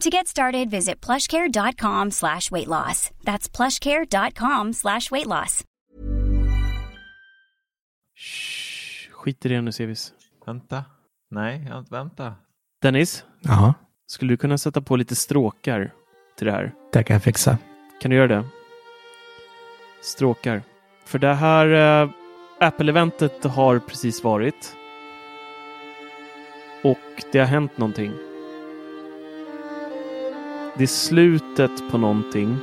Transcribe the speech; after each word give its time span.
To 0.00 0.10
get 0.10 0.26
started, 0.26 0.70
visit 0.70 1.00
plushcare.com 1.06 2.10
slash 2.10 2.50
weight 2.50 2.68
loss. 2.68 3.10
That's 3.24 3.48
plushcare.com 3.56 4.72
slash 4.72 5.10
weight 5.10 5.26
loss. 5.26 5.64
Shh, 8.16 9.10
skit 9.12 9.46
i 9.46 9.48
det 9.48 9.60
nu 9.60 9.72
Sevis. 9.72 10.12
Vänta. 10.46 10.84
Nej, 11.30 11.70
vänta. 11.90 12.34
Dennis, 12.82 13.24
Ja, 13.40 13.74
skulle 14.06 14.32
du 14.32 14.36
kunna 14.36 14.58
sätta 14.58 14.80
på 14.80 14.96
lite 14.96 15.16
stråkar 15.16 15.92
till 16.38 16.46
det 16.46 16.52
här? 16.52 16.72
det 16.92 17.02
kan 17.02 17.14
jag 17.14 17.22
fixa. 17.22 17.58
Kan 18.00 18.10
du 18.10 18.16
göra 18.16 18.28
det? 18.28 18.44
Stråkar. 20.02 20.62
För 21.04 21.18
det 21.18 21.34
här 21.34 21.66
eh, 22.02 22.10
Apple-eventet 22.60 23.44
har 23.44 23.78
precis 23.78 24.24
varit. 24.24 24.76
Och 26.82 26.98
det 27.32 27.38
har 27.38 27.46
hänt 27.46 27.78
någonting. 27.78 28.12
Det 30.78 30.84
är 30.84 30.88
slutet 30.88 31.90
på 31.90 31.98
någonting 31.98 32.58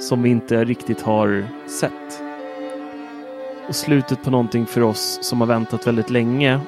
som 0.00 0.22
vi 0.22 0.30
inte 0.30 0.64
riktigt 0.64 1.02
har 1.02 1.46
sett. 1.80 2.22
Och 3.68 3.76
slutet 3.76 4.24
på 4.24 4.30
någonting 4.30 4.66
för 4.66 4.80
oss 4.80 5.18
som 5.22 5.40
har 5.40 5.46
väntat 5.46 5.86
väldigt 5.86 6.10
länge 6.10 6.60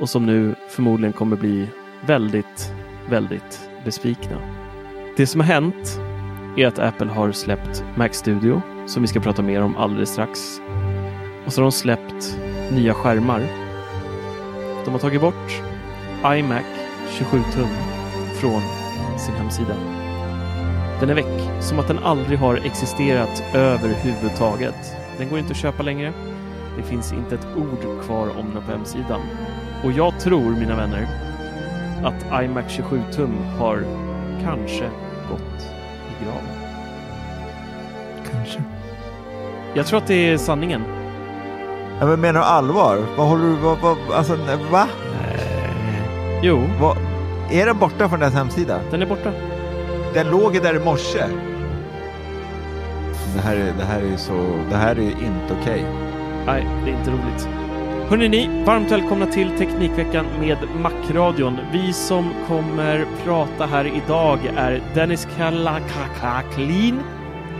och 0.00 0.08
som 0.08 0.26
nu 0.26 0.54
förmodligen 0.68 1.12
kommer 1.12 1.36
bli 1.36 1.68
väldigt, 2.06 2.72
väldigt 3.08 3.70
besvikna. 3.84 4.36
Det 5.16 5.26
som 5.26 5.40
har 5.40 5.46
hänt 5.46 6.00
är 6.56 6.66
att 6.66 6.78
Apple 6.78 7.10
har 7.10 7.32
släppt 7.32 7.84
Mac 7.96 8.08
Studio 8.12 8.62
som 8.86 9.02
vi 9.02 9.08
ska 9.08 9.20
prata 9.20 9.42
mer 9.42 9.62
om 9.62 9.76
alldeles 9.76 10.10
strax. 10.10 10.60
Och 11.46 11.52
så 11.52 11.60
har 11.60 11.64
de 11.64 11.72
släppt 11.72 12.38
nya 12.72 12.94
skärmar. 12.94 13.46
De 14.84 14.90
har 14.90 14.98
tagit 14.98 15.20
bort 15.20 15.62
iMac 16.24 16.64
27 17.18 17.38
tum 17.52 17.99
från 18.40 18.62
sin 19.18 19.34
hemsida. 19.34 19.74
Den 21.00 21.10
är 21.10 21.14
väck, 21.14 21.62
som 21.62 21.78
att 21.78 21.88
den 21.88 21.98
aldrig 21.98 22.38
har 22.38 22.56
existerat 22.56 23.42
överhuvudtaget. 23.54 24.96
Den 25.18 25.28
går 25.28 25.38
inte 25.38 25.50
att 25.50 25.56
köpa 25.56 25.82
längre. 25.82 26.12
Det 26.76 26.82
finns 26.82 27.12
inte 27.12 27.34
ett 27.34 27.46
ord 27.56 28.02
kvar 28.04 28.28
om 28.38 28.54
den 28.54 28.62
på 28.62 28.72
hemsidan. 28.72 29.20
Och 29.84 29.92
jag 29.92 30.20
tror, 30.20 30.50
mina 30.50 30.76
vänner, 30.76 31.08
att 32.04 32.44
iMac 32.44 32.64
27 32.68 33.02
tum 33.12 33.36
har 33.58 33.84
kanske 34.42 34.90
gått 35.30 35.62
i 36.08 36.24
graven. 36.24 36.70
Kanske. 38.30 38.62
Jag 39.74 39.86
tror 39.86 39.98
att 39.98 40.06
det 40.06 40.30
är 40.30 40.38
sanningen. 40.38 40.84
Ja, 42.00 42.06
men 42.06 42.20
menar 42.20 42.40
du 42.40 42.46
allvar? 42.46 42.98
Vad 43.16 43.28
håller 43.28 43.44
du... 43.44 43.54
Vad, 43.54 43.78
vad, 43.78 43.96
alltså, 44.12 44.36
va? 44.70 44.86
Jo, 46.42 46.62
Vad, 46.80 46.96
är 47.50 47.66
den 47.66 47.78
borta 47.78 48.08
från 48.08 48.20
deras 48.20 48.34
hemsida? 48.34 48.80
den 48.90 49.02
är 49.02 49.06
borta. 49.06 49.32
Den 50.14 50.30
låg 50.30 50.54
ju 50.54 50.60
där 50.60 50.76
i 50.76 50.78
morse. 50.78 51.24
Det 53.34 53.40
här 53.40 53.56
är, 53.56 53.72
det 53.78 53.84
här 53.84 54.00
är 54.00 54.06
ju 54.06 54.16
så... 54.16 54.32
Det 54.70 54.76
här 54.76 54.96
är 54.96 55.02
ju 55.02 55.10
inte 55.10 55.54
okej. 55.60 55.84
Nej, 56.46 56.66
det 56.84 56.90
är 56.90 56.98
inte 56.98 57.10
roligt. 57.10 57.48
Hörrni 58.10 58.28
ni, 58.28 58.64
varmt 58.64 58.90
välkomna 58.92 59.26
till 59.26 59.58
Teknikveckan 59.58 60.26
med 60.40 60.58
Macradion. 60.80 61.58
Vi 61.72 61.92
som 61.92 62.32
kommer 62.48 63.06
prata 63.24 63.66
här 63.66 63.86
idag 64.04 64.38
är 64.56 64.82
Dennis 64.94 65.28
Kalakaklin, 65.36 67.00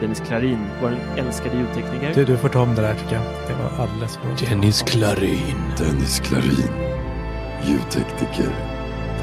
Dennis 0.00 0.20
Klarin, 0.20 0.66
vår 0.82 0.96
älskade 1.16 1.56
ljudtekniker. 1.56 2.14
Du, 2.14 2.24
du 2.24 2.36
får 2.36 2.48
ta 2.48 2.62
om 2.62 2.74
det 2.74 2.82
där 2.82 2.94
tycker 2.94 3.14
jag. 3.14 3.24
Det 3.24 3.54
var 3.62 3.84
alldeles 3.84 4.16
för 4.16 4.26
bra. 4.26 4.48
Dennis 4.48 4.82
Klarin. 4.82 5.62
Dennis 5.78 6.20
Klarin. 6.20 6.72
Ljudtekniker. 7.64 8.50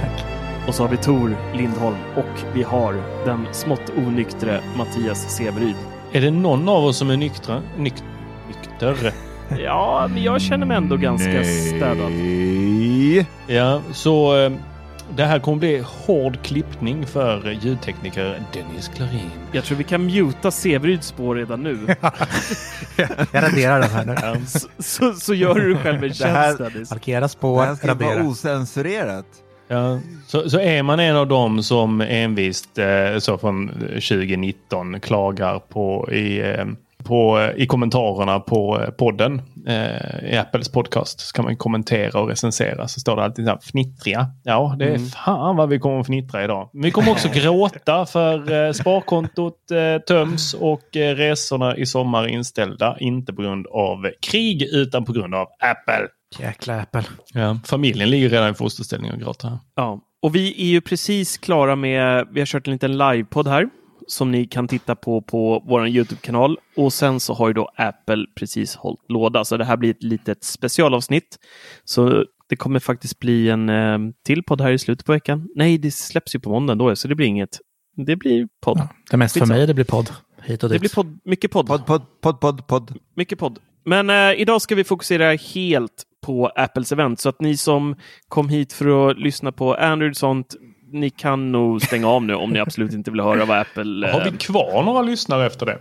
Tack. 0.01 0.26
Och 0.67 0.75
så 0.75 0.83
har 0.83 0.89
vi 0.89 0.97
Tor 0.97 1.37
Lindholm 1.53 1.97
och 2.15 2.43
vi 2.53 2.63
har 2.63 2.93
den 3.25 3.47
smått 3.51 3.91
onyktre 3.97 4.61
Mattias 4.77 5.35
Severyd. 5.35 5.75
Är 6.11 6.21
det 6.21 6.31
någon 6.31 6.69
av 6.69 6.85
oss 6.85 6.97
som 6.97 7.09
är 7.09 7.17
nyktra? 7.17 7.61
Nyk, 7.77 7.93
nykter? 8.47 9.13
Ja, 9.59 10.07
men 10.13 10.23
jag 10.23 10.41
känner 10.41 10.65
mig 10.65 10.77
ändå 10.77 10.97
ganska 10.97 11.43
städad. 11.43 12.11
Nej. 12.11 13.25
Ja, 13.47 13.81
så 13.93 14.37
eh, 14.45 14.51
det 15.15 15.23
här 15.25 15.39
kommer 15.39 15.57
bli 15.57 15.83
hård 16.05 16.37
klippning 16.43 17.05
för 17.07 17.57
ljudtekniker 17.61 18.41
Dennis 18.53 18.87
Klarin. 18.95 19.29
Jag 19.51 19.63
tror 19.63 19.77
vi 19.77 19.83
kan 19.83 20.05
muta 20.05 20.51
Severyds 20.51 21.07
spår 21.07 21.35
redan 21.35 21.63
nu. 21.63 21.77
Jag 23.31 23.43
raderar 23.43 23.79
den 23.81 23.89
här 23.89 24.35
nu. 24.35 24.45
Så, 24.45 24.67
så, 24.79 25.13
så 25.13 25.33
gör 25.33 25.55
du 25.55 25.77
själv 25.77 26.03
en 26.03 26.11
Det 26.19 26.25
här- 26.27 26.57
tjänst 26.57 26.73
Dennis. 26.73 26.91
Markera 26.91 27.19
Det 27.21 27.29
spår, 27.29 27.63
här 27.63 27.75
ska 27.75 27.93
vara 27.93 28.23
osensurerat. 28.23 29.25
Ja. 29.67 29.99
Så, 30.27 30.49
så 30.49 30.59
är 30.59 30.83
man 30.83 30.99
en 30.99 31.15
av 31.15 31.27
dem 31.27 31.63
som 31.63 32.01
envist 32.01 32.77
eh, 32.77 33.17
så 33.19 33.37
från 33.37 33.67
2019 33.79 34.99
klagar 34.99 35.59
på 35.59 36.11
i, 36.11 36.39
eh, 36.39 36.65
på, 37.03 37.49
i 37.55 37.67
kommentarerna 37.67 38.39
på 38.39 38.81
eh, 38.81 38.89
podden 38.89 39.41
eh, 39.67 40.29
i 40.33 40.37
Apples 40.37 40.71
podcast 40.71 41.19
så 41.19 41.33
kan 41.33 41.45
man 41.45 41.55
kommentera 41.57 42.21
och 42.21 42.29
recensera 42.29 42.87
så 42.87 42.99
står 42.99 43.15
det 43.15 43.23
alltid 43.23 43.45
så 43.45 43.51
här 43.51 43.59
fnittriga. 43.71 44.27
Ja, 44.43 44.75
det 44.79 44.85
är 44.85 44.89
Mm. 44.89 45.05
fan 45.05 45.55
vad 45.55 45.69
vi 45.69 45.79
kommer 45.79 45.99
att 45.99 46.05
fnittra 46.05 46.43
idag. 46.43 46.69
Vi 46.73 46.91
kommer 46.91 47.11
också 47.11 47.29
gråta 47.33 48.05
för 48.05 48.51
eh, 48.67 48.71
sparkontot 48.71 49.71
eh, 49.71 50.01
töms 50.01 50.53
och 50.53 50.97
eh, 50.97 51.15
resorna 51.15 51.77
i 51.77 51.85
sommar 51.85 52.23
är 52.23 52.27
inställda. 52.27 52.97
Inte 52.99 53.33
på 53.33 53.41
grund 53.41 53.67
av 53.67 54.07
krig 54.31 54.63
utan 54.71 55.05
på 55.05 55.11
grund 55.13 55.35
av 55.35 55.47
Apple. 55.59 56.07
Jäkla 56.39 56.81
Apple. 56.81 57.03
Ja, 57.33 57.59
familjen 57.65 58.09
ligger 58.09 58.29
redan 58.29 58.51
i 58.51 58.53
fosterställning 58.53 59.11
och 59.11 59.19
gråter. 59.19 59.47
här. 59.49 59.59
Ja, 59.75 60.01
och 60.21 60.35
vi 60.35 60.61
är 60.61 60.67
ju 60.67 60.81
precis 60.81 61.37
klara 61.37 61.75
med, 61.75 62.27
vi 62.31 62.39
har 62.41 62.45
kört 62.45 62.67
en 62.67 62.73
liten 62.73 62.97
livepodd 62.97 63.47
här 63.47 63.69
som 64.07 64.31
ni 64.31 64.45
kan 64.47 64.67
titta 64.67 64.95
på 64.95 65.21
på 65.21 65.63
vår 65.67 65.87
Youtube-kanal. 65.87 66.57
Och 66.75 66.93
sen 66.93 67.19
så 67.19 67.33
har 67.33 67.47
ju 67.47 67.53
då 67.53 67.69
Apple 67.75 68.25
precis 68.39 68.75
hållit 68.75 68.99
låda, 69.09 69.45
så 69.45 69.57
det 69.57 69.65
här 69.65 69.77
blir 69.77 69.89
ett 69.91 70.03
litet 70.03 70.43
specialavsnitt. 70.43 71.37
Så 71.83 72.25
det 72.49 72.55
kommer 72.55 72.79
faktiskt 72.79 73.19
bli 73.19 73.49
en 73.49 73.69
eh, 73.69 73.97
till 74.25 74.43
podd 74.43 74.61
här 74.61 74.71
i 74.71 74.77
slutet 74.79 75.05
på 75.05 75.11
veckan. 75.11 75.47
Nej, 75.55 75.77
det 75.77 75.91
släpps 75.91 76.35
ju 76.35 76.39
på 76.39 76.49
måndagen 76.49 76.77
då, 76.77 76.95
så 76.95 77.07
det 77.07 77.15
blir 77.15 77.27
inget. 77.27 77.59
Det 78.05 78.15
blir 78.15 78.47
podd. 78.61 78.77
Ja, 78.77 78.87
det 79.11 79.17
mest 79.17 79.37
för 79.37 79.45
mig 79.45 79.67
det 79.67 79.73
blir 79.73 79.85
podd. 79.85 80.09
Hit 80.43 80.63
och 80.63 80.69
Det 80.69 80.75
dit. 80.75 80.81
blir 80.81 80.89
podd, 80.89 81.19
mycket 81.25 81.51
podd. 81.51 81.67
Podd, 81.67 81.85
podd, 81.85 82.01
podd, 82.21 82.39
podd, 82.39 82.67
podd. 82.67 82.93
Mycket 83.15 83.39
podd. 83.39 83.59
Men 83.85 84.09
eh, 84.09 84.41
idag 84.41 84.61
ska 84.61 84.75
vi 84.75 84.83
fokusera 84.83 85.31
helt 85.33 86.03
på 86.27 86.51
Apples 86.55 86.91
event, 86.91 87.19
så 87.19 87.29
att 87.29 87.41
ni 87.41 87.57
som 87.57 87.95
kom 88.27 88.49
hit 88.49 88.73
för 88.73 89.09
att 89.09 89.19
lyssna 89.19 89.51
på 89.51 89.73
Android 89.75 90.11
och 90.11 90.17
sånt, 90.17 90.55
ni 90.91 91.09
kan 91.09 91.51
nog 91.51 91.81
stänga 91.81 92.07
av 92.07 92.23
nu 92.23 92.35
om 92.35 92.49
ni 92.49 92.59
absolut 92.59 92.93
inte 92.93 93.11
vill 93.11 93.19
höra 93.19 93.45
vad 93.45 93.59
Apple... 93.59 94.07
Har 94.13 94.19
eh, 94.19 94.31
vi 94.31 94.37
kvar 94.37 94.83
några 94.83 95.01
lyssnare 95.01 95.45
efter 95.45 95.65
det? 95.65 95.79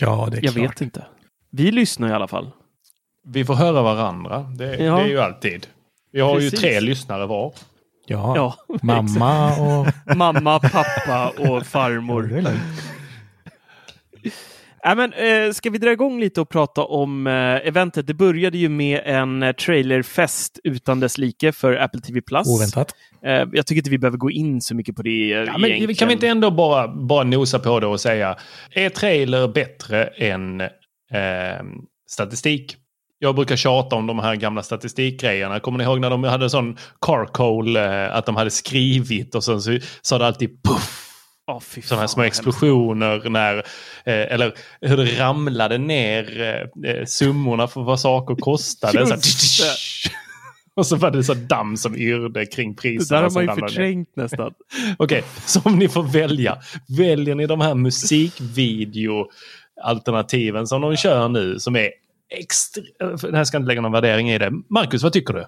Ja, 0.00 0.28
det 0.30 0.36
är 0.38 0.44
jag 0.44 0.54
klart. 0.54 0.70
vet 0.70 0.80
inte. 0.80 1.06
Vi 1.50 1.70
lyssnar 1.70 2.08
i 2.08 2.12
alla 2.12 2.28
fall. 2.28 2.50
Vi 3.26 3.44
får 3.44 3.54
höra 3.54 3.82
varandra. 3.82 4.40
Det, 4.58 4.76
Ja. 4.76 4.96
det 4.96 5.02
är 5.02 5.06
ju 5.08 5.20
alltid. 5.20 5.66
Vi 6.12 6.20
har 6.20 6.34
Precis. 6.34 6.52
ju 6.54 6.56
tre 6.56 6.80
lyssnare 6.80 7.26
var. 7.26 7.52
Ja, 8.06 8.36
Ja, 8.36 8.76
mamma 8.82 9.56
och... 9.56 9.86
Mamma, 10.16 10.60
pappa 10.60 11.32
och 11.38 11.58
Det 11.58 11.64
farmor. 11.64 12.42
Ja, 14.86 14.94
men, 14.94 15.12
eh, 15.12 15.52
ska 15.52 15.70
vi 15.70 15.78
dra 15.78 15.92
igång 15.92 16.20
lite 16.20 16.40
och 16.40 16.48
prata 16.48 16.84
om 16.84 17.26
eh, 17.26 17.32
eventet? 17.68 18.06
Det 18.06 18.14
började 18.14 18.58
ju 18.58 18.68
med 18.68 19.00
en 19.04 19.42
eh, 19.42 19.52
trailerfest 19.52 20.58
utan 20.64 21.00
dess 21.00 21.18
like 21.18 21.52
för 21.52 21.76
Apple 21.76 22.00
TV+. 22.00 22.20
Plus. 22.20 22.46
Oväntat. 22.46 22.94
Eh, 23.24 23.32
jag 23.52 23.66
tycker 23.66 23.76
inte 23.80 23.90
vi 23.90 23.98
behöver 23.98 24.18
gå 24.18 24.30
in 24.30 24.60
så 24.60 24.74
mycket 24.74 24.96
på 24.96 25.02
det. 25.02 25.32
eh, 25.32 25.38
Ja, 25.38 25.58
men 25.58 25.94
kan 25.94 26.08
vi 26.08 26.14
inte 26.14 26.28
ändå 26.28 26.50
bara, 26.50 26.88
bara 26.88 27.24
nosa 27.24 27.58
på 27.58 27.80
det 27.80 27.86
och 27.86 28.00
säga, 28.00 28.36
är 28.74 28.88
trailer 28.88 29.48
bättre 29.48 30.04
än 30.04 30.60
eh, 30.60 30.68
statistik? 32.10 32.76
Jag 33.18 33.34
brukar 33.34 33.56
tjata 33.56 33.96
om 33.96 34.06
de 34.06 34.18
här 34.18 34.36
gamla 34.36 34.62
statistikgrejerna. 34.62 35.60
Kommer 35.60 35.78
ni 35.78 35.84
ihåg 35.84 36.00
när 36.00 36.10
de 36.10 36.24
hade 36.24 36.50
sån 36.50 36.76
carcoal, 37.00 37.76
eh, 37.76 38.16
att 38.16 38.26
de 38.26 38.36
hade 38.36 38.50
skrivit 38.50 39.34
och 39.34 39.44
sen 39.44 39.60
så 39.62 39.78
sa 40.02 40.18
det 40.18 40.26
alltid 40.26 40.62
puff. 40.62 41.03
Fy 41.62 41.82
Sådana 41.82 42.00
här 42.00 42.06
små 42.06 42.22
explosioner 42.22 43.30
när, 43.30 43.56
eh, 44.04 44.12
eller 44.32 44.52
hur 44.80 44.96
det 44.96 45.20
ramlade 45.20 45.78
ner 45.78 46.40
eh, 46.40 46.90
eh, 46.90 47.04
summorna 47.04 47.68
för 47.68 47.82
vad 47.82 48.00
saker 48.00 48.34
kostade. 48.34 49.06
Så 49.22 49.64
och 50.76 50.86
så 50.86 50.96
var 50.96 51.10
det 51.10 51.24
så 51.24 51.34
damm 51.34 51.76
som 51.76 51.96
yrde 51.96 52.46
kring 52.46 52.76
priserna. 52.76 53.20
Det 53.20 53.26
där 53.26 53.30
har 53.30 53.34
man 53.34 53.42
ju 53.42 53.48
ramlade 53.48 53.60
ner. 53.60 53.68
förträngt 53.68 54.16
nästan. 54.16 54.54
Okej, 54.98 55.24
så 55.46 55.60
om 55.64 55.78
ni 55.78 55.88
får 55.88 56.02
välja. 56.02 56.58
Väljer 56.98 57.34
ni 57.34 57.46
de 57.46 57.60
här 57.60 57.74
musikvideo-alternativen 57.74 60.66
som 60.66 60.80
de 60.80 60.96
kör 60.96 61.28
nu 61.28 61.58
som 61.58 61.76
är 61.76 61.90
extra... 62.30 62.82
Det 63.30 63.36
här 63.36 63.44
ska 63.44 63.56
inte 63.56 63.68
lägga 63.68 63.80
någon 63.80 63.92
värdering 63.92 64.30
i 64.30 64.38
det. 64.38 64.52
Marcus, 64.68 65.02
vad 65.02 65.12
tycker 65.12 65.34
du? 65.34 65.46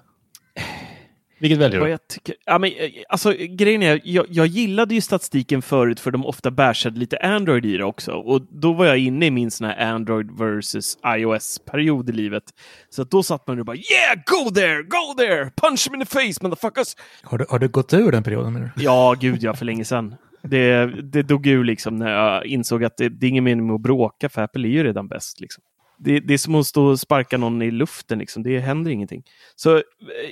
Vilket 1.39 1.59
väljer 1.59 1.79
du? 1.79 1.89
jag 1.89 2.07
tycker, 2.07 2.35
ja, 2.45 2.57
men, 2.59 2.71
eh, 2.71 2.89
alltså, 3.09 3.33
grejen 3.49 3.83
är, 3.83 4.01
jag, 4.03 4.25
jag 4.29 4.47
gillade 4.47 4.95
ju 4.95 5.01
statistiken 5.01 5.61
förut 5.61 5.99
för 5.99 6.11
de 6.11 6.25
ofta 6.25 6.51
bashade 6.51 6.99
lite 6.99 7.17
Android 7.17 7.65
i 7.65 7.77
det 7.77 7.83
också. 7.83 8.11
Och 8.11 8.41
då 8.49 8.73
var 8.73 8.85
jag 8.85 8.97
inne 8.97 9.25
i 9.25 9.31
min 9.31 9.51
sån 9.51 9.67
här 9.67 9.93
Android 9.93 10.31
versus 10.31 10.97
iOS-period 11.05 12.09
i 12.09 12.13
livet. 12.13 12.43
Så 12.89 13.01
att 13.01 13.11
då 13.11 13.23
satt 13.23 13.47
man 13.47 13.59
och 13.59 13.65
bara 13.65 13.75
yeah, 13.75 14.15
go 14.25 14.51
there, 14.51 14.83
go 14.83 15.13
there, 15.17 15.51
punch 15.61 15.85
them 15.85 15.95
in 15.95 16.05
the 16.05 16.05
face 16.05 16.39
motherfuckers. 16.41 16.95
Har 17.23 17.37
du, 17.37 17.45
har 17.49 17.59
du 17.59 17.67
gått 17.67 17.93
ur 17.93 18.11
den 18.11 18.23
perioden 18.23 18.53
menar 18.53 18.71
du? 18.75 18.83
Ja, 18.83 19.15
gud 19.19 19.43
ja, 19.43 19.53
för 19.53 19.65
länge 19.65 19.85
sedan. 19.85 20.15
Det, 20.41 20.85
det 20.85 21.23
dog 21.23 21.47
ur 21.47 21.63
liksom 21.63 21.95
när 21.95 22.11
jag 22.11 22.45
insåg 22.45 22.83
att 22.83 22.97
det, 22.97 23.09
det 23.09 23.25
är 23.25 23.29
ingen 23.29 23.43
mening 23.43 23.67
med 23.67 23.75
att 23.75 23.81
bråka 23.81 24.29
för 24.29 24.41
Apple 24.41 24.67
är 24.67 24.71
ju 24.71 24.83
redan 24.83 25.07
bäst. 25.07 25.39
Liksom. 25.39 25.63
Det, 25.99 26.19
det 26.19 26.33
är 26.33 26.37
som 26.37 26.55
att 26.55 26.65
stå 26.65 26.85
och 26.85 26.99
sparka 26.99 27.37
någon 27.37 27.61
i 27.61 27.71
luften, 27.71 28.19
liksom. 28.19 28.43
det 28.43 28.59
händer 28.59 28.91
ingenting. 28.91 29.23
Så 29.55 29.75
eh, 29.75 29.81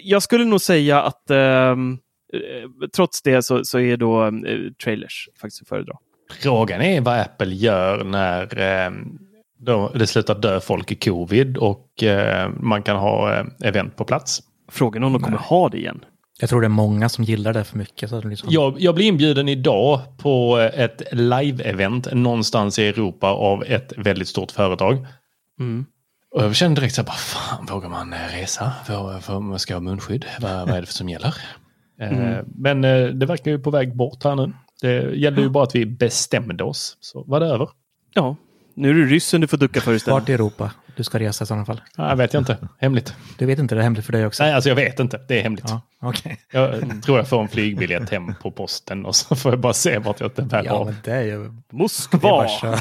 jag 0.03 0.23
skulle 0.23 0.45
nog 0.45 0.61
säga 0.61 1.01
att 1.01 1.29
ehm, 1.29 1.97
eh, 2.33 2.87
trots 2.95 3.21
det 3.21 3.41
så, 3.41 3.65
så 3.65 3.79
är 3.79 3.97
då 3.97 4.25
eh, 4.25 4.31
trailers 4.83 5.29
faktiskt 5.41 5.61
att 5.61 5.67
föredra. 5.67 5.93
Frågan 6.41 6.81
är 6.81 7.01
vad 7.01 7.19
Apple 7.19 7.53
gör 7.53 8.03
när 8.03 8.59
eh, 8.59 8.91
då 9.59 9.91
det 9.95 10.07
slutar 10.07 10.35
dö 10.35 10.59
folk 10.59 10.91
i 10.91 10.95
covid 10.95 11.57
och 11.57 12.03
eh, 12.03 12.49
man 12.59 12.83
kan 12.83 12.97
ha 12.97 13.39
eh, 13.39 13.45
event 13.63 13.95
på 13.95 14.05
plats. 14.05 14.41
Frågan 14.71 15.03
är 15.03 15.07
om 15.07 15.13
de 15.13 15.21
kommer 15.21 15.37
ha 15.37 15.69
det 15.69 15.77
igen. 15.77 16.05
Jag 16.39 16.49
tror 16.49 16.61
det 16.61 16.67
är 16.67 16.69
många 16.69 17.09
som 17.09 17.23
gillar 17.23 17.53
det 17.53 17.63
för 17.63 17.77
mycket. 17.77 18.09
Så 18.09 18.21
liksom... 18.21 18.49
Jag, 18.51 18.75
jag 18.79 18.95
blir 18.95 19.05
inbjuden 19.05 19.49
idag 19.49 20.01
på 20.17 20.57
ett 20.73 21.01
live-event 21.11 22.15
någonstans 22.15 22.79
i 22.79 22.87
Europa 22.87 23.27
av 23.27 23.63
ett 23.63 23.93
väldigt 23.97 24.27
stort 24.27 24.51
företag. 24.51 25.05
Mm. 25.59 25.85
Och 26.35 26.43
jag 26.43 26.55
kände 26.55 26.81
direkt 26.81 26.95
så 26.95 27.01
här, 27.01 27.05
bara, 27.05 27.15
fan 27.15 27.65
vågar 27.65 27.89
man 27.89 28.13
eh, 28.13 28.19
resa? 28.19 28.73
För, 28.85 29.19
för 29.19 29.39
man 29.39 29.59
ska 29.59 29.73
ha 29.73 29.81
munskydd? 29.81 30.25
Vad, 30.39 30.51
vad 30.51 30.77
är 30.77 30.81
det 30.81 30.87
som 30.87 31.09
gäller? 31.09 31.35
Eh, 32.01 32.37
men 32.55 32.83
eh, 32.83 33.05
det 33.07 33.25
verkar 33.25 33.51
ju 33.51 33.59
på 33.59 33.71
väg 33.71 33.95
bort 33.95 34.23
här 34.23 34.35
nu. 34.35 34.53
Det 34.81 35.15
gällde 35.15 35.41
ju 35.41 35.49
bara 35.49 35.63
att 35.63 35.75
vi 35.75 35.85
bestämde 35.85 36.63
oss. 36.63 36.97
Så 36.99 37.23
var 37.23 37.39
det 37.39 37.45
över. 37.45 37.69
Ja, 38.13 38.35
nu 38.75 38.89
är 38.89 38.93
det 38.93 39.05
ryssen 39.05 39.41
du 39.41 39.47
får 39.47 39.57
ducka 39.57 39.81
för 39.81 39.93
istället. 39.93 40.13
Vart 40.21 40.29
i 40.29 40.33
Europa 40.33 40.71
du 40.95 41.03
ska 41.03 41.19
resa 41.19 41.43
i 41.43 41.47
sådana 41.47 41.65
fall? 41.65 41.81
Nej, 41.97 42.09
jag 42.09 42.15
vet 42.15 42.33
jag 42.33 42.41
inte. 42.41 42.57
Hemligt. 42.79 43.15
Du 43.37 43.45
vet 43.45 43.59
inte, 43.59 43.75
det 43.75 43.81
är 43.81 43.83
hemligt 43.83 44.05
för 44.05 44.11
dig 44.13 44.25
också? 44.25 44.43
Nej, 44.43 44.53
alltså 44.53 44.69
jag 44.69 44.75
vet 44.75 44.99
inte. 44.99 45.19
Det 45.27 45.39
är 45.39 45.43
hemligt. 45.43 45.65
Ja, 45.67 45.81
okej. 46.01 46.39
Jag 46.51 46.81
tror 47.03 47.17
jag 47.17 47.27
får 47.27 47.41
en 47.41 47.47
flygbiljett 47.47 48.09
hem 48.09 48.33
på 48.41 48.51
posten 48.51 49.05
och 49.05 49.15
så 49.15 49.35
får 49.35 49.51
jag 49.51 49.59
bara 49.59 49.73
se 49.73 49.97
vart 49.97 50.19
jag 50.19 50.31
bär 50.31 50.63
Ja, 50.65 50.71
av. 50.71 50.85
men 50.85 50.95
det 51.03 51.11
är 51.11 51.21
ju... 51.21 51.37
Det 51.39 51.45
är 51.45 51.75
Moskva! 51.77 52.19
bara 52.19 52.47
kör. 52.47 52.79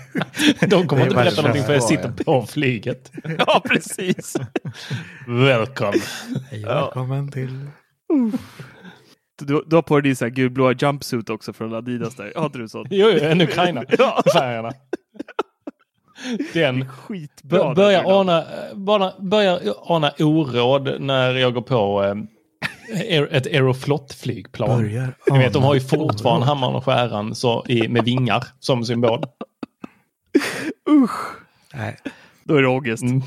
De 0.68 0.88
kommer 0.88 1.02
inte 1.02 1.14
berätta 1.14 1.42
någonting 1.42 1.64
för 1.64 1.72
jag 1.72 1.82
sitter 1.82 2.12
på 2.24 2.46
flyget. 2.46 3.12
ja, 3.38 3.62
precis. 3.64 4.36
Welcome. 5.26 5.98
Hej 6.50 6.64
välkommen 6.64 7.32
till... 7.32 7.70
Du, 9.38 9.64
du 9.66 9.76
har 9.76 9.82
på 9.82 10.00
dig 10.00 10.02
din 10.02 10.16
så 10.16 10.24
här 10.24 10.30
gulblåa 10.30 10.72
jumpsuit 10.72 11.30
också 11.30 11.52
från 11.52 11.74
Adidas 11.74 12.14
där. 12.14 12.32
Har 12.36 12.46
inte 12.46 12.58
du 12.58 12.68
sånt? 12.68 12.88
Jo, 12.90 13.08
jo, 13.12 13.18
en 13.24 13.40
Ukraina. 13.40 13.84
Ja. 13.98 14.22
Färgerna. 14.32 14.72
Den 16.52 16.88
Skitbra. 16.88 17.58
bör, 17.58 17.74
börjar, 17.74 18.20
ana, 18.20 18.44
bara, 18.74 19.12
börjar 19.20 19.60
ana 19.82 20.12
oråd 20.18 21.00
när 21.00 21.34
jag 21.34 21.54
går 21.54 21.62
på 21.62 22.02
eh, 22.04 23.22
ett 23.30 23.46
Aeroflot-flygplan. 23.46 24.68
Börjar 24.68 25.14
Ni 25.30 25.38
vet, 25.38 25.52
de 25.52 25.62
har 25.62 25.74
ju 25.74 25.80
fortfarande 25.80 26.46
hammaren 26.46 26.74
och 26.74 26.84
skäran 26.84 27.34
så, 27.34 27.64
i, 27.68 27.88
med 27.88 28.04
vingar 28.04 28.44
som 28.60 28.84
symbol. 28.84 29.24
Nej, 31.74 31.96
Då 32.44 32.54
är 32.56 32.62
det 32.62 32.68
ångest. 32.68 33.02
Mm. 33.02 33.22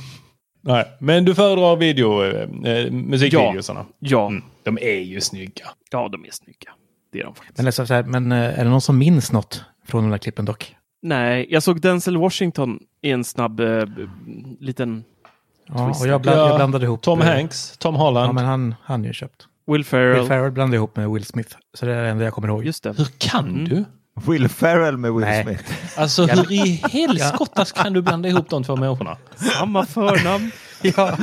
Nej, 0.62 0.86
men 1.00 1.26
du 1.26 1.36
föredrar 1.36 1.76
video, 1.76 2.24
eh, 2.24 2.72
eh, 2.74 2.92
musikvideosarna? 2.92 3.86
Ja. 4.00 4.28
Mm, 4.28 4.44
de 4.64 4.78
är 4.82 5.00
ju 5.00 5.22
snygga. 5.22 5.66
ja, 5.92 6.10
de 6.12 6.26
är 6.26 6.32
snygga. 6.32 6.72
Det 7.14 7.20
är 7.20 7.24
de 7.24 7.36
faktiskt. 7.36 7.58
men, 7.58 7.66
alltså, 7.66 7.86
så 7.86 7.94
här, 7.94 8.04
men 8.04 8.32
eh, 8.32 8.60
är 8.60 8.64
det 8.64 8.70
någon 8.70 8.82
som 8.82 8.98
minns 8.98 9.32
något 9.32 9.64
från 9.88 10.04
de 10.04 10.10
där 10.12 10.18
klippen 10.18 10.46
dock? 10.46 10.76
Nej, 11.02 11.48
jag 11.50 11.64
såg 11.64 11.82
Denzel 11.82 12.18
Washington 12.18 12.80
i 13.02 13.12
en 13.12 13.24
snabb 13.24 13.60
eh, 13.60 13.84
liten 14.60 15.04
Ja, 15.68 15.88
Twist. 15.88 16.02
och 16.02 16.08
jag, 16.08 16.22
bland, 16.22 16.40
jag 16.40 16.56
blandade 16.56 16.86
ihop... 16.86 17.02
Tom 17.02 17.22
eh, 17.22 17.28
Hanks, 17.28 17.78
Tom 17.78 17.96
Holland. 17.96 18.28
Ja, 18.30 18.34
men 18.34 18.46
han 18.46 18.76
han 18.84 19.04
ju 19.04 19.14
köpt. 19.14 19.48
Will 19.72 19.86
Ferrell. 19.86 20.20
Will 20.20 20.28
Ferrell 20.28 20.52
blandade 20.52 20.76
ihop 20.76 20.96
med 20.96 21.10
Will 21.10 21.26
Smith. 21.26 21.56
Så 21.74 21.86
det 21.86 21.94
är 21.94 22.04
det 22.04 22.10
enda 22.10 22.24
jag 22.24 22.34
kommer 22.34 22.48
ihåg. 22.48 22.66
Just 22.66 22.84
det. 22.84 22.98
Hur 22.98 23.08
kan 23.18 23.48
Mm. 23.50 23.66
du? 23.70 23.86
Will 24.28 24.50
Ferrell 24.50 24.98
med 24.98 25.14
Will 25.14 25.26
Nej. 25.26 25.44
Smith. 25.44 25.64
Alltså 26.00 26.26
hur 26.26 26.52
i 26.52 26.82
helskottas 26.92 27.72
kan 27.72 27.94
du 27.94 28.02
blanda 28.02 28.30
ihop 28.30 28.50
de 28.50 28.64
två 28.64 28.76
människorna? 28.76 29.18
Samma 29.36 29.86
förnamn. 29.86 30.52
Ja, 30.82 31.18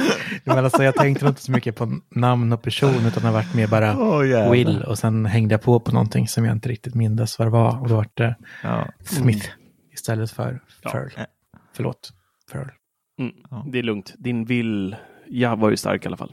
men 0.45 0.65
alltså, 0.65 0.83
jag 0.83 0.95
tänkte 0.95 1.27
inte 1.27 1.43
så 1.43 1.53
mycket 1.53 1.77
på 1.77 2.01
namn 2.11 2.53
och 2.53 2.63
person 2.63 2.95
utan 3.07 3.23
det 3.23 3.29
har 3.29 3.33
varit 3.33 3.55
mer 3.55 3.67
bara 3.67 3.87
jävlar. 4.27 4.51
Will 4.51 4.83
och 4.83 4.99
sen 4.99 5.27
hängde 5.27 5.55
jag 5.55 5.63
på 5.63 5.81
på 5.81 5.93
någonting 5.93 6.29
som 6.29 6.45
jag 6.45 6.53
inte 6.53 6.69
riktigt 6.69 6.95
mindes 6.95 7.39
vad 7.39 7.47
det 7.49 7.53
var 7.53 7.81
och 7.81 7.89
då 7.89 7.95
var 7.97 8.07
det 8.15 8.35
Ja. 8.63 8.89
Smith 9.05 9.49
istället 9.93 10.31
för 10.31 10.61
Ja. 10.83 10.91
Ferrell. 10.91 11.11
Förlåt, 11.77 12.11
Ferrell. 12.53 12.69
Mm. 13.19 13.33
Det 13.73 13.79
är 13.79 13.83
lugnt. 13.83 14.15
Din 14.19 14.45
vill... 14.45 14.97
Ja, 15.29 15.55
var 15.57 15.71
ju 15.71 15.77
stark 15.77 16.05
i 16.05 16.07
alla 16.09 16.17
fall. 16.17 16.33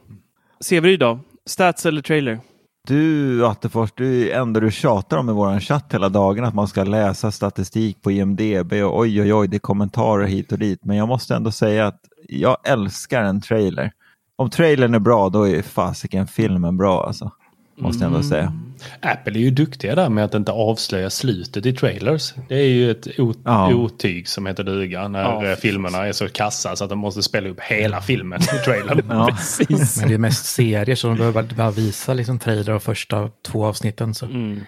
Severyd 0.59 0.99
då? 0.99 1.19
Stats 1.45 1.85
eller 1.85 2.01
trailer? 2.01 2.39
Du 2.87 3.45
Attefors, 3.45 3.91
det 3.95 4.31
är 4.31 4.41
ändå 4.41 4.59
du 4.59 4.71
tjatar 4.71 5.17
om 5.17 5.29
i 5.29 5.33
våran 5.33 5.61
chatt 5.61 5.93
hela 5.93 6.09
dagen 6.09 6.43
att 6.43 6.53
man 6.53 6.67
ska 6.67 6.83
läsa 6.83 7.31
statistik 7.31 8.01
på 8.01 8.11
IMDB 8.11 8.73
och 8.73 8.99
oj 8.99 9.21
oj 9.21 9.33
oj, 9.33 9.47
det 9.47 9.57
är 9.57 9.59
kommentarer 9.59 10.25
hit 10.25 10.51
och 10.51 10.59
dit. 10.59 10.85
Men 10.85 10.97
jag 10.97 11.07
måste 11.07 11.35
ändå 11.35 11.51
säga 11.51 11.87
att 11.87 11.99
jag 12.27 12.57
älskar 12.63 13.23
en 13.23 13.41
trailer. 13.41 13.91
Om 14.35 14.49
trailern 14.49 14.93
är 14.93 14.99
bra, 14.99 15.29
då 15.29 15.47
är 15.47 15.61
fasiken 15.61 16.27
filmen 16.27 16.77
bra 16.77 17.05
alltså. 17.07 17.31
Måste 17.77 18.03
jag 18.03 18.07
ändå 18.13 18.23
säga. 18.23 18.53
Apple 18.99 19.33
är 19.39 19.41
ju 19.41 19.49
duktiga 19.49 19.95
där 19.95 20.09
med 20.09 20.25
att 20.25 20.33
inte 20.33 20.51
avslöja 20.51 21.09
slutet 21.09 21.65
i 21.65 21.73
trailers. 21.73 22.33
Det 22.49 22.55
är 22.55 22.67
ju 22.67 22.91
ett 22.91 23.19
ot- 23.19 23.39
Ja. 23.45 23.73
otyg 23.73 24.27
som 24.27 24.45
heter 24.45 24.63
duga 24.63 25.07
när 25.07 25.21
Ja. 25.21 25.45
eh, 25.45 25.55
filmerna 25.55 26.07
är 26.07 26.11
så 26.11 26.27
kassa 26.29 26.75
så 26.75 26.83
att 26.83 26.89
de 26.89 26.99
måste 26.99 27.23
spela 27.23 27.49
upp 27.49 27.59
hela 27.59 28.01
filmen 28.01 28.41
i 28.41 28.45
trailern. 28.65 29.01
Ja. 29.09 29.27
Precis. 29.31 29.99
Men 29.99 30.07
det 30.09 30.13
är 30.13 30.17
mest 30.19 30.45
serier 30.45 30.95
så 30.95 31.07
de 31.07 31.17
behöver 31.17 31.43
bara- 31.43 31.71
visa 31.71 32.13
liksom 32.13 32.39
trailer 32.39 32.73
av 32.73 32.79
första 32.79 33.29
två 33.47 33.65
avsnitten. 33.65 34.13
Så. 34.13 34.25
Mm. 34.25 34.59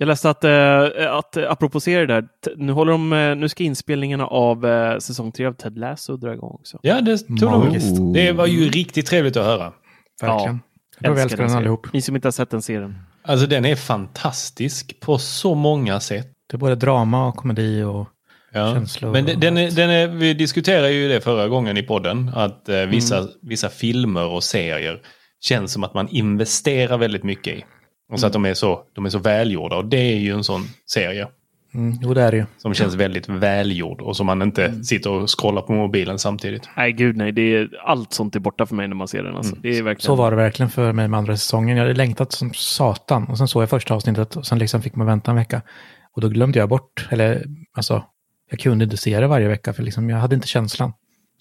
Jag 0.00 0.06
läste 0.06 0.30
att, 0.30 0.44
eh, 0.44 1.12
att 1.16 1.36
eh, 1.36 1.50
apropå 1.50 1.80
serier 1.80 2.06
där, 2.06 2.24
nu, 2.56 2.72
håller 2.72 2.92
de, 2.92 3.12
eh, 3.12 3.36
nu 3.36 3.48
ska 3.48 3.64
inspelningarna 3.64 4.26
av 4.26 4.66
eh, 4.66 4.98
säsong 4.98 5.32
tre 5.32 5.46
av 5.46 5.52
Ted 5.52 5.78
Lasso 5.78 6.16
dra 6.16 6.34
igång 6.34 6.50
också. 6.54 6.78
Ja, 6.82 7.00
det 7.00 7.18
tog 7.18 7.38
de 7.38 7.64
Magiskt. 7.66 7.98
upp. 8.00 8.14
Det 8.14 8.32
var 8.32 8.46
ju 8.46 8.68
riktigt 8.68 9.06
trevligt 9.06 9.36
att 9.36 9.44
höra. 9.44 9.72
Verkligen. 10.22 10.60
Jag 11.00 11.04
tror 11.04 11.14
vi 11.14 11.20
älskar 11.22 11.44
den 11.46 11.56
allihop. 11.56 11.92
Ni 11.92 12.02
som 12.02 12.14
inte 12.16 12.28
har 12.28 12.32
sett 12.32 12.50
den 12.50 12.62
serien. 12.62 12.98
Alltså 13.22 13.46
den 13.46 13.64
är 13.64 13.76
fantastisk 13.76 15.00
på 15.00 15.18
så 15.18 15.54
många 15.54 16.00
sätt. 16.00 16.26
Det 16.50 16.56
är 16.56 16.58
både 16.58 16.74
drama 16.74 17.28
och 17.28 17.36
komedi 17.36 17.82
och 17.82 18.06
Ja. 18.52 18.74
känslor. 18.74 19.12
Men 19.12 19.24
och 19.28 19.38
den 19.38 19.56
är, 19.58 19.70
den 19.70 19.90
är, 19.90 20.08
vi 20.08 20.34
diskuterade 20.34 20.90
ju 20.92 21.08
det 21.08 21.20
förra 21.20 21.48
gången 21.48 21.76
i 21.76 21.82
podden. 21.82 22.30
Att 22.34 22.68
eh, 22.68 22.76
vissa, 22.80 23.18
Mm. 23.18 23.30
vissa 23.42 23.68
filmer 23.68 24.24
och 24.26 24.44
serier 24.44 25.00
känns 25.40 25.72
som 25.72 25.84
att 25.84 25.94
man 25.94 26.08
investerar 26.08 26.98
väldigt 26.98 27.24
mycket 27.24 27.58
i. 27.58 27.64
Och 28.12 28.20
så 28.20 28.26
att 28.26 28.32
de 28.32 28.44
är, 28.44 28.54
så, 28.54 28.80
de 28.94 29.06
är 29.06 29.10
så 29.10 29.18
välgjorda. 29.18 29.76
Och 29.76 29.84
det 29.84 29.96
är 30.12 30.16
ju 30.18 30.32
en 30.32 30.44
sån 30.44 30.62
serie. 30.86 31.28
Mm, 31.74 31.98
jo, 32.02 32.14
det 32.14 32.22
är 32.22 32.30
det 32.30 32.36
ju. 32.36 32.44
Som 32.58 32.74
känns 32.74 32.94
väldigt 32.94 33.28
välgjord. 33.28 34.00
Och 34.00 34.16
som 34.16 34.26
man 34.26 34.42
inte 34.42 34.64
Mm. 34.66 34.84
sitter 34.84 35.10
och 35.10 35.40
scrollar 35.40 35.62
på 35.62 35.72
mobilen 35.72 36.18
samtidigt. 36.18 36.68
Nej, 36.76 36.92
gud 36.92 37.16
nej. 37.16 37.32
Det 37.32 37.42
är, 37.56 37.70
allt 37.84 38.12
sånt 38.12 38.36
är 38.36 38.40
borta 38.40 38.66
för 38.66 38.74
mig 38.74 38.88
när 38.88 38.94
man 38.96 39.08
ser 39.08 39.22
den. 39.22 39.36
Alltså. 39.36 39.56
Det 39.56 39.68
är 39.68 39.82
verkligen... 39.82 40.06
Så 40.06 40.14
var 40.14 40.30
det 40.30 40.36
verkligen 40.36 40.70
för 40.70 40.92
mig 40.92 41.08
med 41.08 41.18
andra 41.18 41.36
säsongen. 41.36 41.76
Jag 41.76 41.84
hade 41.84 41.94
längtat 41.94 42.32
som 42.32 42.52
satan. 42.54 43.24
Och 43.24 43.38
sen 43.38 43.48
såg 43.48 43.62
jag 43.62 43.70
första 43.70 43.94
avsnittet 43.94 44.36
och 44.36 44.46
sen 44.46 44.58
liksom 44.58 44.82
fick 44.82 44.94
man 44.96 45.06
vänta 45.06 45.30
en 45.30 45.36
vecka. 45.36 45.62
Och 46.12 46.20
då 46.20 46.28
glömde 46.28 46.58
jag 46.58 46.68
bort, 46.68 47.08
eller 47.10 47.44
alltså, 47.76 48.04
jag 48.50 48.60
kunde 48.60 48.84
inte 48.84 48.96
se 48.96 49.20
det 49.20 49.26
varje 49.26 49.48
vecka 49.48 49.72
för 49.72 49.82
liksom, 49.82 50.10
jag 50.10 50.16
hade 50.18 50.34
inte 50.34 50.48
känslan. 50.48 50.92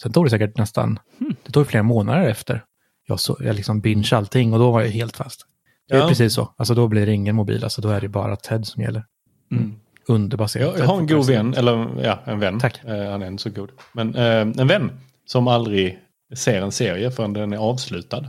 Sen 0.01 0.11
tog 0.11 0.25
det 0.25 0.29
säkert 0.29 0.57
nästan, 0.57 0.99
det 1.45 1.51
tog 1.51 1.67
flera 1.67 1.83
månader 1.83 2.27
efter. 2.29 2.63
Jag, 3.07 3.19
så, 3.19 3.37
jag 3.39 3.55
liksom 3.55 3.81
binge 3.81 4.09
allting 4.13 4.53
och 4.53 4.59
då 4.59 4.71
var 4.71 4.81
jag 4.81 4.89
helt 4.89 5.17
fast. 5.17 5.45
Det 5.89 5.95
är 5.95 5.99
Ja. 5.99 6.07
precis 6.07 6.33
så. 6.33 6.53
Alltså 6.57 6.73
då 6.73 6.87
blir 6.87 7.05
det 7.05 7.13
ingen 7.13 7.35
mobil, 7.35 7.63
alltså 7.63 7.81
då 7.81 7.89
är 7.89 8.01
det 8.01 8.07
bara 8.09 8.35
TED 8.35 8.67
som 8.67 8.83
gäller. 8.83 9.03
Mm. 9.51 9.75
Underbar 10.07 10.47
serie. 10.47 10.65
Jag, 10.65 10.79
jag 10.79 10.85
har 10.85 10.97
en 10.97 11.07
god 11.07 11.25
vän, 11.27 11.53
eller 11.53 12.03
ja, 12.03 12.19
en 12.25 12.39
vän. 12.39 12.59
Tack. 12.59 12.83
Eh, 12.85 13.11
han 13.11 13.21
är 13.21 13.27
inte 13.27 13.43
så 13.43 13.49
god. 13.49 13.69
Men 13.93 14.15
eh, 14.15 14.23
en 14.61 14.67
vän 14.67 14.91
som 15.25 15.47
aldrig 15.47 15.99
ser 16.35 16.61
en 16.61 16.71
serie 16.71 17.11
förrän 17.11 17.33
den 17.33 17.53
är 17.53 17.57
avslutad. 17.57 18.25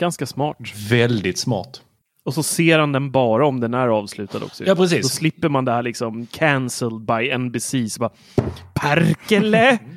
Ganska 0.00 0.26
smart. 0.26 0.56
Väldigt 0.90 1.38
smart. 1.38 1.82
Och 2.24 2.34
så 2.34 2.42
ser 2.42 2.78
han 2.78 2.92
den 2.92 3.10
bara 3.10 3.46
om 3.46 3.60
den 3.60 3.74
är 3.74 3.88
avslutad 3.88 4.38
också. 4.38 4.64
Ja, 4.64 4.74
precis. 4.74 5.02
Då 5.02 5.08
slipper 5.08 5.48
man 5.48 5.64
det 5.64 5.72
här 5.72 5.82
liksom 5.82 6.26
cancelled 6.26 7.00
by 7.00 7.38
NBC. 7.38 7.70
Så 7.90 8.00
bara, 8.00 8.10
Perkele! 8.74 9.78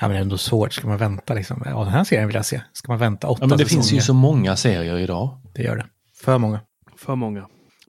Ja, 0.00 0.08
men 0.08 0.10
det 0.10 0.16
är 0.16 0.22
ändå 0.22 0.38
svårt. 0.38 0.72
Ska 0.72 0.86
man 0.86 0.98
vänta 0.98 1.34
liksom? 1.34 1.62
Ja, 1.66 1.78
den 1.84 1.88
här 1.92 2.04
serien 2.04 2.26
vill 2.26 2.36
jag 2.36 2.46
se. 2.46 2.60
Ska 2.72 2.92
man 2.92 2.98
vänta 2.98 3.28
åtta 3.28 3.38
Ja, 3.42 3.46
men 3.46 3.58
det 3.58 3.64
säsonger? 3.64 3.82
finns 3.82 3.92
ju 3.92 4.00
så 4.00 4.14
många 4.14 4.56
serier 4.56 4.98
idag. 4.98 5.40
Det 5.54 5.62
gör 5.62 5.76
det. 5.76 5.86
För 6.24 6.38
många. 6.38 6.60
För 6.96 7.14
många. 7.14 7.46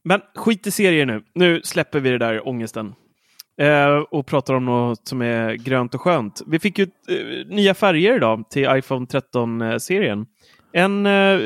Men 0.07 0.21
skit 0.35 0.67
i 0.67 0.71
serier 0.71 1.05
nu. 1.05 1.23
Nu 1.35 1.61
släpper 1.63 1.99
vi 1.99 2.09
det 2.09 2.17
där 2.17 2.47
ångesten. 2.47 2.93
Eh, 3.61 3.87
och 4.11 4.25
pratar 4.25 4.53
om 4.53 4.65
något 4.65 5.07
som 5.07 5.21
är 5.21 5.53
grönt 5.53 5.93
och 5.95 6.01
skönt. 6.01 6.41
Vi 6.47 6.59
fick 6.59 6.79
ju 6.79 6.83
eh, 7.09 7.47
nya 7.55 7.73
färger 7.73 8.15
idag 8.15 8.49
till 8.49 8.67
iPhone 8.71 9.05
13-serien. 9.05 10.25
En, 10.73 11.05
eh, 11.05 11.39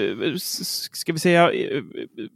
ska 0.93 1.13
vi 1.13 1.19
säga, 1.19 1.51
eh, 1.51 1.81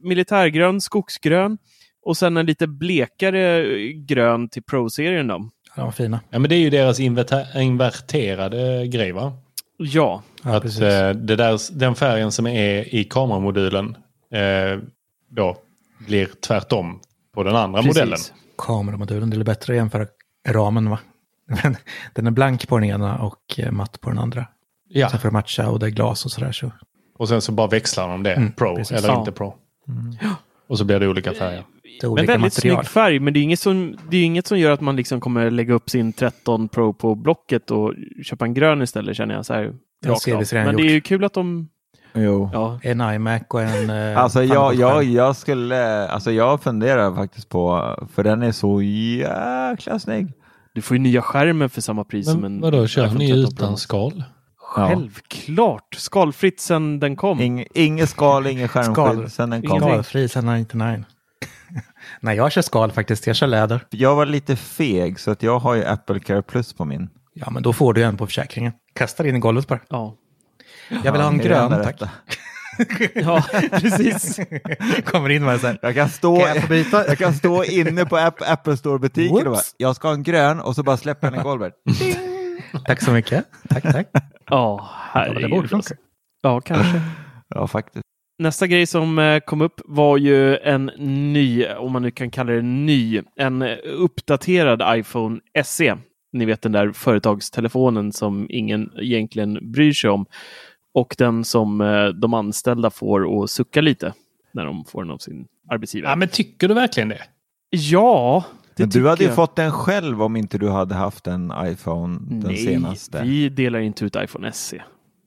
militärgrön, 0.04 0.82
skogsgrön 0.82 1.58
och 2.06 2.18
sen 2.18 2.38
en 2.38 2.46
lite 2.46 2.68
blekare 2.68 3.66
grön 3.94 4.50
till 4.50 4.64
Pro-serien. 4.64 5.28
Då. 5.28 5.50
Ja, 5.76 5.92
fina. 5.92 6.20
Ja, 6.30 6.40
men 6.40 6.50
det 6.50 6.56
är 6.56 6.60
ju 6.60 6.70
deras 6.70 7.00
inverter- 7.00 7.60
inverterade 7.62 8.88
grej 8.88 9.12
va? 9.12 9.34
Ja, 9.78 10.24
Ja, 10.44 10.56
att 10.56 10.64
precis. 10.64 10.82
eh, 10.82 11.14
det 11.16 11.36
där, 11.36 11.80
den 11.80 11.96
färgen 11.96 12.32
som 12.32 12.48
är 12.48 12.96
i 12.96 13.04
kameramodulen 13.04 13.98
eh, 14.32 14.80
då 15.30 15.58
blir 16.06 16.30
tvärtom 16.48 17.00
på 17.34 17.44
den 17.44 17.56
andra 17.56 17.82
precis. 17.82 17.96
modellen. 17.96 18.20
Kameramodulen, 18.58 19.30
det 19.30 19.38
är 19.38 19.44
bättre 19.44 19.74
att 19.74 19.78
jämföra 19.78 20.06
ramen 20.50 20.90
va? 20.90 21.00
Den 22.14 22.28
är 22.28 22.32
blank 22.32 22.68
på 22.68 22.78
den 22.78 22.90
ena 22.90 23.18
och 23.18 23.60
eh, 23.60 23.72
matt 23.72 24.02
på 24.02 24.10
den 24.10 24.20
andra. 24.20 24.46
Ja, 24.90 25.10
Sen 25.10 25.20
för 25.20 25.28
att 25.28 25.34
matcha 25.34 25.70
och 25.70 25.80
det 25.80 25.86
är 25.86 25.90
glas 25.90 26.26
och 26.26 26.32
sådär 26.32 26.52
så. 26.52 26.72
och 27.18 27.30
sen 27.30 27.42
så 27.42 27.52
bara 27.52 27.68
växlar 27.68 28.08
de 28.08 28.24
det. 28.24 28.34
Mm, 28.34 28.52
pro 28.52 28.76
precis. 28.76 28.98
eller 28.98 29.08
Ja. 29.10 29.20
inte 29.20 29.32
pro. 29.32 29.54
Och 30.68 30.78
så 30.78 30.86
blir 30.86 31.00
det 31.00 31.08
olika 31.08 31.34
färger. 31.34 31.64
Det 31.84 31.90
är 31.90 32.02
Men 32.02 32.12
olika 32.12 32.32
väldigt 32.32 32.54
material. 32.56 32.78
snygg 32.78 32.90
färg, 32.92 33.20
men 33.20 33.34
det 33.34 33.40
är 33.40 33.42
inget 33.42 33.60
som, 33.60 33.98
det 34.10 34.18
är 34.18 34.24
inget 34.24 34.48
som 34.48 34.60
gör 34.60 34.72
att 34.72 34.82
man 34.82 34.96
liksom 34.96 35.22
kommer 35.22 35.52
lägga 35.52 35.74
upp 35.74 35.90
sin 35.90 36.14
13 36.14 36.68
Pro 36.70 36.94
på 36.94 37.16
Blocket 37.16 37.72
och 37.72 37.94
köpa 38.24 38.46
en 38.46 38.54
grön 38.54 38.82
istället 38.82 39.18
känner 39.18 39.36
jag 39.36 39.46
så 39.46 39.54
här. 39.54 39.74
Rakt 40.06 40.22
ser 40.22 40.36
av. 40.36 40.66
Men 40.66 40.76
det 40.76 40.82
är 40.82 40.84
gjort. 40.84 40.92
ju 40.92 41.02
kul 41.02 41.24
att 41.24 41.34
de... 41.34 41.70
Jo. 42.14 42.50
Ja, 42.54 42.80
En 42.84 43.02
iMac 43.02 43.42
och 43.50 43.62
en... 43.62 43.90
Eh, 43.90 44.18
Alltså 44.18 44.44
jag, 44.44 44.76
jag, 44.76 45.04
jag 45.04 45.36
skulle, 45.36 46.08
alltså 46.08 46.32
jag 46.32 46.62
funderar 46.64 47.16
faktiskt 47.16 47.50
på, 47.50 47.96
för 48.14 48.24
den 48.24 48.44
är 48.44 48.52
så 48.52 48.82
jäkla 48.82 50.00
snygg. 50.00 50.34
du 50.74 50.82
får 50.82 50.98
ju 50.98 51.04
nya 51.04 51.22
skärmen 51.22 51.70
för 51.70 51.82
samma 51.82 52.04
pris 52.04 52.26
som 52.26 52.44
en 52.44 52.52
Men 52.60 52.62
vadå, 52.62 52.88
kör 52.88 53.08
ni 53.10 53.28
13 53.28 53.44
utan 53.54 53.78
skal? 53.78 54.24
Ja. 54.76 54.88
Självklart! 54.88 55.96
Skalfritt 55.98 56.60
sedan 56.60 57.00
den 57.00 57.16
kom. 57.16 57.40
Ing, 57.40 57.66
inget 57.74 58.10
skal, 58.10 58.48
ingen 58.48 58.68
skärmskydd 58.68 58.94
Skal. 58.94 59.30
sen 59.30 59.50
den 59.50 59.62
kom. 59.62 59.80
Skalfri 59.80 60.28
sen 60.28 60.46
99. 60.46 61.04
Nej, 62.20 62.38
jag 62.38 62.52
kör 62.52 62.62
skal 62.62 62.92
faktiskt. 62.92 63.28
Jag 63.28 63.36
kör 63.36 63.48
läder. 63.48 63.86
Jag 63.90 64.16
var 64.16 64.26
lite 64.26 64.56
feg 64.56 65.20
så 65.20 65.32
att 65.32 65.44
jag 65.44 65.60
har 65.60 65.76
ju 65.76 65.86
Apple 65.86 66.20
Care 66.20 66.42
Plus 66.42 66.74
på 66.74 66.86
min. 66.86 67.10
Ja, 67.34 67.50
men 67.50 67.64
då 67.64 67.74
får 67.74 67.94
du 67.94 68.04
en 68.04 68.18
på 68.18 68.26
försäkringen. 68.28 68.72
Kasta 68.96 69.28
in 69.28 69.36
i 69.36 69.40
golvet 69.40 69.68
bara. 69.68 69.80
Ja. 69.90 70.16
Jag 71.04 71.12
vill 71.12 71.22
ha 71.22 71.30
en 71.30 71.38
grön, 71.38 71.84
tack. 71.84 72.02
ja, 73.16 73.44
precis. 73.72 74.40
Kommer 75.06 75.30
in 75.30 75.46
med 75.46 75.60
så 75.60 75.68
här. 75.68 75.80
Jag 75.82 75.96
kan 75.96 76.10
stå, 76.10 76.40
Kan 76.40 76.56
jag 76.56 76.70
byta? 76.70 77.08
jag 77.08 77.18
kan 77.18 77.34
stå 77.34 77.64
inne 77.64 78.06
på 78.06 78.18
App, 78.18 78.42
Apple 78.48 78.78
Store-butiken 78.78 79.48
och 79.48 79.54
bara, 79.54 79.62
jag 79.78 79.96
ska 79.96 80.08
ha 80.08 80.14
en 80.16 80.24
grön 80.24 80.60
och 80.60 80.76
så 80.76 80.84
bara 80.84 80.98
släpper 80.98 81.32
den 81.32 81.40
i 81.40 81.44
golvet. 81.44 81.74
Tack 82.86 83.02
så 83.02 83.12
mycket. 83.12 83.46
Tack, 83.70 83.84
tack. 83.84 84.08
Ja, 84.50 84.90
borde 85.14 85.30
herregud. 85.40 85.70
funka. 85.70 85.96
Ja, 86.42 86.62
kanske. 86.62 87.02
Ja, 87.56 87.68
faktiskt. 87.68 88.04
Nästa 88.40 88.68
grej 88.68 88.86
som 88.86 89.20
eh, 89.20 89.40
kom 89.40 89.62
upp 89.62 89.82
var 89.86 90.18
ju 90.18 90.58
en 90.58 90.86
ny, 91.34 91.66
om 91.68 91.92
man 91.92 92.02
nu 92.02 92.12
kan 92.12 92.32
kalla 92.32 92.52
det 92.54 92.62
ny, 92.62 93.22
en 93.36 93.62
uppdaterad 93.84 95.00
iPhone 95.00 95.40
SE. 95.64 95.98
Ni 96.34 96.46
vet 96.46 96.62
den 96.62 96.72
där 96.72 96.92
företagstelefonen 96.92 98.12
som 98.12 98.48
ingen 98.50 98.90
egentligen 99.02 99.72
bryr 99.72 99.94
sig 99.94 100.10
om. 100.10 100.26
Och 100.94 101.16
den 101.18 101.44
som 101.44 101.82
eh, 101.82 102.06
de 102.08 102.34
anställda 102.34 102.90
får 102.90 103.44
att 103.44 103.50
sucka 103.50 103.82
lite 103.82 104.14
när 104.54 104.66
de 104.66 104.86
får 104.86 105.04
den 105.04 105.12
av 105.12 105.18
sin 105.18 105.48
arbetsgivare. 105.70 106.12
Ja, 106.12 106.16
men 106.16 106.28
tycker 106.28 106.68
du 106.68 106.74
verkligen 106.74 107.10
det? 107.10 107.22
Ja, 107.70 108.44
det 108.76 108.84
Men 108.84 108.90
du 108.90 109.08
hade 109.10 109.24
ju 109.24 109.28
jag. 109.30 109.36
fått 109.36 109.56
den 109.56 109.72
själv 109.72 110.22
om 110.24 110.36
inte 110.36 110.58
du 110.58 110.70
hade 110.70 110.96
haft 110.96 111.28
en 111.28 111.54
iPhone, 111.66 112.20
den 112.30 112.40
Nej, 112.40 112.58
senaste. 112.58 113.24
vi 113.24 113.50
delar 113.50 113.80
inte 113.80 114.06
ut 114.06 114.16
iPhone 114.16 114.52
SE. 114.52 114.82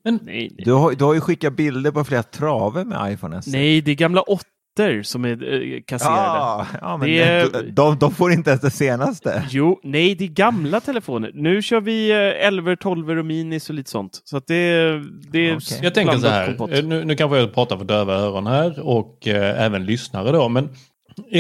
Men- 0.05 0.19
nej, 0.23 0.51
nej. 0.57 0.65
Du, 0.65 0.73
har, 0.73 0.93
du 0.93 1.05
har 1.05 1.15
ju 1.15 1.21
skickat 1.21 1.57
bilder 1.57 1.91
på 1.91 2.05
flera 2.05 2.23
traver 2.23 2.85
med 2.85 3.13
iPhone 3.13 3.43
SE. 3.43 3.51
nej, 3.51 3.81
det 3.81 3.91
är 3.91 3.95
gamla 3.95 4.23
åttor 4.77 5.03
som 5.03 5.25
är 5.25 5.29
eh, 5.75 5.81
kasserade. 5.87 6.17
Ja, 6.17 6.67
ja, 6.81 6.97
men 6.97 7.09
är- 7.09 7.71
de, 7.73 7.99
de, 7.99 8.11
får 8.15 8.33
inte 8.33 8.51
ens 8.51 8.63
det 8.63 8.71
senaste. 8.71 9.45
Jo, 9.51 9.81
nej, 9.83 10.15
det 10.15 10.25
är 10.25 10.29
gamla 10.29 10.81
telefoner. 10.81 11.31
Nu 11.35 11.63
kör 11.63 11.81
vi 11.81 12.11
eh, 12.11 12.47
11, 12.47 12.77
12 12.77 13.11
och 13.19 13.27
minis 13.27 13.69
och 13.69 13.75
lite 13.75 13.91
sånt. 13.91 14.21
Så 14.25 14.37
att 14.37 14.47
det, 14.47 14.83
det 15.33 15.39
är 15.39 15.57
Okej. 15.57 15.79
Jag 15.83 15.95
tänker 15.95 16.19
så 16.19 16.29
här, 16.29 16.47
kompott. 16.47 16.71
eh, 16.73 16.85
nu, 16.85 17.05
nu 17.05 17.15
kanske 17.15 17.39
jag 17.39 17.55
pratar 17.55 17.77
för 17.79 17.85
döva 17.85 18.15
öron 18.15 18.47
här 18.47 18.81
och 18.87 19.29
eh, 19.29 19.63
även 19.65 19.87
lyssnare 19.87 20.33
då, 20.33 20.49
men 20.49 20.69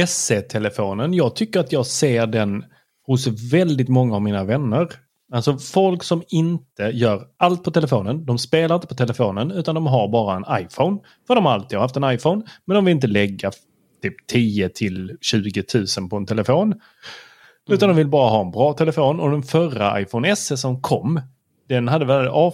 SE-telefonen, 0.07 1.14
jag 1.14 1.37
tycker 1.37 1.61
att 1.61 1.73
jag 1.73 1.87
ser 1.87 2.26
den 2.26 2.64
hos 3.07 3.26
väldigt 3.52 3.88
många 3.88 4.14
av 4.14 4.23
mina 4.23 4.45
vänner. 4.45 4.88
Alltså 5.37 5.59
folk 5.59 6.02
som 6.02 6.23
inte 6.28 6.83
gör 6.83 7.26
allt 7.37 7.64
på 7.64 7.71
telefonen, 7.71 8.26
de 8.26 8.38
spelar 8.38 8.75
inte 8.75 8.87
på 8.87 8.95
telefonen 8.95 9.50
utan 9.50 9.75
de 9.75 9.87
har 9.87 10.09
bara 10.09 10.37
en 10.37 10.64
iPhone. 10.64 10.99
För 11.26 11.35
de 11.35 11.45
har 11.45 11.52
alltid 11.52 11.78
haft 11.78 11.97
en 11.97 12.11
iPhone, 12.11 12.43
men 12.64 12.75
de 12.75 12.85
vill 12.85 12.95
inte 12.95 13.07
lägga 13.07 13.50
typ 14.02 14.26
10 14.26 14.69
till 14.69 15.16
20 15.21 15.64
000 15.99 16.09
på 16.09 16.16
en 16.16 16.26
telefon. 16.26 16.75
Utan 17.69 17.88
de 17.88 17.97
vill 17.97 18.09
bara 18.09 18.31
ha 18.31 18.40
en 18.40 18.50
bra 18.50 18.73
telefon 18.73 19.21
och 19.21 19.31
den 19.31 19.43
förra 19.43 20.00
iPhone 20.00 20.37
SE 20.37 20.57
som 20.57 20.83
kom, 20.83 21.21
den 21.69 21.88
hade 21.88 22.05
väl 22.05 22.28
A, 22.33 22.52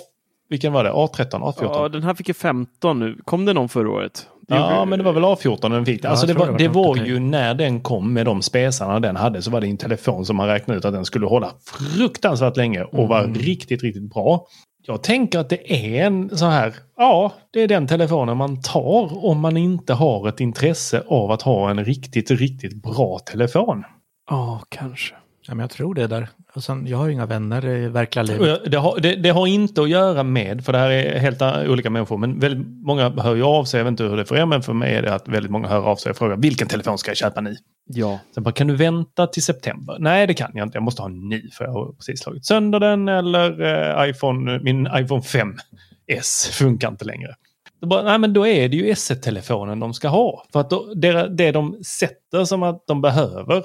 vilken 0.49 0.73
var 0.73 0.85
det? 0.85 0.91
A13, 0.91 1.31
A14? 1.31 1.55
Ja, 1.61 1.89
den 1.89 2.03
här 2.03 2.15
fick 2.15 2.29
ju 2.29 2.35
15 2.35 2.99
nu. 2.99 3.19
Kom 3.25 3.45
det 3.45 3.53
någon 3.53 3.69
förra 3.69 3.91
året? 3.91 4.27
Det 4.49 4.55
Ja, 4.55 4.85
men 4.85 4.99
det 4.99 5.05
var 5.05 5.13
väl 5.13 5.25
A14 5.25 5.71
den 5.71 5.87
fick. 5.87 6.05
Ja, 6.05 6.09
alltså 6.09 6.27
det 6.27 6.35
var, 6.35 6.47
det 6.47 6.59
det 6.59 6.69
var 6.69 6.85
var 6.85 6.91
okej. 6.91 7.07
ju 7.09 7.19
när 7.21 7.55
den 7.55 7.81
kom 7.81 8.13
med 8.13 8.27
de 8.27 8.43
spesarna 8.43 9.01
den 9.01 9.17
hade 9.17 9.43
så 9.43 9.51
var 9.51 9.61
det 9.61 9.67
en 9.67 9.77
telefon 9.77 10.27
som 10.27 10.37
man 10.37 10.47
räknade 10.47 10.79
ut 10.79 10.85
att 10.85 10.93
den 10.93 11.05
skulle 11.05 11.27
hålla 11.27 11.51
fruktansvärt 11.97 12.57
länge 12.57 12.83
och 12.83 13.09
var 13.09 13.21
Mm. 13.25 13.35
riktigt, 13.35 13.83
riktigt 13.83 14.11
bra. 14.15 14.47
Jag 14.87 15.03
tänker 15.03 15.39
att 15.39 15.49
det 15.49 15.73
är 15.97 16.07
en 16.07 16.37
så 16.37 16.47
här, 16.47 16.75
ja, 16.97 17.33
det 17.53 17.61
är 17.61 17.69
den 17.69 17.87
telefonen 17.87 18.37
man 18.37 18.63
tar 18.63 19.25
om 19.27 19.41
man 19.41 19.57
inte 19.57 19.95
har 19.95 20.29
ett 20.29 20.41
intresse 20.41 21.03
av 21.09 21.31
att 21.31 21.43
ha 21.43 21.71
en 21.71 21.85
riktigt, 21.85 22.31
riktigt 22.31 22.83
bra 22.83 23.19
telefon. 23.19 23.85
Ja, 24.31 24.61
kanske. 24.69 25.15
Ja, 25.47 25.55
men 25.55 25.59
jag 25.59 25.71
tror 25.71 25.95
det 25.95 26.07
där. 26.07 26.29
Och 26.55 26.65
sen, 26.65 26.87
jag 26.87 26.99
har 26.99 27.07
ju 27.07 27.13
inga 27.13 27.27
vänner 27.27 27.67
i 27.67 27.89
verkliga 27.89 28.23
livet. 28.23 28.71
Det 28.71 28.77
har, 28.77 29.01
det, 29.01 29.17
det 29.17 29.31
har 29.31 29.47
inte 29.47 29.83
att 29.83 29.89
göra 29.89 30.23
med, 30.23 30.65
för 30.65 30.73
det 30.73 30.79
här 30.79 30.91
är 30.91 31.19
helt 31.19 31.43
olika 31.43 31.91
människor, 31.91 32.19
men 32.19 32.39
väldigt 32.39 32.67
många 32.87 33.11
hör 33.11 33.35
ju 33.35 33.43
av 33.43 33.65
sig, 33.65 33.79
jag 33.79 33.85
vet 33.85 33.91
inte 33.91 34.05
hur 34.05 34.17
det 34.17 34.23
är 34.23 34.25
för 34.25 34.37
er, 34.37 34.47
men 34.47 34.63
för 34.63 34.73
mig 34.73 34.95
är 34.95 35.03
det 35.03 35.15
att 35.15 35.29
väldigt 35.29 35.53
många 35.53 35.69
hör 35.69 35.83
av 35.83 35.97
sig 35.97 36.11
och 36.11 36.17
frågar 36.17 36.37
vilken 36.37 36.69
telefon 36.69 36.99
ska 36.99 37.11
jag 37.11 37.17
köpa 37.17 37.41
nu? 37.41 37.57
Ja. 37.87 38.21
Sen 38.35 38.43
bara, 38.43 38.53
kan 38.53 38.67
du 38.67 38.77
vänta 38.77 39.27
till 39.27 39.43
september? 39.43 39.97
Nej, 39.99 40.27
det 40.27 40.35
kan 40.35 40.51
jag 40.55 40.67
inte. 40.67 40.77
Jag 40.77 40.83
måste 40.83 41.03
ha 41.03 41.09
en 41.09 41.29
ny 41.29 41.51
för 41.51 41.65
jag 41.65 41.73
har 41.73 41.93
precis 41.93 42.21
slagit 42.21 42.47
sönder 42.47 42.81
den 42.81 43.09
eller 43.09 43.63
eh, 44.01 44.11
iPhone, 44.11 44.59
min 44.59 44.87
iPhone 44.87 45.23
5S 45.23 46.53
funkar 46.53 46.89
inte 46.89 47.05
längre. 47.05 47.35
Då, 47.81 47.87
bara, 47.87 48.03
nej, 48.03 48.19
men 48.19 48.33
då 48.33 48.47
är 48.47 48.69
det 48.69 48.77
ju 48.77 48.93
S1-telefonen 48.93 49.81
de 49.81 49.95
ska 49.95 50.09
ha. 50.09 50.45
För 50.53 50.61
att 50.61 50.71
då, 50.71 50.95
det, 50.95 51.29
det 51.29 51.53
de 51.53 51.85
sätter 51.85 52.45
som 52.45 52.63
att 52.63 52.87
de 52.87 53.01
behöver, 53.01 53.65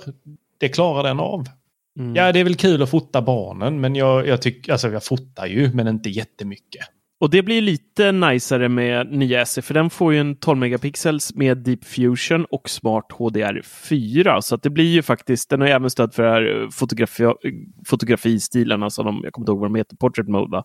det 0.59 0.69
klarar 0.69 1.03
den 1.03 1.19
av. 1.19 1.45
Mm. 1.97 2.15
Ja, 2.15 2.31
det 2.31 2.39
är 2.39 2.43
väl 2.43 2.55
kul 2.55 2.81
att 2.81 2.89
fota 2.89 3.21
barnen, 3.21 3.81
men 3.81 3.95
jag, 3.95 4.27
jag 4.27 4.41
tycker, 4.41 4.71
alltså 4.71 4.89
jag 4.89 5.03
fotar 5.05 5.45
ju, 5.45 5.73
men 5.73 5.87
inte 5.87 6.09
jättemycket. 6.09 6.85
Och 7.19 7.29
det 7.29 7.43
blir 7.43 7.61
lite 7.61 8.11
najsare 8.11 8.69
med 8.69 9.11
nya 9.11 9.45
SE, 9.45 9.61
för 9.61 9.73
den 9.73 9.89
får 9.89 10.13
ju 10.13 10.19
en 10.19 10.35
12 10.35 10.57
megapixels 10.57 11.35
med 11.35 11.57
Deep 11.57 11.85
Fusion 11.85 12.45
och 12.45 12.69
Smart 12.69 13.05
HDR4. 13.09 14.41
Så 14.41 14.55
att 14.55 14.63
det 14.63 14.69
blir 14.69 14.85
ju 14.93 15.01
faktiskt, 15.01 15.49
den 15.49 15.61
har 15.61 15.67
ju 15.67 15.73
även 15.73 15.89
stöd 15.89 16.13
för 16.13 16.23
här 16.23 16.69
fotografi, 16.71 17.23
fotografistilarna 17.87 18.89
som 18.89 19.05
de, 19.05 19.21
jag 19.23 19.33
kommer 19.33 19.43
inte 19.43 19.51
ihåg 19.51 19.59
vad 19.59 19.69
de 19.69 19.75
heter, 19.75 19.95
Portrait 19.95 20.29
Mode 20.29 20.51
va? 20.51 20.63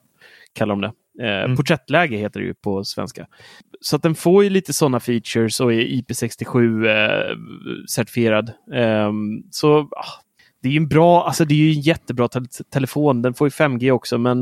kallar 0.52 0.74
de 0.74 0.80
det. 0.80 0.92
Eh, 1.26 1.44
Mm. 1.44 1.56
Porträttläge 1.56 2.16
heter 2.16 2.40
det 2.40 2.46
ju 2.46 2.54
på 2.54 2.84
svenska. 2.84 3.26
Så 3.80 3.96
att 3.96 4.02
den 4.02 4.14
får 4.14 4.44
ju 4.44 4.50
lite 4.50 4.72
sådana 4.72 5.00
features 5.00 5.60
och 5.60 5.72
är 5.72 5.80
IP67 5.80 6.86
eh, 6.86 7.36
certifierad. 7.88 8.52
Ehm, 8.74 9.42
så 9.50 9.78
ah, 9.78 10.22
det 10.62 10.68
är 10.68 10.72
ju 10.72 10.76
en 10.76 10.88
bra, 10.88 11.24
alltså 11.26 11.44
det 11.44 11.54
är 11.54 11.58
ju 11.58 11.72
en 11.72 11.80
jättebra 11.80 12.28
te 12.28 12.40
telefon. 12.72 13.22
Den 13.22 13.34
får 13.34 13.46
ju 13.46 13.50
5G 13.50 13.90
också, 13.90 14.18
men 14.18 14.38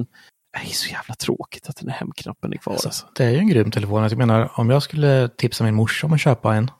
det 0.52 0.70
är 0.70 0.74
så 0.74 0.90
jävla 0.90 1.14
tråkigt 1.14 1.68
att 1.68 1.76
den 1.76 1.88
här 1.88 1.96
hemknappen 1.98 2.52
är 2.52 2.56
kvar. 2.56 2.72
Alltså, 2.72 2.88
Alltså. 2.88 3.06
det 3.14 3.24
är 3.24 3.30
ju 3.30 3.38
en 3.38 3.48
grym 3.48 3.70
telefon. 3.70 4.02
Jag 4.02 4.18
menar, 4.18 4.50
om 4.54 4.70
jag 4.70 4.82
skulle 4.82 5.28
tipsa 5.28 5.64
min 5.64 5.74
morsa 5.74 6.06
om 6.06 6.12
att 6.12 6.20
köpa 6.20 6.54
en, 6.54 6.70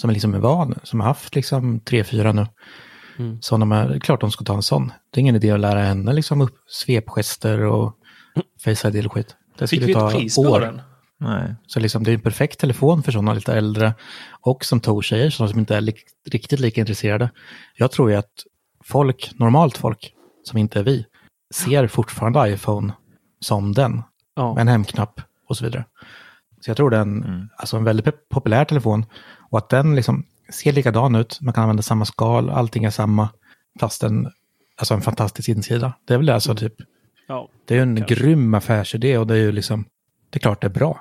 som 0.00 0.10
är 0.10 0.14
liksom 0.14 0.34
är 0.34 0.38
van, 0.38 0.74
som 0.82 1.00
har 1.00 1.06
haft 1.06 1.34
liksom 1.34 1.80
tre, 1.80 2.04
fyra 2.04 2.32
nu, 2.32 2.46
Mm. 3.18 3.38
så 3.42 3.56
de 3.56 3.72
är, 3.72 3.88
det 3.88 3.94
är 3.94 4.00
klart 4.00 4.20
de 4.20 4.30
ska 4.30 4.44
ta 4.44 4.54
en 4.54 4.62
sån. 4.62 4.92
Det 5.10 5.18
är 5.18 5.20
ingen 5.20 5.36
idé 5.36 5.50
att 5.50 5.60
lära 5.60 5.80
henne 5.82 6.12
liksom 6.12 6.40
upp 6.40 6.54
svepgester 6.68 7.60
och 7.64 7.94
face 8.64 8.88
ID 8.88 9.06
och 9.06 9.12
skit. 9.12 9.36
Det 9.58 9.66
Fick 9.66 9.82
skulle 9.82 9.86
vi 10.16 10.30
ta 10.30 10.48
år. 10.50 10.60
den? 10.60 10.80
Nej. 11.20 11.54
Så 11.66 11.80
liksom, 11.80 12.04
det 12.04 12.10
är 12.10 12.14
en 12.14 12.20
perfekt 12.20 12.58
telefon 12.60 13.02
för 13.02 13.12
sådana 13.12 13.34
lite 13.34 13.54
äldre. 13.54 13.94
Och 14.40 14.64
som 14.64 14.80
Tor 14.80 15.02
säger, 15.02 15.30
sådana 15.30 15.50
som 15.50 15.58
inte 15.60 15.76
är 15.76 15.80
li 15.80 15.94
riktigt 16.30 16.60
lika 16.60 16.80
intresserade. 16.80 17.30
Jag 17.76 17.90
tror 17.90 18.10
ju 18.10 18.16
att 18.16 18.30
folk, 18.84 19.32
normalt 19.38 19.78
folk, 19.78 20.14
som 20.42 20.58
inte 20.58 20.78
är 20.78 20.82
vi, 20.82 21.06
ser 21.54 21.86
fortfarande 21.86 22.50
iPhone 22.50 22.92
som 23.40 23.72
den. 23.72 24.02
Ja. 24.34 24.54
Med 24.54 24.60
en 24.60 24.68
hemknapp 24.68 25.20
och 25.48 25.56
så 25.56 25.64
vidare. 25.64 25.84
Så 26.60 26.70
jag 26.70 26.76
tror 26.76 26.90
det 26.90 26.96
är 26.96 27.00
en, 27.00 27.50
alltså 27.56 27.76
en 27.76 27.84
väldigt 27.84 28.28
populär 28.28 28.64
telefon. 28.64 29.06
Och 29.50 29.58
att 29.58 29.68
den 29.68 29.96
liksom 29.96 30.26
ser 30.52 30.72
likadan 30.72 31.14
ut, 31.14 31.38
man 31.40 31.54
kan 31.54 31.62
använda 31.62 31.82
samma 31.82 32.04
skal, 32.04 32.50
allting 32.50 32.84
är 32.84 32.90
samma. 32.90 33.28
Fast 33.80 34.02
en, 34.02 34.28
alltså 34.76 34.94
en 34.94 35.00
fantastisk 35.00 35.48
insida. 35.48 35.92
Det 36.04 36.14
är 36.14 36.18
väl 36.18 36.28
alltså 36.30 36.54
typ, 36.54 36.74
Ja. 37.28 37.48
det 37.64 37.74
är 37.74 37.76
ju 37.76 37.82
en 37.82 37.94
grym 37.94 38.54
affärsidé 38.54 39.18
och 39.18 39.26
det 39.26 39.34
är 39.34 39.38
ju 39.38 39.52
liksom, 39.52 39.84
det 40.30 40.36
är 40.36 40.40
klart 40.40 40.60
det 40.60 40.66
är 40.66 40.70
bra. 40.70 41.00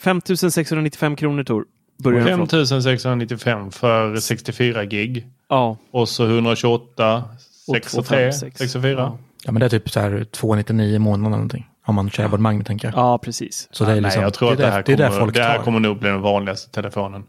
5695 0.00 1.16
kronor 1.16 1.44
Tor. 1.44 1.64
Börjar 1.98 2.18
den 2.18 2.26
från. 2.26 2.48
5695 2.48 3.70
för 3.70 4.16
64 4.16 4.84
gig. 4.84 5.26
Ja. 5.48 5.76
Och 5.90 6.08
så 6.08 6.24
128, 6.26 7.24
Och 7.68 7.74
63, 7.74 8.02
256. 8.02 8.58
64. 8.58 8.90
Ja. 8.92 9.18
Ja 9.44 9.52
men 9.52 9.60
det 9.60 9.66
är 9.66 9.70
typ 9.70 9.90
så 9.90 10.00
här 10.00 10.24
299 10.24 10.94
i 10.94 10.98
månaden 10.98 11.26
eller 11.26 11.36
någonting. 11.36 11.66
Om 11.86 11.94
man 11.94 12.10
kör 12.10 12.24
abonnemang 12.24 12.64
tänker 12.64 12.88
jag. 12.88 12.96
ja, 12.96 13.18
precis. 13.18 13.68
Så 13.70 13.84
det 13.84 13.92
är 13.92 14.00
liksom, 14.00 14.18
Nej, 14.20 14.26
jag 14.26 14.34
tror 14.34 14.52
att 14.52 14.58
det, 14.58 14.62
det 14.62 14.68
är 14.68 14.72
här, 14.72 14.82
där, 14.82 14.96
det 14.96 15.18
kommer, 15.18 15.32
det 15.32 15.42
här 15.42 15.58
kommer 15.58 15.80
nog 15.80 15.98
bli 15.98 16.08
den 16.08 16.20
vanligaste 16.20 16.70
telefonen. 16.70 17.24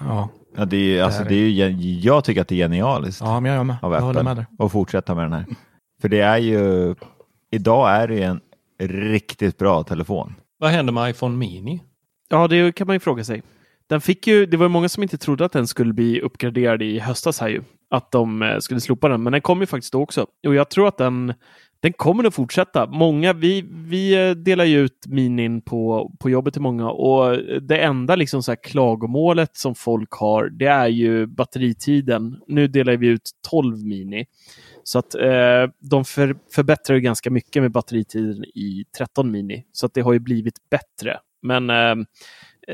Ja. 0.00 0.28
Ja, 0.56 0.64
det 0.64 0.98
är, 0.98 1.02
alltså, 1.02 1.24
det 1.24 1.34
är 1.34 1.48
ju, 1.48 2.00
jag 2.00 2.24
tycker 2.24 2.40
att 2.40 2.48
det 2.48 2.54
är 2.54 2.56
genialiskt 2.56 3.20
ja, 3.20 3.40
men 3.40 3.52
jag, 3.52 3.60
är 3.60 3.64
med. 3.64 3.76
av 3.82 3.92
jag 3.92 4.00
håller 4.00 4.22
med 4.22 4.32
Apple 4.32 4.46
där. 4.58 4.64
att 4.64 4.72
fortsätta 4.72 5.14
med 5.14 5.24
den 5.24 5.32
här. 5.32 5.46
För 6.00 6.08
det 6.08 6.20
är 6.20 6.38
ju, 6.38 6.94
idag 7.50 7.90
är 7.90 8.08
det 8.08 8.14
ju 8.14 8.22
en 8.22 8.40
riktigt 8.80 9.58
bra 9.58 9.82
telefon. 9.82 10.34
Vad 10.58 10.70
händer 10.70 10.92
med 10.92 11.10
iPhone 11.10 11.36
Mini? 11.36 11.82
Ja, 12.28 12.48
det 12.48 12.74
kan 12.74 12.86
man 12.86 12.96
ju 12.96 13.00
fråga 13.00 13.24
sig. 13.24 13.42
Den 13.88 14.00
fick 14.00 14.26
ju, 14.26 14.46
det 14.46 14.56
var 14.56 14.68
många 14.68 14.88
som 14.88 15.02
inte 15.02 15.18
trodde 15.18 15.44
att 15.44 15.52
den 15.52 15.66
skulle 15.66 15.92
bli 15.92 16.20
uppgraderad 16.20 16.82
i 16.82 16.98
höstas 16.98 17.40
här 17.40 17.48
ju. 17.48 17.62
Att 17.90 18.12
de 18.12 18.42
eh, 18.42 18.58
skulle 18.58 18.80
slopa 18.80 19.08
den, 19.08 19.22
men 19.22 19.32
den 19.32 19.42
kom 19.42 19.60
ju 19.60 19.66
faktiskt 19.66 19.92
då 19.92 20.02
också. 20.02 20.26
Och 20.46 20.54
jag 20.54 20.70
tror 20.70 20.88
att 20.88 20.98
den, 20.98 21.34
den 21.80 21.92
kommer 21.92 22.24
att 22.24 22.34
fortsätta. 22.34 22.86
Många, 22.86 23.32
vi, 23.32 23.64
vi 23.70 24.28
eh, 24.28 24.30
delar 24.30 24.64
ju 24.64 24.78
ut 24.78 25.06
minin 25.06 25.60
på, 25.60 26.12
på 26.18 26.30
jobbet 26.30 26.54
till 26.54 26.62
många 26.62 26.90
och 26.90 27.34
eh, 27.34 27.60
det 27.60 27.78
enda 27.78 28.16
liksom 28.16 28.42
så 28.42 28.50
här 28.50 28.62
klagomålet 28.62 29.56
som 29.56 29.74
folk 29.74 30.12
har, 30.12 30.48
det 30.48 30.66
är 30.66 30.88
ju 30.88 31.26
batteritiden. 31.26 32.40
Nu 32.46 32.66
delar 32.68 32.96
vi 32.96 33.06
ut 33.06 33.30
12 33.50 33.84
mini. 33.84 34.26
Så 34.84 34.98
att 34.98 35.14
eh, 35.14 35.70
de 35.78 36.04
för, 36.04 36.36
förbättrar 36.54 36.96
ju 36.96 37.00
ganska 37.00 37.30
mycket 37.30 37.62
med 37.62 37.72
batteritiden 37.72 38.44
i 38.44 38.84
13 38.98 39.30
mini. 39.30 39.64
Så 39.72 39.86
att 39.86 39.94
det 39.94 40.00
har 40.00 40.12
ju 40.12 40.18
blivit 40.18 40.70
bättre. 40.70 41.18
Men 41.42 41.70
eh, 41.70 41.94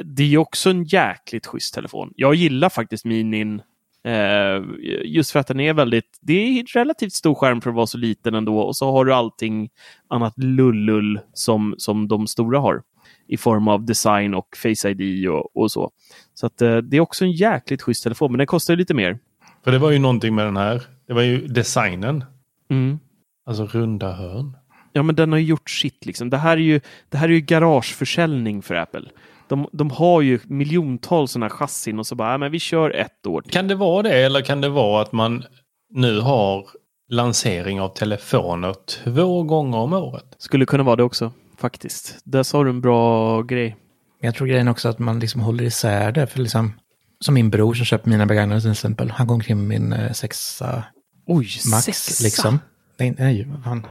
det 0.05 0.35
är 0.35 0.39
också 0.39 0.71
en 0.71 0.85
jäkligt 0.85 1.47
schysst 1.47 1.75
telefon. 1.75 2.13
Jag 2.17 2.35
gillar 2.35 2.69
faktiskt 2.69 3.05
minin 3.05 3.63
eh, 4.05 4.63
just 5.05 5.31
för 5.31 5.41
att 5.41 5.47
den 5.47 5.61
är 5.61 5.75
väldigt, 5.75 6.19
det 6.21 6.33
är 6.33 6.65
relativt 6.75 7.13
stor 7.13 7.35
skärm 7.35 7.61
för 7.61 7.71
att 7.71 7.77
vara 7.77 7.87
så 7.87 7.99
liten 7.99 8.35
ändå 8.35 8.61
och 8.61 8.77
så 8.77 8.93
har 8.93 9.05
du 9.05 9.15
allting 9.15 9.71
annat 10.09 10.39
lullull 10.39 11.21
som, 11.33 11.75
som 11.79 12.09
de 12.09 12.27
stora 12.27 12.59
har 12.59 12.83
i 13.29 13.37
form 13.37 13.69
av 13.69 13.85
design 13.85 14.35
och 14.35 14.57
Face 14.57 14.91
ID 14.91 15.29
och, 15.29 15.57
och 15.57 15.73
så. 15.73 15.91
Så 16.35 16.47
att 16.47 16.63
eh, 16.63 16.77
det 16.77 16.97
är 16.97 17.01
också 17.01 17.25
en 17.25 17.33
jäkligt 17.33 17.83
schysst 17.83 18.03
telefon, 18.03 18.33
men 18.33 18.39
den 18.39 18.47
kostar 18.47 18.77
lite 18.77 18.95
mer. 18.95 19.19
För 19.65 19.73
det 19.73 19.79
var 19.79 19.91
ju 19.91 19.99
någonting 19.99 20.35
med 20.35 20.47
den 20.47 20.57
här. 20.57 20.83
Det 21.07 21.13
var 21.13 21.23
ju 21.23 21.47
designen. 21.47 22.25
Mm. 22.71 22.99
Alltså 23.47 23.67
runda 23.67 24.13
hörn. 24.13 24.57
Ja, 24.93 25.03
men 25.03 25.15
den 25.15 25.33
har 25.33 25.39
ju 25.39 25.45
gjort 25.45 25.71
sitt 25.71 26.07
liksom. 26.07 26.31
Det 26.31 26.37
här 26.37 26.57
är 26.57 26.61
ju, 26.61 26.81
det 27.09 27.19
här 27.19 27.29
är 27.29 27.33
ju 27.33 27.41
garageförsäljning 27.41 28.63
för 28.63 28.75
Apple. 28.75 29.09
De, 29.51 29.69
de 29.73 29.91
har 29.91 30.21
ju 30.21 30.39
miljontals 30.45 31.31
sådana 31.33 31.51
chassin 31.51 31.99
och 31.99 32.07
så 32.07 32.15
bara, 32.15 32.39
men 32.39 32.53
vi 32.53 32.59
kör 32.59 32.91
ett 32.91 33.27
år 33.27 33.43
till. 33.43 33.53
Kan 33.53 33.69
det 33.69 33.75
vara 33.75 34.03
det 34.03 34.25
eller 34.25 34.41
kan 34.43 34.61
det 34.61 34.69
vara 34.69 35.03
att 35.03 35.13
man 35.13 35.45
nu 35.95 36.21
har 36.21 36.67
lansering 37.09 37.81
av 37.81 37.89
telefoner 37.89 38.75
två 39.05 39.43
gånger 39.43 39.79
om 39.79 39.93
året? 39.93 40.25
Skulle 40.39 40.67
kunna 40.67 40.83
vara 40.83 40.97
det 40.97 41.03
också, 41.03 41.33
faktiskt. 41.59 42.19
Där 42.25 42.43
sa 42.43 42.65
du 42.65 42.71
en 42.71 42.81
bra 42.81 43.43
grej. 43.43 43.77
Jag 44.21 44.35
tror 44.35 44.47
grejen 44.47 44.69
också 44.69 44.89
att 44.89 44.99
man 44.99 45.21
liksom 45.21 45.41
håller 45.41 45.65
isär 45.65 46.13
det. 46.13 46.27
För 46.27 46.39
liksom, 46.41 46.73
som 47.21 47.35
min 47.35 47.51
bror 47.51 47.75
som 47.75 47.85
köper 47.85 48.11
mina 48.11 48.27
begagnade 48.27 48.61
till 48.61 48.71
exempel. 48.71 49.11
Han 49.11 49.27
går 49.27 49.35
omkring 49.35 49.59
med 49.59 49.81
min 49.81 49.93
eh, 49.93 50.13
sexa 50.13 50.85
Oj, 51.27 51.49
max 51.71 51.85
sexa. 51.85 52.25
liksom. 52.25 52.59
Nej, 52.99 53.15
nej, 53.19 53.49
fan. 53.65 53.87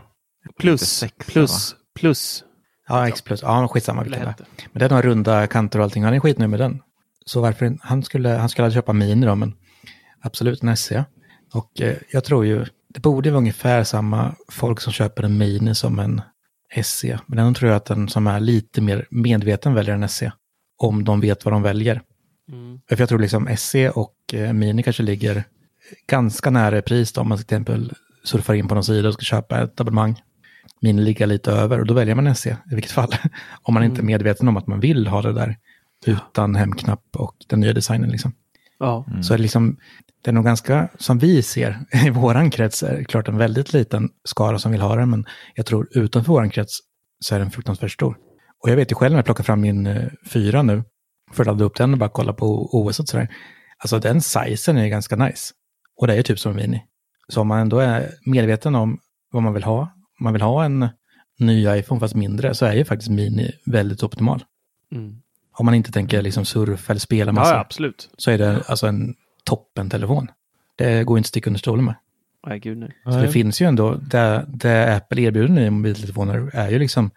Plus, 0.60 0.82
sexa, 0.82 1.32
plus, 1.32 1.76
plus. 2.00 2.44
Ja, 2.90 3.08
X 3.08 3.22
plus. 3.22 3.42
Ja, 3.42 3.68
skitsamma 3.68 4.04
vilken 4.04 4.26
det. 4.26 4.36
Men 4.72 4.80
det 4.80 4.86
är 4.86 4.90
några 4.90 5.02
runda 5.02 5.48
kanter 5.48 5.80
och 5.80 5.84
allting. 5.84 6.04
Han 6.04 6.14
är 6.14 6.20
skitnöjd 6.20 6.50
med 6.50 6.60
den. 6.60 6.82
Så 7.26 7.42
varför, 7.42 7.78
han 7.82 8.04
skulle, 8.04 8.30
han 8.30 8.50
skulle 8.50 8.72
köpa 8.72 8.94
Mini 8.94 9.26
då, 9.26 9.36
men 9.36 9.54
absolut 10.22 10.64
en 10.64 10.78
SE. 10.78 11.06
Och 11.54 11.82
eh, 11.82 11.96
jag 12.12 12.24
tror 12.24 12.46
ju, 12.46 12.66
det 12.94 13.00
borde 13.00 13.32
vara 13.32 13.38
ungefär 13.38 13.84
samma 13.84 14.36
folk 14.52 14.82
som 14.82 14.94
köper 14.94 15.24
en 15.24 15.38
Mini 15.38 15.76
som 15.76 16.00
en 16.00 16.22
SE. 16.84 17.20
Men 17.26 17.40
ändå 17.40 17.54
tror 17.58 17.70
jag 17.70 17.78
att 17.78 17.86
den 17.86 18.08
som 18.08 18.28
är 18.28 18.40
lite 18.40 18.82
mer 18.82 19.08
medveten 19.10 19.74
väljer 19.74 19.96
en 19.96 20.10
SE. 20.10 20.32
Om 20.78 21.04
de 21.04 21.22
vet 21.22 21.46
vad 21.46 21.54
de 21.54 21.62
väljer. 21.62 22.02
Mm. 22.52 22.80
För 22.90 23.00
jag 23.00 23.10
tror 23.10 23.20
liksom 23.20 23.50
SE 23.58 23.90
och 23.90 24.16
eh, 24.34 24.54
Mini 24.54 24.84
kanske 24.84 25.04
ligger 25.04 25.44
ganska 26.08 26.50
nära 26.50 26.82
pris 26.82 27.14
då, 27.14 27.22
om 27.22 27.30
man 27.30 27.38
till 27.38 27.46
exempel 27.46 27.94
surfar 28.24 28.54
in 28.54 28.68
på 28.68 28.76
någon 28.76 28.84
sida 28.84 29.08
och 29.08 29.14
ska 29.14 29.24
köpa 29.24 29.62
ett 29.62 29.80
abonnemang. 29.80 30.22
Mini 30.82 31.02
ligger 31.02 31.28
lite 31.28 31.52
över 31.52 31.80
och 31.80 31.86
då 31.86 31.94
väljer 31.94 32.16
man 32.16 32.36
SE 32.36 32.58
i 32.72 32.76
vilket 32.76 32.92
fall. 32.92 33.16
om 33.62 33.74
man 33.74 33.84
inte 33.84 34.02
är 34.02 34.04
medveten 34.04 34.48
om 34.48 34.58
att 34.58 34.68
man 34.68 34.80
vill 34.80 35.08
ha 35.08 35.22
det 35.22 35.34
där 35.34 35.58
utan 36.06 36.56
hemknapp 36.56 37.04
och 37.18 37.36
den 37.48 37.60
nya 37.60 37.74
designen 37.74 38.10
liksom. 38.10 38.34
Ja. 38.80 39.06
Så 39.22 39.34
är 39.34 39.38
det 39.38 39.42
liksom, 39.42 39.78
det 40.24 40.32
är 40.32 40.34
nog 40.34 40.46
ganska, 40.46 40.90
som 40.98 41.20
vi 41.20 41.42
ser 41.42 41.80
i 42.06 42.10
våran 42.10 42.52
krets, 42.52 42.84
är 42.84 42.98
det 42.98 43.04
klart 43.04 43.28
en 43.28 43.38
väldigt 43.38 43.74
liten 43.74 44.10
skara 44.24 44.60
som 44.60 44.72
vill 44.72 44.82
ha 44.82 44.96
den, 44.96 45.10
men 45.10 45.26
jag 45.56 45.66
tror 45.66 45.88
utanför 45.92 46.34
våran 46.34 46.50
krets 46.50 46.80
så 47.20 47.36
är 47.36 47.40
den 47.40 47.52
fruktansvärt 47.52 47.92
stor. 47.92 48.18
Och 48.64 48.70
jag 48.70 48.76
vet 48.76 48.92
ju 48.92 48.96
själv 48.96 49.12
när 49.12 49.18
jag 49.18 49.26
plockar 49.26 49.44
fram 49.44 49.62
min 49.62 49.88
eh, 49.88 50.08
fyra 50.30 50.62
nu, 50.62 50.84
för 51.32 51.44
att 51.44 51.48
ladda 51.48 51.66
upp 51.66 51.76
den 51.76 51.94
och 51.94 52.00
bara 52.00 52.10
kolla 52.10 52.34
på 52.34 52.70
OS 52.72 53.00
och 53.00 53.08
sådär. 53.08 53.28
Alltså 53.78 54.00
den 54.00 54.22
sizen 54.22 54.78
är 54.78 54.84
ju 54.84 54.90
ganska 54.90 55.16
nice. 55.16 55.54
Och 56.02 56.08
det 56.08 56.14
är 56.14 56.18
ju 56.18 56.24
typ 56.24 56.40
som 56.40 56.52
en 56.52 56.56
mini. 56.56 56.84
Så 57.28 57.42
om 57.42 57.48
man 57.48 57.60
ändå 57.60 57.80
är 57.80 58.10
medveten 58.26 58.76
om 58.76 59.00
vad 59.32 59.44
man 59.44 59.54
vill 59.54 59.64
ha, 59.64 59.92
man 60.20 60.34
vill 60.34 60.42
ha 60.42 60.66
en 60.66 60.88
ny 61.40 61.68
iPhone 61.78 62.00
fast 62.00 62.16
mindre, 62.16 62.56
så 62.56 62.66
är 62.66 62.74
ju 62.74 62.86
faktiskt 62.86 63.12
mini 63.12 63.52
väldigt 63.66 64.04
optimal. 64.04 64.44
Mm. 64.92 65.16
Om 65.52 65.66
man 65.66 65.76
inte 65.76 65.92
tänker 65.92 66.22
liksom 66.22 66.46
surfa 66.46 66.94
eller 66.94 67.00
spela 67.00 67.32
massa, 67.32 67.52
Ja, 67.54 67.60
absolut. 67.60 68.10
så 68.18 68.32
är 68.32 68.38
det 68.38 68.64
alltså 68.68 68.88
en 68.88 69.16
toppen-telefon. 69.44 70.28
Det 70.76 71.04
går 71.04 71.18
inte 71.18 71.26
att 71.28 71.30
sticka 71.30 71.50
under 71.50 71.60
stolen 71.60 71.86
med. 71.86 71.96
Nej, 72.48 72.60
gud 72.60 72.78
nej. 72.78 72.92
Så 73.04 73.10
det 73.12 73.32
finns 73.32 73.62
ju 73.62 73.66
ändå, 73.66 73.94
det, 73.96 74.46
det 74.48 74.96
Apple 74.96 75.22
erbjuder 75.22 75.54
nu 75.54 75.66
i 75.66 75.70
mobiltelefoner 75.70 76.50
är 76.54 76.70
ju 76.70 76.80
liksom 76.80 77.12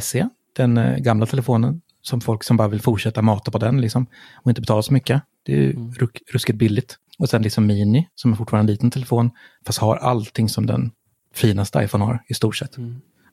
SE, 0.00 0.28
den 0.56 0.78
eh, 0.78 0.96
gamla 0.98 1.26
telefonen, 1.26 1.80
som 2.02 2.20
folk 2.20 2.44
som 2.44 2.56
bara 2.56 2.68
vill 2.68 2.80
fortsätta 2.80 3.22
mata 3.22 3.50
på 3.50 3.58
den 3.58 3.80
liksom, 3.80 4.06
och 4.34 4.50
inte 4.50 4.60
betala 4.60 4.82
så 4.82 4.92
mycket. 4.92 5.22
Det 5.42 5.52
är 5.52 5.56
ju 5.56 5.70
Mm. 5.72 5.92
ruskigt 6.32 6.58
billigt. 6.58 6.96
Och 7.18 7.28
sen 7.28 7.42
liksom 7.42 7.66
Mini, 7.66 8.08
som 8.14 8.32
är 8.32 8.36
fortfarande 8.36 8.70
en 8.72 8.74
liten 8.74 8.90
telefon, 8.90 9.30
fast 9.66 9.78
har 9.78 9.96
allting 9.96 10.48
som 10.48 10.66
den 10.66 10.90
finaste 11.34 11.82
iPhone 11.84 12.04
har 12.04 12.22
i 12.28 12.34
stort 12.34 12.56
sett. 12.56 12.76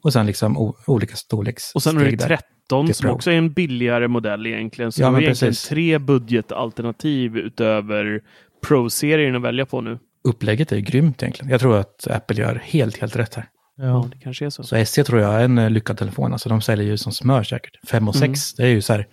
Och 0.01 0.13
sen 0.13 0.25
liksom 0.25 0.57
o, 0.57 0.75
olika 0.87 1.15
storleks 1.15 1.71
Mm. 1.71 1.71
Och 1.75 1.83
sen 1.83 1.97
har 1.97 2.03
du 2.03 2.09
steg 2.09 2.19
där. 2.19 2.27
13 2.27 2.85
Det 2.85 2.91
är 2.91 2.93
som 2.93 3.09
också 3.09 3.31
är 3.31 3.35
en 3.35 3.53
billigare 3.53 4.07
modell 4.07 4.45
egentligen. 4.47 4.91
Så 4.91 5.01
Ja, 5.01 5.05
har 5.05 5.11
men 5.11 5.21
egentligen 5.21 5.51
precis. 5.51 5.69
tre 5.69 5.97
budgetalternativ 5.97 7.37
utöver 7.37 8.21
Pro-serien 8.67 9.35
att 9.35 9.41
välja 9.41 9.65
på 9.65 9.81
nu. 9.81 9.99
Upplägget 10.23 10.71
är 10.71 10.75
ju 10.75 10.81
grymt 10.81 11.23
egentligen. 11.23 11.51
Jag 11.51 11.59
tror 11.61 11.77
att 11.77 12.07
Apple 12.07 12.37
gör 12.41 12.61
helt, 12.63 12.97
helt 12.97 13.15
rätt 13.15 13.35
här. 13.35 13.45
Ja, 13.77 14.09
det 14.11 14.17
kanske 14.19 14.45
är 14.45 14.49
så. 14.49 14.63
Så 14.63 14.85
SE 14.85 15.03
tror 15.03 15.21
jag 15.21 15.33
är 15.33 15.45
en 15.45 15.57
eh, 15.57 15.69
lyckad 15.69 15.97
telefon. 15.97 16.33
Alltså 16.33 16.49
de 16.49 16.61
säljer 16.61 16.85
ju 16.85 16.97
som 16.97 17.11
smör 17.11 17.43
säkert. 17.43 17.89
5 17.89 18.07
och 18.07 18.15
6, 18.15 18.53
det 18.53 18.63
är 18.63 18.67
ju 18.67 18.81
så 18.81 18.93
här. 18.93 19.07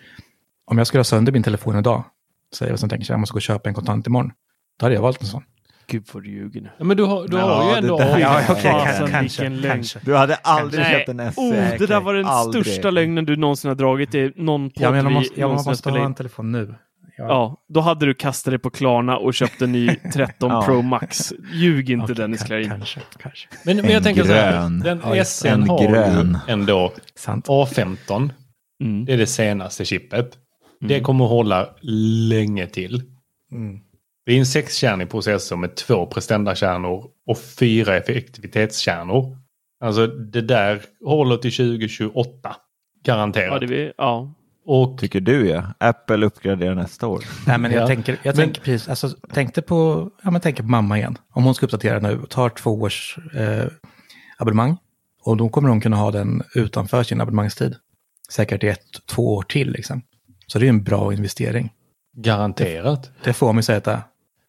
Om 0.64 0.78
jag 0.78 0.86
skulle 0.86 0.98
ha 0.98 1.04
sönder 1.04 1.32
min 1.32 1.42
telefon 1.42 1.78
idag, 1.78 2.04
säger 2.54 2.72
jag 2.72 2.78
som 2.78 2.88
tänker 2.88 3.06
sig 3.06 3.12
jag 3.12 3.20
måste 3.20 3.32
gå 3.32 3.36
och 3.36 3.42
köpa 3.42 3.68
en 3.68 3.74
kontant 3.74 4.06
imorgon. 4.06 4.32
Då 4.78 4.86
hade 4.86 4.94
jag 4.94 5.02
valt 5.02 5.20
en 5.20 5.26
sån. 5.26 5.42
Gud 5.88 6.04
vad 6.12 6.22
du 6.22 6.30
ljuger 6.30 6.60
nu. 6.60 6.68
Ja, 6.78 6.84
men 6.84 6.96
du 6.96 7.02
har, 7.02 7.28
du 7.28 7.36
Ja, 7.36 7.42
har 7.54 7.64
ju 7.64 7.70
det 7.70 7.78
ändå... 7.78 7.98
där- 7.98 8.18
Ja, 8.18 8.40
okej, 8.50 8.62
Fasen, 8.72 9.08
kanske, 9.10 9.42
vilken 9.42 9.60
lögn. 9.60 9.74
kanske. 9.74 9.98
Du 10.02 10.14
hade 10.16 10.34
aldrig 10.34 10.80
Nej. 10.84 10.92
köpt 10.92 11.08
en 11.08 11.32
SE. 11.32 11.40
Oh, 11.40 11.78
det 11.78 11.86
där 11.86 12.00
var 12.00 12.14
den 12.14 12.26
Aldrig. 12.26 12.66
största 12.66 12.90
lögnen 12.90 13.24
du 13.24 13.36
någonsin 13.36 13.68
har 13.68 13.74
dragit 13.74 14.14
i 14.14 14.32
någon 14.36 14.70
podd 14.70 14.82
Ja, 14.84 14.90
men 14.90 15.04
jag 15.04 15.12
måste, 15.12 15.40
jag 15.40 15.50
måste 15.50 15.90
ha 15.90 16.04
en 16.04 16.14
telefon 16.14 16.52
nu. 16.52 16.74
Ja. 17.18 17.24
Ja, 17.28 17.64
då 17.68 17.80
hade 17.80 18.06
du 18.06 18.14
kastat 18.14 18.50
dig 18.52 18.58
på 18.58 18.70
Klarna 18.70 19.16
och 19.16 19.34
köpt 19.34 19.62
en 19.62 19.72
ny 19.72 19.88
13 20.14 20.50
Ja. 20.50 20.62
Pro 20.66 20.82
Max. 20.82 21.32
Ljug 21.52 21.90
inte 21.90 22.04
Okej, 22.04 22.14
Dennis 22.16 22.42
Klarin. 22.44 22.68
Kanske, 22.70 23.00
kanske. 23.22 23.48
Men, 23.64 23.76
men 23.76 23.84
En 23.84 23.90
jag 23.92 24.02
tänker 24.02 24.24
så 24.24 24.32
här. 24.32 24.52
grön. 24.52 24.80
Den 24.80 25.00
Ja, 25.04 25.16
just 25.16 25.36
SN 25.38 25.46
en 25.48 25.68
har 25.68 25.88
grön. 25.88 26.38
ju 26.48 26.52
ändå 26.52 26.92
Sant. 27.14 27.46
A15. 27.48 28.30
Mm. 28.84 29.04
Det 29.04 29.12
är 29.12 29.16
det 29.18 29.26
senaste 29.26 29.84
chippet. 29.84 30.30
Det 30.80 31.00
kommer 31.00 31.24
att 31.24 31.30
hålla 31.30 31.68
länge 32.30 32.66
till. 32.66 33.02
Mm. 33.52 33.78
Det 34.26 34.32
är 34.32 34.38
en 34.38 34.46
sexkärnig 34.46 35.10
processor 35.10 35.56
med 35.56 35.74
två 35.76 36.06
prestandakärnor 36.06 37.04
och 37.26 37.38
fyra 37.38 37.96
effektivitetskärnor. 37.96 39.38
Alltså 39.80 40.06
det 40.06 40.40
där 40.40 40.82
håller 41.04 41.36
till 41.36 41.52
2028. 41.52 42.56
Garanterat. 43.04 43.52
Ja, 43.52 43.58
det 43.58 43.66
vi, 43.66 43.92
ja. 43.98 44.32
Och 44.68 44.98
Tycker 44.98 45.20
du 45.20 45.48
ja. 45.48 45.64
Apple 45.78 46.26
uppgraderar 46.26 46.74
nästa 46.74 47.06
år. 47.06 47.24
Nej, 47.46 47.58
men 47.58 47.72
jag 47.72 47.82
Ja. 47.82 47.86
tänker, 47.86 48.12
jag 48.22 48.36
Men- 48.36 48.44
tänker 48.44 48.60
precis, 48.60 48.88
alltså 48.88 49.08
tänkte 49.32 49.62
på, 49.62 50.10
ja 50.22 50.30
men 50.30 50.40
tänker 50.40 50.62
på 50.62 50.68
mamma 50.68 50.98
igen. 50.98 51.18
Om 51.32 51.44
hon 51.44 51.54
ska 51.54 51.66
uppdatera 51.66 51.98
nu, 51.98 52.20
tar 52.28 52.48
två 52.48 52.70
års 52.70 53.18
eh, 53.34 53.64
abonnemang. 54.38 54.76
Och 55.22 55.36
då 55.36 55.48
kommer 55.48 55.68
hon 55.68 55.80
kunna 55.80 55.96
ha 55.96 56.10
den 56.10 56.42
utanför 56.54 57.02
sin 57.02 57.20
abonnemangstid. 57.20 57.74
Säkert 58.30 58.64
i 58.64 58.68
ett, 58.68 59.06
två 59.06 59.34
år 59.34 59.42
till 59.42 59.70
liksom. 59.72 60.02
Så 60.46 60.58
det 60.58 60.66
är 60.66 60.68
en 60.68 60.84
bra 60.84 61.12
investering. 61.12 61.72
garanterat. 62.16 63.10
Det 63.24 63.32
får 63.32 63.46
man 63.46 63.56
ju 63.56 63.62
säga 63.62 63.78
att 63.78 63.84
det 63.84 63.90
är. 63.92 64.00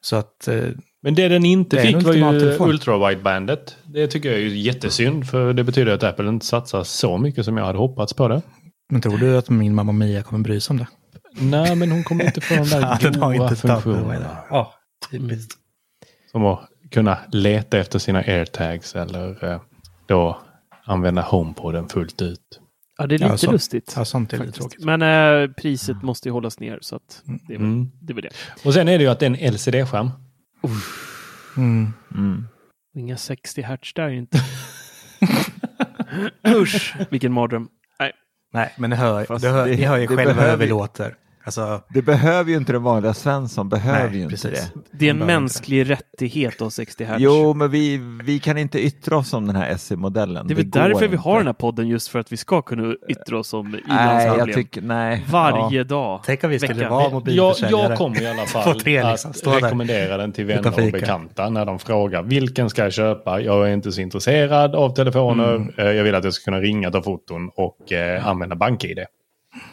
Så 0.02 0.16
att, 0.16 0.48
eh, 0.48 0.64
Men 1.02 1.16
det 1.16 1.28
den 1.28 1.46
inte 1.46 1.76
Det 1.76 1.82
är 1.82 1.94
en 1.94 2.02
fick 2.02 2.08
var 2.08 2.14
ju 2.14 2.58
ultra-widebandet. 2.60 3.76
Det 3.86 4.08
tycker 4.08 4.30
jag 4.30 4.38
är 4.38 4.42
ju 4.42 4.58
jättesynd 4.58 5.30
för 5.30 5.54
det 5.54 5.64
betyder 5.64 5.92
att 5.92 6.04
Apple 6.04 6.30
inte 6.30 6.46
satsar 6.46 6.84
så 6.84 7.18
mycket 7.18 7.46
som 7.46 7.58
jag 7.58 7.66
hade 7.66 7.78
hoppats 7.78 8.14
på 8.14 8.28
det. 8.28 8.42
men 8.90 9.02
tror 9.02 9.18
du 9.18 9.38
att 9.38 9.50
min 9.50 9.76
mamma 9.76 9.92
Mia 9.92 10.24
kommer 10.24 10.44
bry 10.44 10.60
sig 10.60 10.74
om 10.74 10.78
det? 10.78 10.88
Nej, 11.40 11.76
men 11.76 11.92
hon 11.92 12.04
kommer 12.04 12.26
inte 12.26 12.42
få 12.42 12.56
de 12.64 12.64
där 12.70 13.38
goa 13.38 13.56
funktionerna. 13.56 14.38
Ja, 14.50 14.74
typiskt. 15.12 15.54
Som 16.32 16.46
att 16.46 16.70
kunna 16.92 17.18
leta 17.32 17.78
efter 17.78 18.00
sina 18.00 18.20
airtags 18.20 18.96
eller 18.96 19.52
eh, 19.52 19.62
då 20.06 20.38
använda 20.86 21.22
HomePoden 21.22 21.90
fullt 21.90 22.22
ut. 22.22 22.60
Ja, 22.98 23.08
det 23.08 23.16
är 23.16 23.20
Ja, 23.20 23.26
lite 23.28 23.38
så- 23.38 23.52
lustigt. 23.52 23.94
Ja, 23.96 24.06
sånt 24.06 24.34
är 24.34 24.38
lite 24.38 24.52
tråkigt. 24.52 24.86
Men 24.86 25.02
eh, 25.02 25.52
priset 25.52 26.02
måste 26.04 26.30
ju 26.30 26.34
hållas 26.34 26.60
ner 26.60 26.80
så 26.82 26.96
att 26.96 27.22
det 27.26 27.54
är, 27.54 27.58
väl, 27.58 27.68
Mm. 27.68 27.92
det, 28.02 28.14
är 28.14 28.16
väl 28.16 28.24
det. 28.24 28.66
Och 28.68 28.74
sen 28.74 28.88
är 28.88 28.98
det 28.98 29.04
ju 29.04 29.10
att 29.10 29.20
det 29.20 29.26
är 29.26 29.30
en 29.30 29.54
LCD-skärm. 29.54 30.10
Mm. 31.58 31.94
Mm. 32.16 32.48
Inga 32.96 33.18
60 33.18 33.62
hertz 33.62 33.94
där 33.94 34.10
inte. 34.10 34.38
Usch, 36.56 36.96
vilken 37.10 37.34
mardröm. 37.34 37.68
Nej, 38.00 38.12
Nej, 38.54 38.74
men 38.78 38.90
det 38.90 38.96
hör, 38.96 39.26
Fast 39.26 39.44
det 39.44 39.50
hör, 39.50 39.66
det- 39.68 39.76
ni 39.76 39.84
hör 39.84 39.98
ju 39.98 40.08
det 40.08 40.16
själva 40.16 40.50
hur 40.50 40.58
vi 40.58 40.64
ju- 40.66 40.70
låter. 40.70 41.16
Alltså, 41.48 41.82
Det 41.90 42.02
behöver 42.02 42.52
ju 42.52 42.58
inte 42.58 42.72
den 42.72 42.84
vanliga 42.84 43.14
Svensson, 43.14 43.70
behöver 43.70 44.10
Nej, 44.10 44.18
ju 44.18 44.24
inte 44.24 44.50
det. 44.50 44.72
det 44.92 45.06
är 45.06 45.10
en 45.10 45.18
mänsklig 45.18 45.90
rättighet 45.90 46.54
att 46.54 46.60
ha 46.60 46.70
60 46.70 47.04
hertz. 47.04 47.22
Jo, 47.24 47.54
men 47.54 47.72
vi, 47.72 47.98
vi 48.24 48.40
kan 48.40 48.58
inte 48.58 48.80
yttra 48.80 49.18
oss 49.18 49.34
om 49.34 49.48
den 49.48 49.56
här 49.56 49.78
SE-modellen. 49.78 50.48
det 50.48 50.54
är 50.54 50.56
väl 50.56 50.66
går 50.66 50.80
därför 50.80 51.00
vi 51.00 51.06
inte. 51.06 51.18
har 51.18 51.38
den 51.38 51.46
här 51.48 51.54
podden, 51.54 51.88
just 51.88 52.08
för 52.08 52.20
att 52.20 52.32
vi 52.32 52.38
ska 52.38 52.62
kunna 52.62 52.94
yttra 53.10 53.40
oss 53.40 53.54
om 53.54 53.72
Nej, 53.72 53.82
jag 53.88 53.96
i-landsproblem. 53.96 54.56
tycker, 54.56 54.82
nej. 54.82 55.26
Varje 55.30 55.78
Ja. 55.78 55.84
dag. 55.84 56.22
tänk 56.26 56.44
om 56.44 56.50
vi 56.50 56.60
skulle 56.60 56.74
Veckan. 56.74 56.92
vara 56.92 57.04
Jag, 57.04 57.12
mobilförsäljare. 57.14 57.90
jag 57.90 57.98
kommer 57.98 58.22
i 58.22 58.28
alla 58.28 58.46
fall 58.46 58.76
liksom, 58.86 59.32
att 59.32 59.44
där 59.44 59.52
rekommendera 59.62 60.18
den 60.18 60.32
till 60.32 60.46
vänner 60.46 60.86
och 60.86 60.92
bekanta 60.92 61.50
när 61.50 61.66
de 61.66 61.80
frågar 61.80 62.24
vilken 62.24 62.70
ska 62.70 62.84
jag 62.84 62.94
köpa? 62.94 63.42
Jag 63.42 63.70
är 63.70 63.74
inte 63.74 63.92
så 63.92 64.02
intresserad 64.02 64.76
av 64.76 64.90
telefoner. 64.96 65.56
Mm. 65.56 65.74
Eh, 65.78 65.86
Jag 65.86 66.04
vill 66.04 66.16
att 66.16 66.24
jag 66.24 66.34
ska 66.34 66.44
kunna 66.46 66.60
ringa, 66.62 66.92
ta 66.92 67.02
foton 67.02 67.50
och 67.56 67.92
eh, 67.92 68.28
använda 68.28 68.56
BankID. 68.56 69.00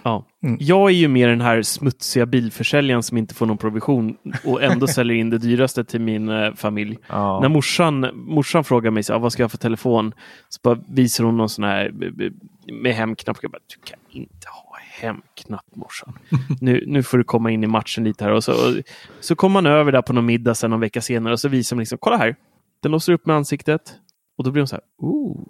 Ja. 0.03 0.25
Mm. 0.42 0.57
Jag 0.61 0.90
är 0.90 0.94
ju 0.94 1.09
mer 1.09 1.29
den 1.29 1.40
här 1.40 1.62
smutsiga 1.62 2.27
bilförsäljaren 2.27 3.03
som 3.03 3.18
inte 3.18 3.35
får 3.35 3.47
någon 3.47 3.59
provision 3.59 4.16
och 4.44 4.62
ändå 4.62 4.87
säljer 4.97 5.16
in 5.16 5.31
det 5.31 5.38
dyraste 5.38 5.85
till 5.85 6.01
min 6.01 6.29
eh, 6.29 6.55
familj. 6.55 6.99
Ja. 7.09 7.40
När 7.40 7.49
morsan, 7.49 8.11
morsan 8.14 8.64
frågar 8.64 8.90
mig 8.90 9.03
så, 9.03 9.12
här, 9.12 9.20
vad 9.20 9.33
ska 9.33 9.42
jag 9.42 9.51
för 9.51 9.59
telefon, 9.59 10.12
så 10.49 10.61
bara 10.62 10.79
visar 10.88 11.25
hon 11.25 11.37
någon 11.37 11.49
sån 11.49 11.64
här 11.64 11.90
b- 11.90 12.11
b- 12.11 12.31
med 12.73 12.94
hemknapp. 12.94 13.38
Jag 13.42 13.51
bara, 13.51 13.59
du 13.66 13.90
kan 13.90 13.99
inte 14.11 14.49
ha 14.49 14.77
hemknapp 15.01 15.66
morsan. 15.77 16.18
nu, 16.61 16.85
nu 16.87 17.03
får 17.03 17.18
du 17.18 17.25
komma 17.25 17.51
in 17.51 17.64
i 17.64 17.66
matchen 17.66 18.05
lite 18.05 18.25
här. 18.25 18.33
Och 18.33 18.44
så, 18.44 18.53
och, 18.53 18.83
så 19.20 19.35
kommer 19.37 19.53
man 19.53 19.66
över 19.66 19.92
där 19.92 20.03
på 20.03 20.12
någon 20.12 20.27
middag 20.27 20.55
sen 20.55 20.70
någon 20.70 20.81
vecka 20.81 21.01
senare 21.01 21.33
och 21.33 21.40
så 21.40 21.49
visar 21.49 21.77
man 21.77 21.81
liksom, 21.81 21.99
kolla 22.01 22.16
här, 22.16 22.37
den 22.83 22.92
låser 22.92 23.12
upp 23.12 23.27
med 23.27 23.37
ansiktet. 23.37 23.94
Och 24.38 24.44
då 24.44 24.51
blir 24.51 24.62
de 24.62 24.66
så 24.66 24.77
här, 24.77 24.83
oh, 24.99 25.40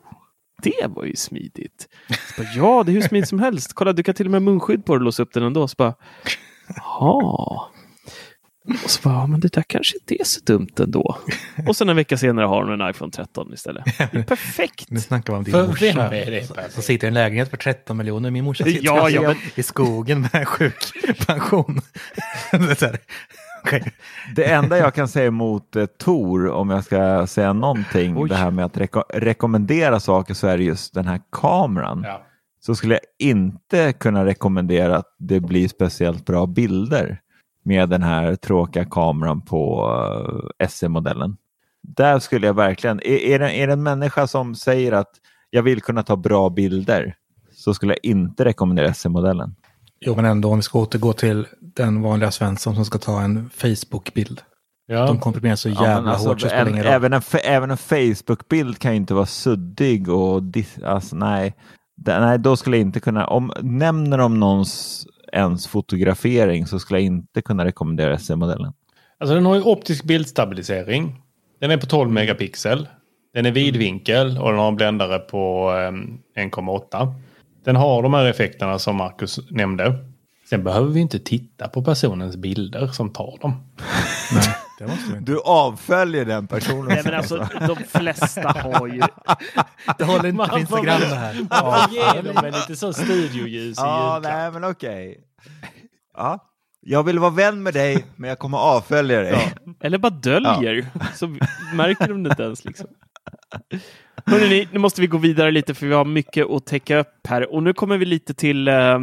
det 0.62 0.86
var 0.88 1.04
ju 1.04 1.16
smidigt. 1.16 1.88
Så 2.08 2.42
bara, 2.42 2.48
ja, 2.54 2.82
det 2.86 2.92
är 2.92 2.94
hur 2.94 3.00
smidigt 3.02 3.28
som 3.28 3.38
helst. 3.38 3.72
Kolla, 3.72 3.92
du 3.92 4.02
kan 4.02 4.14
till 4.14 4.26
och 4.26 4.32
med 4.32 4.42
munskydd 4.42 4.84
på 4.84 4.92
dig 4.94 4.98
och 4.98 5.04
låsa 5.04 5.22
upp 5.22 5.32
den 5.32 5.42
ändå. 5.42 5.68
Så 5.68 5.74
bara, 5.78 5.94
jaha. 6.76 7.60
Och 8.84 8.90
så 8.90 9.00
bara, 9.08 9.14
ja, 9.14 9.26
men 9.26 9.40
det 9.40 9.52
där 9.52 9.62
kanske 9.66 9.96
inte 9.96 10.22
är 10.22 10.24
så 10.24 10.40
dumt 10.44 10.68
ändå. 10.80 11.18
Och 11.68 11.76
sen 11.76 11.88
en 11.88 11.96
vecka 11.96 12.16
senare 12.18 12.46
har 12.46 12.62
hon 12.64 12.80
en 12.80 12.90
iPhone 12.90 13.12
13 13.12 13.54
istället. 13.54 13.84
Det 13.84 14.14
är 14.18 14.22
perfekt. 14.22 14.90
Nu 14.90 15.00
snackar 15.00 15.32
vi 15.32 15.36
om 15.38 15.44
din 15.44 15.52
För 15.52 15.66
morsa. 15.66 15.84
vem 15.84 15.98
är 15.98 16.30
det, 16.30 16.54
Per? 16.54 16.68
Som 16.68 16.82
sitter 16.82 17.06
i 17.06 17.08
en 17.08 17.14
lägenhet 17.14 17.50
för 17.50 17.56
13 17.56 17.96
miljoner. 17.96 18.30
Min 18.30 18.44
morsa 18.44 18.64
sitter 18.64 18.84
Ja, 18.84 19.10
ja, 19.10 19.28
alltså 19.28 19.60
i 19.60 19.62
skogen 19.62 20.20
med 20.20 20.34
en 20.34 20.46
sjukpension. 20.46 21.80
Det 24.36 24.44
enda 24.44 24.78
jag 24.78 24.94
kan 24.94 25.08
säga 25.08 25.26
emot 25.26 25.76
eh, 25.76 25.86
Tor, 25.86 26.50
om 26.50 26.70
jag 26.70 26.84
ska 26.84 27.26
säga 27.26 27.52
någonting, 27.52 28.18
Oj. 28.18 28.28
det 28.28 28.34
här 28.34 28.50
med 28.50 28.64
att 28.64 28.76
reko- 28.76 29.10
rekommendera 29.14 30.00
saker, 30.00 30.34
så 30.34 30.46
är 30.46 30.58
det 30.58 30.64
just 30.64 30.94
den 30.94 31.06
här 31.06 31.20
kameran. 31.32 32.02
Ja. 32.06 32.22
Så 32.60 32.74
skulle 32.74 32.94
jag 32.94 33.28
inte 33.28 33.92
kunna 33.92 34.24
rekommendera 34.24 34.96
att 34.96 35.14
det 35.18 35.40
blir 35.40 35.68
speciellt 35.68 36.26
bra 36.26 36.46
bilder 36.46 37.20
med 37.62 37.88
den 37.88 38.02
här 38.02 38.36
tråkiga 38.36 38.84
kameran 38.84 39.40
på 39.40 39.90
uh, 40.60 40.66
SE-modellen. 40.68 41.36
Där 41.82 42.18
skulle 42.18 42.46
jag 42.46 42.54
verkligen, 42.54 43.00
är, 43.00 43.16
är, 43.16 43.38
det, 43.38 43.52
är 43.52 43.66
det 43.66 43.72
en 43.72 43.82
människa 43.82 44.26
som 44.26 44.54
säger 44.54 44.92
att 44.92 45.10
jag 45.50 45.62
vill 45.62 45.80
kunna 45.80 46.02
ta 46.02 46.16
bra 46.16 46.50
bilder 46.50 47.16
så 47.52 47.74
skulle 47.74 47.92
jag 47.92 48.10
inte 48.10 48.44
rekommendera 48.44 48.94
SE-modellen. 48.94 49.54
Jo, 50.06 50.16
men 50.16 50.24
ändå 50.24 50.50
om 50.50 50.56
vi 50.56 50.62
ska 50.62 50.78
återgå 50.78 51.12
till 51.12 51.46
den 51.60 52.02
vanliga 52.02 52.30
Svensson 52.30 52.74
som 52.74 52.84
ska 52.84 52.98
ta 52.98 53.20
en 53.20 53.50
Facebook-bild. 53.50 54.40
Ja. 54.86 55.06
De 55.06 55.18
komprimerar 55.18 55.56
så 55.56 55.68
Ja, 55.68 55.74
jävla 55.74 56.00
men 56.00 56.10
alltså, 56.10 56.28
hårt 56.28 56.40
så 56.40 56.48
en, 56.48 56.74
även, 56.74 57.12
en, 57.12 57.22
även 57.44 57.70
en 57.70 57.76
Facebook-bild 57.76 58.78
kan 58.78 58.90
ju 58.90 58.96
inte 58.96 59.14
vara 59.14 59.26
suddig 59.26 60.08
och 60.08 60.42
dis, 60.42 60.78
alltså, 60.84 61.16
nej. 61.16 61.54
Det, 61.96 62.20
nej, 62.20 62.38
då 62.38 62.56
skulle 62.56 62.76
jag 62.76 62.80
inte 62.86 63.00
kunna, 63.00 63.26
om 63.26 63.52
nämner 63.60 64.18
de 64.18 64.40
någons 64.40 65.06
ens 65.32 65.66
fotografering 65.66 66.66
så 66.66 66.78
skulle 66.78 67.00
jag 67.00 67.06
inte 67.06 67.42
kunna 67.42 67.64
rekommendera 67.64 68.18
SE-modellen. 68.18 68.72
Alltså 69.18 69.34
den 69.34 69.46
har 69.46 69.54
ju 69.54 69.62
optisk 69.62 70.04
bildstabilisering. 70.04 71.22
Den 71.60 71.70
är 71.70 71.76
på 71.76 71.86
12 71.86 72.10
megapixel. 72.10 72.88
Den 73.34 73.46
är 73.46 73.50
vidvinkel 73.50 74.38
och 74.38 74.50
den 74.50 74.58
har 74.58 74.68
en 74.68 74.76
bländare 74.76 75.18
på 75.18 75.70
eh, 76.36 76.42
1,8. 76.42 77.14
Den 77.64 77.76
har 77.76 78.02
de 78.02 78.14
här 78.14 78.24
effekterna 78.24 78.78
som 78.78 78.96
Marcus 78.96 79.38
nämnde. 79.50 79.94
Sen 80.50 80.64
behöver 80.64 80.88
vi 80.90 81.00
inte 81.00 81.18
titta 81.18 81.68
på 81.68 81.84
personens 81.84 82.36
bilder 82.36 82.86
som 82.86 83.12
tar 83.12 83.38
dem. 83.40 83.72
Nej, 84.34 84.56
det 84.78 84.86
måste 84.86 85.12
vi 85.12 85.18
inte. 85.18 85.32
Du 85.32 85.40
avföljer 85.40 86.24
den 86.24 86.46
personen. 86.46 86.84
Nej, 86.88 87.00
men 87.04 87.14
alltså, 87.14 87.48
de 87.66 87.76
flesta 87.76 88.48
har 88.48 88.86
ju... 88.86 89.02
Det 89.98 90.04
håller 90.04 90.28
inte 90.28 90.46
på 90.48 90.58
Instagram 90.58 91.00
det 91.00 91.06
här. 91.16 91.46
Man 91.50 91.88
får 91.88 91.94
ge 91.94 92.32
dem 92.32 92.44
lite 92.46 92.76
så 92.76 92.92
studioljus 92.92 93.78
i 93.78 93.80
Ja, 93.80 94.14
julklapp. 94.14 94.34
nej 94.34 94.50
men 94.50 94.64
okej. 94.64 95.18
Ja. 96.16 96.38
Jag 96.86 97.02
vill 97.02 97.18
vara 97.18 97.30
vän 97.30 97.62
med 97.62 97.74
dig, 97.74 98.04
men 98.16 98.28
jag 98.28 98.38
kommer 98.38 98.58
avfölja 98.58 99.20
dig. 99.20 99.52
Eller 99.80 99.98
bara 99.98 100.10
döljer. 100.10 100.86
Så 101.14 101.36
märker 101.74 102.08
de 102.08 102.22
det 102.22 102.30
inte 102.30 102.42
ens. 102.42 102.64
Liksom. 102.64 102.86
Hörrni, 104.26 104.68
nu 104.72 104.78
måste 104.78 105.00
vi 105.00 105.06
gå 105.06 105.18
vidare 105.18 105.50
lite 105.50 105.74
för 105.74 105.86
vi 105.86 105.94
har 105.94 106.04
mycket 106.04 106.50
att 106.50 106.66
täcka 106.66 106.98
upp 106.98 107.26
här. 107.28 107.54
Och 107.54 107.62
nu 107.62 107.72
kommer 107.72 107.98
vi 107.98 108.04
lite 108.04 108.34
till 108.34 108.68
eh, 108.68 108.98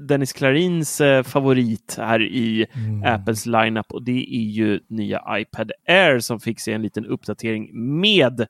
Dennis 0.00 0.32
Klarins 0.32 1.00
eh, 1.00 1.22
favorit 1.22 1.96
här 1.98 2.22
i 2.22 2.66
Apples 3.04 3.46
lineup 3.46 3.86
och 3.92 4.02
det 4.02 4.36
är 4.36 4.50
ju 4.50 4.80
nya 4.88 5.22
iPad 5.30 5.72
Air 5.88 6.18
som 6.18 6.40
fick 6.40 6.60
sig 6.60 6.74
en 6.74 6.82
liten 6.82 7.06
uppdatering 7.06 7.70
med 8.00 8.46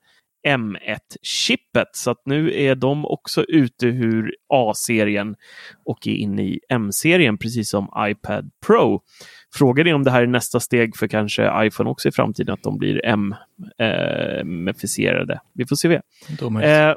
M1-chippet. 0.47 1.89
Så 1.93 2.11
att 2.11 2.23
nu 2.25 2.55
är 2.55 2.75
de 2.75 3.07
också 3.07 3.45
ute 3.45 3.87
ur 3.87 4.35
A-serien 4.49 5.35
och 5.85 6.07
är 6.07 6.15
inne 6.15 6.43
i 6.43 6.61
M-serien, 6.69 7.39
precis 7.39 7.71
som 7.71 7.89
iPad 7.99 8.51
Pro. 8.67 9.01
Frågan 9.55 9.87
är 9.87 9.95
om 9.95 10.05
det 10.05 10.11
här 10.11 10.23
är 10.23 10.27
nästa 10.27 10.61
steg 10.61 10.97
för 10.97 11.09
kanske 11.09 11.67
iPhone 11.67 11.91
också 11.91 12.09
i 12.09 12.13
framtiden, 12.13 12.55
att 12.55 12.63
de 12.63 12.79
blir 12.79 13.01
M-ficerade. 14.41 15.41
Vi 15.55 15.67
får 15.67 15.77
se. 15.77 16.01
Eh, 16.63 16.95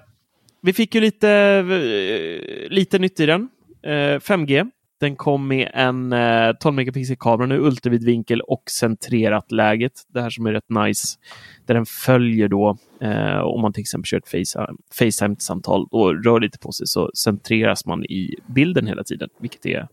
vi 0.61 0.73
fick 0.73 0.95
ju 0.95 1.01
lite, 1.01 1.29
eh, 1.29 2.69
lite 2.69 2.99
nytt 2.99 3.19
i 3.19 3.25
den. 3.25 3.49
Eh, 3.83 4.19
5G. 4.19 4.69
Den 4.99 5.15
kom 5.15 5.47
med 5.47 5.71
en 5.73 6.13
eh, 6.13 6.51
12 6.59 6.75
megapixel 6.75 7.15
kamera 7.15 7.47
nu, 7.47 7.59
ultravidvinkel 7.59 8.41
och 8.41 8.63
centrerat 8.79 9.51
läget. 9.51 9.91
Det 10.13 10.21
här 10.21 10.29
som 10.29 10.45
är 10.45 10.51
rätt 10.51 10.69
nice. 10.69 11.17
Där 11.65 11.73
den 11.73 11.85
följer 11.85 12.47
då, 12.47 12.77
eh, 13.01 13.39
om 13.39 13.61
man 13.61 13.73
till 13.73 13.81
exempel 13.81 14.05
kör 14.05 14.17
ett 14.17 14.27
Face- 14.33 14.75
FaceTime-samtal 14.99 15.87
och 15.91 16.23
rör 16.25 16.39
lite 16.39 16.59
på 16.59 16.71
sig 16.71 16.87
så 16.87 17.11
centreras 17.17 17.85
man 17.85 18.03
i 18.05 18.35
bilden 18.47 18.87
hela 18.87 19.03
tiden, 19.03 19.29
vilket 19.39 19.65
är 19.65 19.87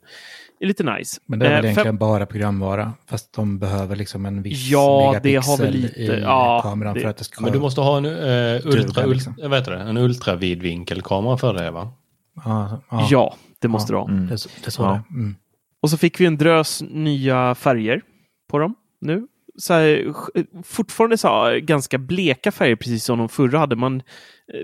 är 0.60 0.66
lite 0.66 0.84
nice. 0.84 1.20
Men 1.26 1.38
det 1.38 1.46
är 1.46 1.50
väl 1.50 1.56
Eh, 1.56 1.62
fem- 1.62 1.66
egentligen 1.70 1.96
bara 1.98 2.26
programvara, 2.26 2.92
fast 3.10 3.32
de 3.32 3.58
behöver 3.58 3.96
liksom 3.96 4.26
en 4.26 4.42
viss 4.42 4.68
Ja, 4.70 5.20
det 5.22 5.34
har 5.36 5.58
megapixel 5.58 5.74
lite- 5.82 6.00
i 6.00 6.20
ja, 6.22 6.60
kameran 6.62 6.94
det- 6.94 7.00
för 7.00 7.08
att 7.08 7.16
det 7.16 7.24
ska... 7.24 7.42
Men 7.44 7.52
du 7.52 7.58
måste 7.58 7.80
ha 7.80 7.96
en, 7.96 8.06
uh, 8.06 8.60
ultra, 8.66 9.06
liksom. 9.06 9.34
ul, 9.42 9.48
vad 9.48 9.58
heter 9.58 9.72
det? 9.72 9.78
en 9.82 9.96
ultravidvinkelkamera 9.96 11.36
för 11.36 11.54
det 11.54 11.70
va? 11.70 11.88
Ja, 12.44 12.82
ja, 12.90 13.08
Ja, 13.10 13.34
det 13.66 13.72
måste 13.72 13.92
Ja. 13.92 14.06
du 14.08 14.12
ha. 14.14 14.20
det, 14.20 14.32
är 14.32 14.36
så- 14.36 14.48
det 14.64 14.70
så 14.70 14.82
Ja. 14.82 15.02
det 15.08 15.14
mm. 15.14 15.36
Och 15.82 15.90
så 15.90 15.96
fick 15.98 16.20
vi 16.20 16.26
en 16.26 16.36
drös 16.38 16.82
nya 16.82 17.54
färger 17.54 18.02
på 18.50 18.58
dem 18.58 18.74
nu. 19.00 19.26
Så 19.58 19.74
här, 19.74 20.12
fortfarande 20.64 21.18
så 21.18 21.28
här, 21.28 21.56
ganska 21.58 21.98
bleka 21.98 22.52
färger, 22.52 22.76
precis 22.76 23.04
som 23.04 23.18
de 23.18 23.28
förra 23.28 23.58
hade. 23.58 23.76
Man, 23.76 24.02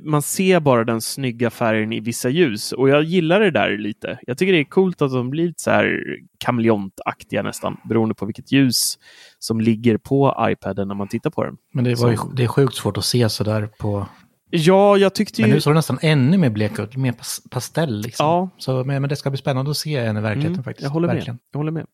man 0.03 0.23
ser 0.23 0.61
bara 0.61 0.85
den 0.85 1.01
snygga 1.01 1.51
färgen 1.51 1.93
i 1.93 2.01
vissa 2.01 2.29
ljus 2.29 2.73
och 2.73 2.89
jag 2.89 3.03
gillar 3.03 3.41
det 3.41 3.51
där 3.51 3.79
lite. 3.79 4.19
Jag 4.27 4.39
tycker 4.39 4.53
det 4.53 4.59
är 4.61 4.65
coolt 4.65 5.03
att 5.03 5.13
de 5.13 5.31
blir 5.31 5.47
lite 5.47 5.63
så 5.63 5.71
här 5.71 6.05
kameleontaktiga 6.39 7.43
nästan, 7.43 7.77
beroende 7.89 8.15
på 8.15 8.27
vilket 8.27 8.53
ljus 8.53 8.99
som 9.39 9.61
ligger 9.61 9.97
på 9.99 10.37
iPaden 10.41 10.89
när 10.89 10.95
man 10.95 11.09
tittar 11.09 11.31
på 11.31 11.45
den. 11.45 11.57
Men 11.75 11.85
det, 11.85 11.95
var 12.01 12.11
ju, 12.11 12.17
det 12.37 12.43
är 12.45 12.49
sjukt 12.49 12.75
svårt 12.75 12.97
att 12.97 13.05
se 13.05 13.29
sådär 13.29 13.69
på... 13.79 14.07
Ja, 14.55 14.97
jag 14.97 15.15
tyckte 15.15 15.41
ju... 15.41 15.47
Men 15.47 15.55
nu 15.55 15.61
såg 15.61 15.73
det 15.73 15.75
nästan 15.75 15.99
ännu 16.03 16.39
mer 16.39 16.51
blek 16.51 16.79
ut, 16.79 16.97
mer 16.97 17.13
pas, 17.13 17.43
pastell 17.51 18.01
liksom. 18.01 18.27
Ja. 18.27 18.49
Så, 18.59 18.85
men, 18.85 19.03
men 19.03 19.09
det 19.09 19.17
ska 19.17 19.31
bli 19.31 19.39
spännande 19.39 19.71
att 19.71 19.77
se 19.77 19.97
en 19.97 20.17
i 20.17 20.21
verkligheten 20.21 20.53
Mm, 20.53 20.65
faktiskt. 20.65 20.83
Jag 20.83 20.91
håller 20.91 21.09
Verkligen. 21.09 21.35
med. 21.35 21.41
Jag 21.53 21.59
håller 21.59 21.73
med. 21.73 21.87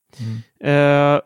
Eh, 1.14 1.21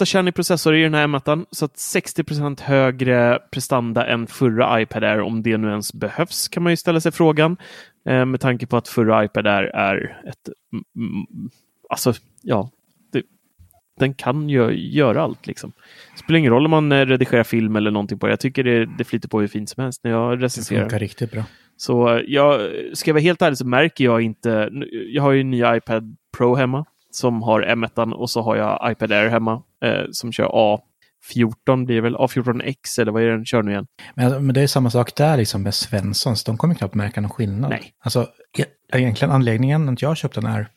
8-kärnig 0.00 0.32
processor 0.34 0.76
i 0.76 0.82
den 0.82 0.94
här 0.94 1.06
M1, 1.06 1.46
så 1.50 1.64
att 1.64 1.74
60% 1.74 2.60
högre 2.62 3.38
prestanda 3.50 4.06
än 4.06 4.26
förra 4.26 4.80
iPad 4.80 5.04
Air, 5.04 5.20
om 5.20 5.42
det 5.42 5.56
nu 5.56 5.68
ens 5.70 5.92
behövs, 5.92 6.48
kan 6.48 6.62
man 6.62 6.72
ju 6.72 6.76
ställa 6.76 7.00
sig 7.00 7.12
frågan. 7.12 7.56
Eh, 8.08 8.24
med 8.24 8.40
tanke 8.40 8.66
på 8.66 8.76
att 8.76 8.88
förra 8.88 9.24
iPad 9.24 9.46
Air 9.46 9.64
är 9.64 10.22
ett... 10.28 10.48
mm, 10.72 10.84
mm, 10.96 11.50
alltså, 11.88 12.12
ja. 12.42 12.70
Det, 13.96 14.04
den 14.04 14.14
kan 14.14 14.48
ju 14.48 14.70
göra 14.72 15.22
allt 15.22 15.46
liksom. 15.46 15.72
Spelar 16.16 16.38
ingen 16.38 16.52
roll 16.52 16.64
om 16.64 16.70
man 16.70 16.92
eh, 16.92 17.06
redigerar 17.06 17.44
film 17.44 17.76
eller 17.76 17.90
någonting 17.90 18.18
på 18.18 18.26
det. 18.26 18.32
Jag 18.32 18.40
tycker 18.40 18.64
det, 18.64 18.86
det 18.98 19.04
flyter 19.04 19.28
på 19.28 19.40
hur 19.40 19.48
fint 19.48 19.68
som 19.70 19.82
helst 19.82 20.00
när 20.04 20.10
jag 20.10 20.38
Det 20.38 20.44
recenserar. 20.44 20.80
funkar 20.80 20.98
riktigt 20.98 21.30
bra. 21.32 21.44
Så 21.76 22.16
eh, 22.16 22.22
jag, 22.26 22.70
ska 22.92 23.10
jag 23.10 23.14
vara 23.14 23.22
helt 23.22 23.42
ärlig 23.42 23.58
så 23.58 23.66
märker 23.66 24.04
jag 24.04 24.22
inte. 24.22 24.70
Jag 25.12 25.22
har 25.22 25.32
ju 25.32 25.40
en 25.40 25.50
ny 25.50 25.62
iPad 25.76 26.16
Pro 26.36 26.54
hemma 26.54 26.84
som 27.10 27.42
har 27.42 27.62
M1 27.62 28.12
och 28.12 28.30
så 28.30 28.42
har 28.42 28.56
jag 28.56 28.92
iPad 28.92 29.12
Air 29.12 29.28
hemma 29.28 29.62
eh, 29.84 30.02
som 30.10 30.32
kör 30.32 30.46
A14 30.48 31.84
blir 31.86 31.96
det 31.96 32.00
väl, 32.02 32.16
A14X 32.16 33.00
eller 33.00 33.12
vad 33.12 33.22
är 33.22 33.26
det 33.26 33.32
den 33.32 33.44
kör 33.44 33.62
nu 33.62 33.70
igen? 33.70 33.86
Men, 34.14 34.46
men 34.46 34.54
det 34.54 34.60
är 34.60 34.66
samma 34.66 34.90
sak 34.90 35.14
där 35.14 35.36
liksom 35.36 35.62
med 35.62 35.74
Svenssons. 35.74 36.44
De 36.44 36.56
kommer 36.56 36.74
knappt 36.74 36.94
märka 36.94 37.20
någon 37.20 37.30
skillnad. 37.30 37.70
Nej. 37.70 37.92
Alltså, 38.04 38.26
egentligen 38.92 39.32
anledningen 39.34 39.88
att 39.88 40.02
jag 40.02 40.16
köpte 40.16 40.40
den 40.40 40.50
här, 40.50 40.68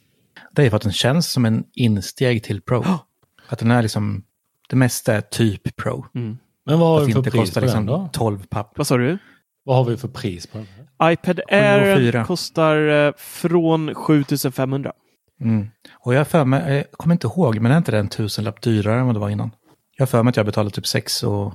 det 0.52 0.64
är 0.66 0.70
för 0.70 0.78
att 0.78 0.84
den 0.84 0.94
känns 0.94 1.32
som 1.32 1.46
en 1.46 1.64
insteg 1.74 2.44
till 2.44 2.62
Pro. 2.62 2.84
Att 3.48 3.60
den 3.60 3.72
är 3.72 3.82
liksom, 3.82 4.24
det 4.70 4.76
mesta 4.76 5.14
är 5.14 5.22
typ 5.22 5.76
Pro. 5.76 6.06
Men 6.14 6.40
vad 6.66 6.80
har 6.80 7.00
vi 7.00 7.06
det 7.06 7.12
för 7.12 7.20
inte 7.20 7.32
pris 7.32 7.42
kostar 7.42 7.62
på 7.62 7.66
liksom 7.66 7.86
den 7.86 7.96
då? 8.00 8.10
12 8.14 8.46
papp. 8.48 8.74
Vad 8.78 8.88
sa 8.88 8.98
du? 8.98 9.18
Vad 9.64 9.76
har 9.76 9.86
vi 9.86 9.98
för 9.98 10.08
pris 10.08 10.48
på 10.48 10.58
den? 10.58 10.68
iPad 11.04 11.40
Air 11.48 12.24
kostar 12.24 13.06
eh, 13.08 13.14
från 13.18 13.96
7500. 13.96 14.94
Mm. 15.42 15.68
Och 16.00 16.14
jag 16.14 16.28
för 16.28 16.46
mig, 16.46 16.76
jag 16.76 16.92
kommer 16.92 17.16
inte 17.16 17.28
ihåg, 17.28 17.60
men 17.60 17.72
är 17.72 17.78
inte 17.78 17.92
det 17.92 18.00
en 18.00 18.08
tusenlapp 18.10 18.62
dyrare 18.62 19.00
än 19.00 19.06
vad 19.06 19.16
det 19.16 19.20
var 19.20 19.30
innan? 19.30 19.52
Jag 19.98 20.02
har 20.02 20.08
för 20.08 20.24
mig 20.24 20.30
att 20.30 20.38
jag 20.38 20.46
betalade 20.46 20.76
typ 20.76 20.88
6 20.88 21.24
och 21.24 21.54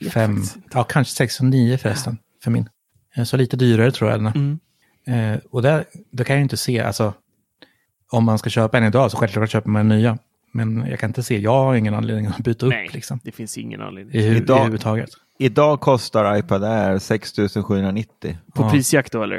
vet 0.00 0.12
5, 0.12 0.34
faktiskt 0.36 0.56
inte. 0.56 0.68
ja 0.72 0.84
kanske 0.84 1.14
6 1.14 1.40
och 1.40 1.46
9 1.46 1.78
förresten, 1.78 2.18
för 2.44 2.50
min. 2.50 2.68
Eh, 3.16 3.24
Så 3.24 3.36
lite 3.36 3.56
dyrare 3.56 3.90
tror 3.90 4.10
jag 4.10 4.22
den. 4.22 4.58
Mm. 5.06 5.34
Eh, 5.34 5.40
och 5.50 5.62
där, 5.62 5.84
då 6.12 6.24
kan 6.24 6.34
jag 6.34 6.38
ju 6.38 6.42
inte 6.42 6.56
se, 6.56 6.80
alltså, 6.80 7.14
om 8.12 8.24
man 8.24 8.38
ska 8.38 8.50
köpa 8.50 8.78
en 8.78 8.84
idag 8.84 9.10
så 9.10 9.16
självklart 9.16 9.50
köper 9.50 9.70
man 9.70 9.80
en 9.80 9.88
nya. 9.98 10.18
Men 10.56 10.86
jag 10.90 10.98
kan 10.98 11.10
inte 11.10 11.22
se, 11.22 11.38
jag 11.38 11.50
har 11.64 11.74
ingen 11.74 11.94
anledning 11.94 12.26
att 12.26 12.38
byta 12.38 12.66
Nej, 12.66 12.86
upp 12.86 12.94
liksom. 12.94 13.20
det 13.24 13.32
finns 13.32 13.58
ingen 13.58 13.80
anledning. 13.82 14.14
I, 14.14 14.28
hu- 14.28 14.36
Idag- 14.36 14.60
i 14.60 14.64
huvudtaget. 14.64 15.10
Idag 15.38 15.80
kostar 15.80 16.36
iPad 16.36 16.64
Air 16.64 16.98
6790. 16.98 18.38
På 18.54 18.62
Ja. 18.62 18.70
prisjakt 18.70 19.12
då 19.12 19.22
eller? 19.22 19.36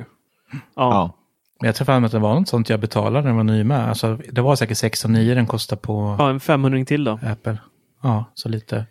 Ja. 0.52 0.58
Ja. 0.76 1.16
Men 1.62 1.66
jag 1.68 1.76
tror 1.76 1.86
fan 1.86 2.06
att 2.06 2.12
det 2.12 2.20
var 2.20 2.40
något 2.40 2.48
sånt 2.48 2.70
jag 2.70 2.80
betalade 2.80 3.22
när 3.22 3.28
den 3.28 3.36
var 3.36 3.44
ny 3.44 3.64
med. 3.64 3.90
Alltså, 3.90 4.20
det 4.32 4.42
var 4.42 4.56
säkert 4.56 4.78
6 4.78 5.06
och 5.06 5.12
9 5.12 5.36
den 5.36 5.46
kostade 5.48 5.82
på 5.82 6.16
ja, 6.20 6.30
en 6.30 6.40
500 6.40 6.86
till 6.86 7.04
då. 7.04 7.20
Apple. 7.24 7.58
Ja, 8.04 8.26
så 8.34 8.50
lite. 8.50 8.86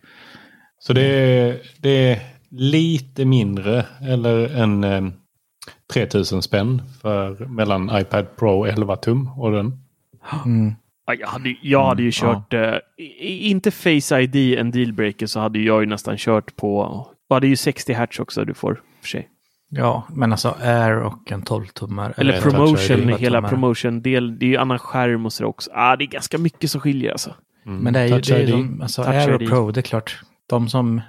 Så 0.79 0.93
det 0.93 1.03
är, 1.05 1.61
det 1.79 1.89
är 2.13 2.19
lite 2.51 3.25
mindre 3.25 3.87
eller 4.01 4.57
en 4.57 4.85
eh, 4.85 5.03
3000 5.93 6.43
spänn 6.43 6.83
för 7.03 7.35
mellan 7.47 7.91
iPad 8.01 8.37
Pro 8.37 8.65
11 8.65 8.97
tum 8.97 9.29
och 9.39 9.53
den. 9.53 9.81
Mm. 10.45 10.75
Ja, 11.07 11.14
jag 11.14 11.29
hade, 11.29 11.55
jag 11.62 11.85
hade 11.87 12.03
ju 12.03 12.11
kört, 12.12 12.53
eh, 12.55 12.75
i- 12.99 13.49
inte 13.51 13.71
Face 13.71 14.21
ID 14.21 14.57
en 14.59 14.71
dealbreaker 14.71 15.27
så 15.27 15.40
hade 15.40 15.59
jag 15.59 15.81
ju 15.81 15.87
nästan 15.87 16.17
kört 16.17 16.57
på, 16.57 17.07
ja 17.29 17.40
det 17.40 17.47
är 17.47 17.49
ju 17.49 17.57
60 17.57 17.93
hertz 17.93 18.19
också 18.19 18.45
du 18.45 18.55
får 18.55 18.81
för 19.01 19.09
sig. 19.09 19.29
Ja, 19.69 20.07
men 20.11 20.33
alltså 20.33 20.57
Air 20.62 20.99
och 20.99 21.33
en 21.33 21.43
12-tummare. 21.43 22.12
Eller 22.17 22.40
promotion, 22.40 23.11
ID. 23.11 23.17
hela 23.19 23.43
promotion-del, 23.49 24.38
det 24.38 24.47
är 24.47 24.51
ju 24.51 24.57
annan 24.57 24.79
skärm 24.79 25.27
och 25.27 25.33
sådär 25.33 25.49
också. 25.49 25.71
Ah, 25.75 25.97
det 25.97 26.05
är 26.05 26.07
ganska 26.07 26.38
mycket 26.38 26.71
som 26.71 26.81
skiljer 26.81 27.12
alltså. 27.12 27.35
Men 27.64 27.93
det 27.93 28.01
är 28.01 28.05
ju, 28.05 28.11
Touch 28.11 28.29
det 28.29 28.35
är 28.35 28.40
ju 28.40 28.47
de, 28.53 28.83
alltså 28.83 29.03
Touch 29.05 29.14
Air 29.14 29.35
och 29.35 29.43
ID. 29.43 29.49
Pro, 29.49 29.71
det 29.71 29.81
är 29.81 29.83
klart. 29.83 30.21
De 30.49 30.69
som, 30.69 31.01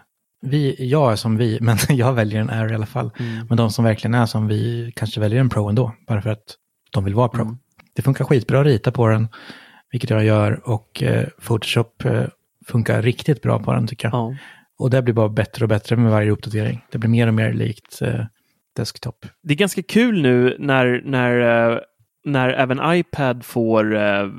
vi, 0.41 0.75
jag 0.89 1.11
är 1.11 1.15
som 1.15 1.37
vi, 1.37 1.57
men 1.61 1.77
jag 1.89 2.13
väljer 2.13 2.41
en 2.41 2.49
Air 2.49 2.71
i 2.71 2.75
alla 2.75 2.85
fall. 2.85 3.11
Mm. 3.19 3.45
Men 3.47 3.57
de 3.57 3.69
som 3.71 3.85
verkligen 3.85 4.13
är 4.13 4.25
som 4.25 4.47
vi 4.47 4.91
kanske 4.95 5.19
väljer 5.19 5.39
en 5.39 5.49
Pro 5.49 5.67
ändå, 5.69 5.91
bara 6.07 6.21
för 6.21 6.29
att 6.29 6.43
de 6.91 7.03
vill 7.03 7.15
vara 7.15 7.27
Pro. 7.27 7.41
Mm. 7.41 7.57
Det 7.95 8.01
funkar 8.01 8.25
skitbra 8.25 8.59
att 8.59 8.65
rita 8.65 8.91
på 8.91 9.07
den, 9.07 9.27
vilket 9.95 10.09
jag 10.09 10.25
gör, 10.25 10.69
och 10.69 11.03
eh, 11.03 11.27
Photoshop 11.41 12.05
eh, 12.05 12.23
funkar 12.65 13.01
riktigt 13.01 13.41
bra 13.41 13.59
på 13.59 13.73
den 13.73 13.87
tycker 13.87 14.07
jag. 14.07 14.13
Ja. 14.13 14.35
Och 14.77 14.89
det 14.89 15.01
blir 15.01 15.13
bara 15.13 15.29
bättre 15.29 15.65
och 15.65 15.69
bättre 15.69 15.95
med 15.95 16.11
varje 16.11 16.31
uppdatering. 16.31 16.85
Det 16.91 16.97
blir 16.97 17.09
mer 17.09 17.27
och 17.27 17.33
mer 17.33 17.53
likt 17.53 18.01
eh, 18.01 18.25
desktop. 18.75 19.25
Det 19.43 19.53
är 19.53 19.57
ganska 19.57 19.83
kul 19.83 20.21
nu 20.21 20.55
när, 20.59 21.01
när, 21.05 21.71
eh, 21.71 21.79
när 22.25 22.49
även 22.49 22.79
iPad 22.83 23.45
får 23.45 23.95
eh, 23.95 24.29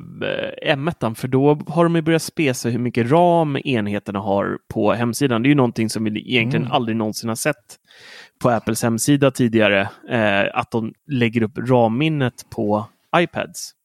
M1, 0.66 1.14
för 1.14 1.28
då 1.28 1.60
har 1.66 1.84
de 1.84 1.96
ju 1.96 2.02
börjat 2.02 2.22
spesa 2.22 2.68
hur 2.68 2.78
mycket 2.78 3.10
ram 3.10 3.56
enheterna 3.64 4.18
har 4.18 4.58
på 4.68 4.92
hemsidan. 4.92 5.42
Det 5.42 5.46
är 5.46 5.50
ju 5.50 5.54
någonting 5.54 5.90
som 5.90 6.04
vi 6.04 6.34
egentligen 6.34 6.66
aldrig 6.66 6.96
någonsin 6.96 7.28
har 7.28 7.36
sett 7.36 7.76
på 8.42 8.50
Apples 8.50 8.82
hemsida 8.82 9.30
tidigare, 9.30 9.80
eh, 10.10 10.58
att 10.58 10.70
de 10.70 10.92
lägger 11.06 11.42
upp 11.42 11.58
RAM-minnet 11.58 12.46
på 12.50 12.86
iPads. 13.16 13.75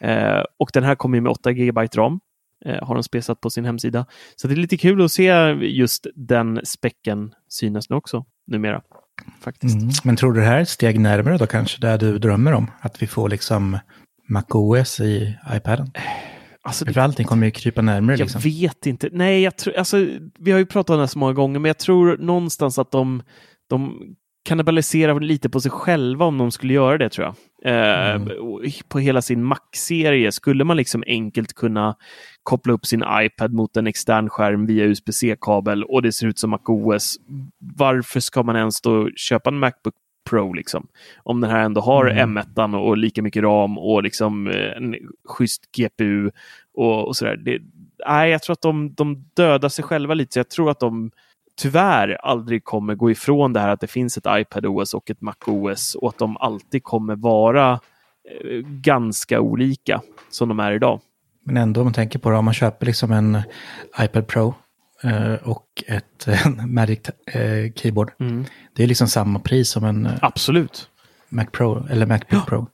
Eh, 0.00 0.42
och 0.58 0.70
den 0.72 0.84
här 0.84 0.94
kommer 0.94 1.16
ju 1.16 1.20
med 1.20 1.32
8 1.32 1.52
GB 1.52 1.80
ram, 1.94 2.20
eh, 2.64 2.86
har 2.86 2.94
de 2.94 3.02
spesat 3.02 3.40
på 3.40 3.50
sin 3.50 3.64
hemsida. 3.64 4.06
Så 4.36 4.48
det 4.48 4.54
är 4.54 4.56
lite 4.56 4.76
kul 4.76 5.04
att 5.04 5.12
se 5.12 5.30
just 5.60 6.06
den 6.14 6.60
späcken 6.64 7.34
synas 7.48 7.90
nu 7.90 7.96
också 7.96 8.24
numera. 8.46 8.82
Faktiskt. 9.40 9.76
Mm. 9.76 9.90
Men 10.04 10.16
tror 10.16 10.32
du 10.32 10.40
det 10.40 10.46
här 10.46 10.56
är 10.56 10.62
ett 10.62 10.68
steg 10.68 11.00
närmare 11.00 11.38
då 11.38 11.46
kanske, 11.46 11.80
där 11.80 11.98
du 11.98 12.18
drömmer 12.18 12.52
om? 12.52 12.70
Att 12.80 13.02
vi 13.02 13.06
får 13.06 13.28
liksom 13.28 13.78
MacOS 14.28 15.00
i 15.00 15.38
iPaden? 15.56 15.90
Alltså, 16.62 16.84
det 16.84 17.02
allting 17.02 17.26
kommer 17.26 17.46
ju 17.46 17.50
krypa 17.50 17.82
närmare 17.82 18.16
Jag 18.16 18.24
liksom. 18.24 18.40
vet 18.40 18.86
inte. 18.86 19.08
Nej, 19.12 19.42
jag 19.42 19.56
tror, 19.56 19.76
alltså, 19.76 20.06
vi 20.38 20.52
har 20.52 20.58
ju 20.58 20.66
pratat 20.66 20.90
om 20.90 20.96
det 20.96 21.02
här 21.02 21.06
så 21.06 21.18
många 21.18 21.32
gånger, 21.32 21.58
men 21.58 21.68
jag 21.68 21.78
tror 21.78 22.16
någonstans 22.16 22.78
att 22.78 22.90
de, 22.90 23.22
de 23.68 24.00
kannibaliserar 24.46 25.20
lite 25.20 25.50
på 25.50 25.60
sig 25.60 25.70
själva 25.70 26.24
om 26.24 26.38
de 26.38 26.50
skulle 26.50 26.72
göra 26.72 26.98
det, 26.98 27.08
tror 27.08 27.26
jag. 27.26 27.34
Eh, 27.64 28.14
Mm. 28.14 28.28
På 28.88 28.98
hela 28.98 29.22
sin 29.22 29.44
Mac-serie 29.44 30.32
skulle 30.32 30.64
man 30.64 30.76
liksom 30.76 31.04
enkelt 31.06 31.54
kunna 31.54 31.96
koppla 32.42 32.72
upp 32.72 32.86
sin 32.86 33.04
iPad 33.20 33.52
mot 33.52 33.76
en 33.76 33.86
extern 33.86 34.28
skärm 34.28 34.66
via 34.66 34.84
USB-C-kabel 34.84 35.84
och 35.84 36.02
det 36.02 36.12
ser 36.12 36.26
ut 36.26 36.38
som 36.38 36.50
MacOS. 36.50 37.16
Varför 37.58 38.20
ska 38.20 38.42
man 38.42 38.56
ens 38.56 38.80
då 38.80 39.10
köpa 39.16 39.50
en 39.50 39.58
Macbook 39.58 39.94
Pro 40.30 40.52
liksom? 40.52 40.86
Om 41.22 41.40
den 41.40 41.50
här 41.50 41.64
ändå 41.64 41.80
har 41.80 42.06
Mm. 42.06 42.38
M1 42.38 42.76
och 42.76 42.96
lika 42.96 43.22
mycket 43.22 43.42
ram 43.42 43.78
och 43.78 44.02
liksom 44.02 44.46
eh, 44.46 44.76
en 44.76 44.94
schysst 45.28 45.62
GPU 45.76 46.30
och, 46.74 47.06
och 47.06 47.16
sådär. 47.16 47.36
Det, 47.36 47.58
nej, 48.08 48.30
jag 48.30 48.42
tror 48.42 48.52
att 48.52 48.62
de, 48.62 48.94
de 48.94 49.24
dödar 49.36 49.68
sig 49.68 49.84
själva 49.84 50.14
lite. 50.14 50.32
Så 50.32 50.38
jag 50.38 50.50
tror 50.50 50.70
att 50.70 50.80
de 50.80 51.10
tyvärr 51.56 52.18
aldrig 52.22 52.64
kommer 52.64 52.94
gå 52.94 53.10
ifrån 53.10 53.52
det 53.52 53.60
här 53.60 53.68
att 53.68 53.80
det 53.80 53.86
finns 53.86 54.16
ett 54.16 54.26
iPadOS 54.28 54.94
och 54.94 55.10
ett 55.10 55.20
MacOS 55.20 55.94
och 55.94 56.08
att 56.08 56.18
de 56.18 56.36
alltid 56.36 56.84
kommer 56.84 57.16
vara 57.16 57.72
eh, 57.72 58.58
ganska 58.66 59.40
olika 59.40 60.00
som 60.30 60.48
de 60.48 60.60
är 60.60 60.72
idag. 60.72 61.00
Men 61.44 61.56
ändå 61.56 61.80
om 61.80 61.84
man 61.84 61.94
tänker 61.94 62.18
på 62.18 62.30
det, 62.30 62.36
om 62.36 62.44
man 62.44 62.54
köper 62.54 62.86
liksom 62.86 63.12
en 63.12 63.42
iPad 64.00 64.26
Pro 64.26 64.54
eh, 65.02 65.34
och 65.34 65.84
ett 65.86 66.28
Magic 66.66 67.00
eh, 67.26 67.72
Keyboard. 67.74 68.12
Det 68.74 68.82
är 68.82 68.86
liksom 68.86 69.08
samma 69.08 69.38
pris 69.38 69.70
som 69.70 69.84
en 69.84 70.06
eh, 70.06 70.12
Absolut. 70.22 70.90
Mac 71.28 71.46
Pro 71.52 71.86
eller 71.90 72.06
Macbook 72.06 72.46
Pro. 72.46 72.66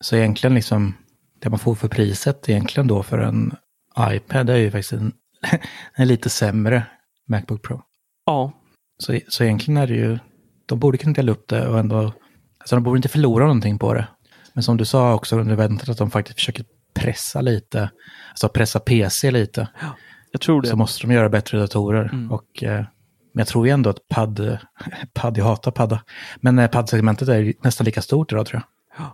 Så 0.00 0.16
egentligen 0.16 0.54
liksom 0.54 0.94
det 1.38 1.50
man 1.50 1.58
får 1.58 1.74
för 1.74 1.88
priset 1.88 2.48
egentligen 2.48 2.86
då 2.86 3.02
för 3.02 3.18
en 3.18 3.54
iPad 4.00 4.50
är 4.50 4.56
ju 4.56 4.70
faktiskt 4.70 4.92
en, 4.92 5.12
en 5.94 6.08
lite 6.08 6.30
sämre 6.30 6.86
Macbook 7.26 7.62
Pro. 7.62 7.82
Ja, 8.26 8.52
Så, 8.98 9.18
så 9.28 9.44
egentligen 9.44 9.76
är 9.82 9.86
det 9.86 9.94
ju, 9.94 10.18
de 10.66 10.78
borde 10.78 10.98
kunna 10.98 11.12
dela 11.12 11.32
upp 11.32 11.48
det 11.48 11.68
och 11.68 11.78
ändå, 11.78 11.98
alltså 12.58 12.76
de 12.76 12.82
borde 12.82 12.98
inte 12.98 13.08
förlora 13.08 13.44
någonting 13.44 13.78
på 13.78 13.94
det. 13.94 14.08
Men 14.52 14.62
som 14.62 14.76
du 14.76 14.84
sa 14.84 15.14
också 15.14 15.36
under 15.36 15.52
eventet 15.52 15.88
att 15.88 15.98
de 15.98 16.10
faktiskt 16.10 16.38
försöker 16.38 16.64
pressa 16.94 17.40
lite, 17.40 17.90
alltså 18.30 18.48
pressa 18.48 18.80
PC 18.80 19.30
lite, 19.30 19.68
Jag 20.32 20.40
tror 20.40 20.62
det. 20.62 20.68
så 20.68 20.76
måste 20.76 21.06
de 21.06 21.12
göra 21.14 21.28
bättre 21.28 21.58
datorer. 21.58 22.04
Mm. 22.12 22.32
Och, 22.32 22.62
eh, 22.62 22.84
men 23.32 23.40
jag 23.40 23.46
tror 23.48 23.66
ju 23.66 23.72
ändå 23.72 23.90
att 23.90 24.08
padd, 24.08 24.58
padd, 25.14 25.38
jag 25.38 25.44
hatar 25.44 25.70
padda, 25.70 26.02
men 26.40 26.58
eh, 26.58 26.70
paddsegmentet 26.70 27.28
är 27.28 27.54
nästan 27.62 27.84
lika 27.84 28.02
stort 28.02 28.32
idag 28.32 28.46
tror 28.46 28.62
jag. 28.96 29.06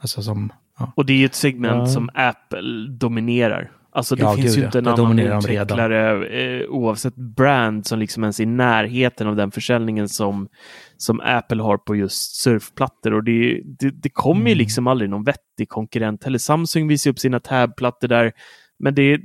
Alltså 0.00 0.22
som, 0.22 0.52
ja. 0.78 0.92
Och 0.96 1.06
det 1.06 1.12
är 1.12 1.16
ju 1.16 1.24
ett 1.26 1.34
segment 1.34 1.78
Ja. 1.78 1.86
som 1.86 2.10
Apple 2.14 2.88
dominerar. 2.90 3.70
Alltså 3.92 4.14
det 4.16 4.22
Ja, 4.22 4.34
finns 4.34 4.46
gud, 4.46 4.58
ju 4.58 4.64
inte 4.64 4.78
en 4.78 4.84
Det 4.84 4.92
annan 4.92 5.18
utvecklare 5.18 6.26
eh, 6.26 6.68
oavsett 6.68 7.14
brand 7.14 7.86
som 7.86 7.98
liksom 7.98 8.24
ens 8.24 8.40
är 8.40 8.44
i 8.44 8.46
närheten 8.46 9.26
av 9.28 9.36
den 9.36 9.50
försäljningen 9.50 10.08
som, 10.08 10.48
som 10.96 11.20
Apple 11.24 11.62
har 11.62 11.78
på 11.78 11.96
just 11.96 12.36
surfplattor. 12.42 13.14
Och 13.14 13.24
det, 13.24 13.62
det, 13.64 13.90
det 13.90 14.08
kommer 14.10 14.46
ju 14.46 14.52
Mm. 14.52 14.58
liksom 14.58 14.86
aldrig 14.86 15.10
någon 15.10 15.24
vettig 15.24 15.68
konkurrent 15.68 16.24
heller. 16.24 16.38
Samsung 16.38 16.88
visar 16.88 17.10
upp 17.10 17.18
sina 17.18 17.40
tabplattor 17.40 18.08
där. 18.08 18.32
Men 18.78 18.94
det, 18.94 19.20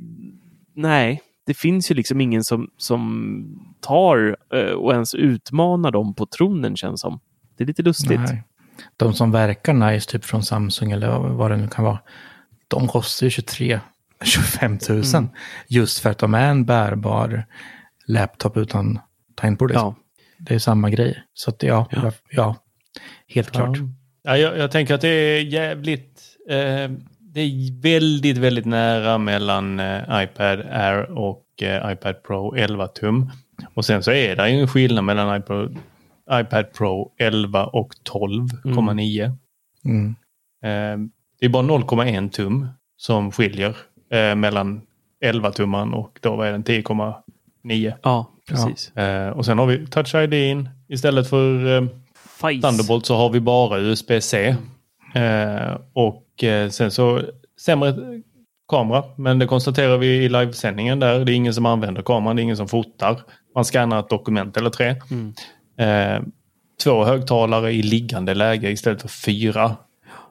nej, 0.76 1.22
det 1.46 1.54
finns 1.54 1.92
ju 1.92 1.96
liksom 1.96 2.22
ingen 2.22 2.44
som, 2.44 2.70
som 2.78 3.44
tar 3.82 4.38
eh, 4.54 4.74
och 4.74 4.92
ens 4.94 5.16
utmanar 5.16 5.92
dem 5.92 6.16
på 6.16 6.26
tronen 6.26 6.76
känns 6.76 7.02
som. 7.02 7.20
Det 7.58 7.64
är 7.64 7.68
lite 7.68 7.82
lustigt. 7.82 8.20
Nej. 8.28 8.44
De 8.98 9.14
som 9.14 9.32
verkar 9.32 9.74
nice, 9.74 10.12
typ 10.12 10.26
från 10.26 10.44
Samsung 10.44 10.92
eller 10.92 11.20
vad 11.20 11.52
det 11.52 11.58
nu 11.58 11.68
kan 11.68 11.86
vara, 11.86 12.00
de 12.68 12.88
kostar 12.88 13.26
ju 13.26 13.30
23 13.30 13.80
25 14.24 14.78
000. 14.90 15.04
Mm. 15.14 15.30
Just 15.68 16.00
för 16.00 16.10
att 16.10 16.18
de 16.18 16.34
är 16.34 16.50
en 16.50 16.66
bärbar 16.66 17.46
laptop 18.08 18.58
utan 18.58 19.00
tangentbord. 19.36 19.72
Ja. 19.72 19.96
Det 20.40 20.56
är 20.56 20.60
samma 20.60 20.90
grej. 20.90 21.24
Så 21.34 21.50
att 21.50 21.64
ja, 21.64 21.88
ja. 21.92 22.12
ja 22.30 22.56
helt 23.28 23.52
klart. 23.52 23.78
Ja, 24.24 24.38
jag, 24.38 24.58
jag 24.58 24.72
tänker 24.72 24.94
att 24.94 25.02
det 25.02 25.08
är 25.08 25.42
jävligt... 25.42 26.22
Eh, 26.50 26.92
det 27.20 27.42
är 27.42 27.82
väldigt, 27.82 28.38
väldigt 28.38 28.66
nära 28.66 29.18
mellan 29.18 29.80
eh, 29.80 30.24
iPad 30.24 30.60
Air 30.72 31.12
och 31.12 31.46
eh, 31.62 31.92
iPad 31.92 32.24
Pro 32.24 32.56
11 32.56 32.88
tum. 32.88 33.32
Och 33.74 33.86
sen 33.86 34.04
så 34.04 34.12
är 34.12 34.36
det 34.36 34.50
ju 34.50 34.60
en 34.60 34.68
skillnad 34.68 35.04
mellan 35.04 35.38
iPad, 35.38 35.78
iPad 36.32 36.74
Pro 36.74 37.14
11 37.18 37.66
och 37.66 37.94
12,9. 38.12 39.38
Mm. 39.86 40.16
Eh, 40.64 41.10
det 41.40 41.46
är 41.46 41.50
bara 41.50 41.64
0,1 41.64 42.30
tum 42.30 42.68
som 42.98 43.32
skiljer 43.32 43.76
eh, 44.14 44.36
mellan 44.36 44.82
11-tumman 45.26 45.94
och 45.94 46.20
då 46.22 46.36
var 46.36 46.46
den 46.46 46.64
10,9. 46.64 47.94
Ja, 48.04 48.32
precis. 48.50 48.98
Eh, 48.98 49.30
och 49.30 49.46
sen 49.46 49.60
har 49.60 49.66
vi 49.66 49.88
Touch 49.88 50.16
ID 50.16 50.68
istället 50.88 51.30
för 51.30 51.78
eh. 51.78 51.88
Thunderbolt 52.42 53.06
så 53.06 53.16
har 53.16 53.30
vi 53.30 53.40
bara 53.40 53.80
USB-C. 53.80 54.56
Eh, 55.16 55.78
och 55.94 56.44
eh, 56.44 56.70
sen 56.70 56.92
så 56.92 57.22
sämre 57.62 57.96
kamera. 58.70 59.04
Men 59.16 59.40
det 59.40 59.46
konstaterar 59.46 59.98
vi 59.98 60.08
i 60.08 60.30
livesändningen 60.30 61.00
där. 61.00 61.26
Det 61.26 61.32
är 61.32 61.36
ingen 61.36 61.54
som 61.54 61.66
använder 61.66 62.02
kameran, 62.02 62.36
det 62.36 62.42
är 62.42 62.44
ingen 62.44 62.58
som 62.58 62.68
fotar. 62.68 63.22
Man 63.56 63.66
scannar 63.66 64.00
ett 64.00 64.10
dokument 64.10 64.58
eller 64.58 64.70
tre. 64.70 64.96
Mm. 65.12 65.34
Eh, 65.78 66.24
två 66.84 67.04
högtalare 67.04 67.72
i 67.72 67.84
liggande 67.84 68.34
läge 68.34 68.72
istället 68.72 69.02
för 69.02 69.10
fyra. 69.10 69.76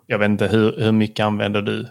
Jag 0.06 0.18
vet 0.18 0.28
inte 0.28 0.46
hur, 0.46 0.76
hur 0.78 0.92
mycket 0.92 1.26
använder 1.26 1.62
du 1.62 1.86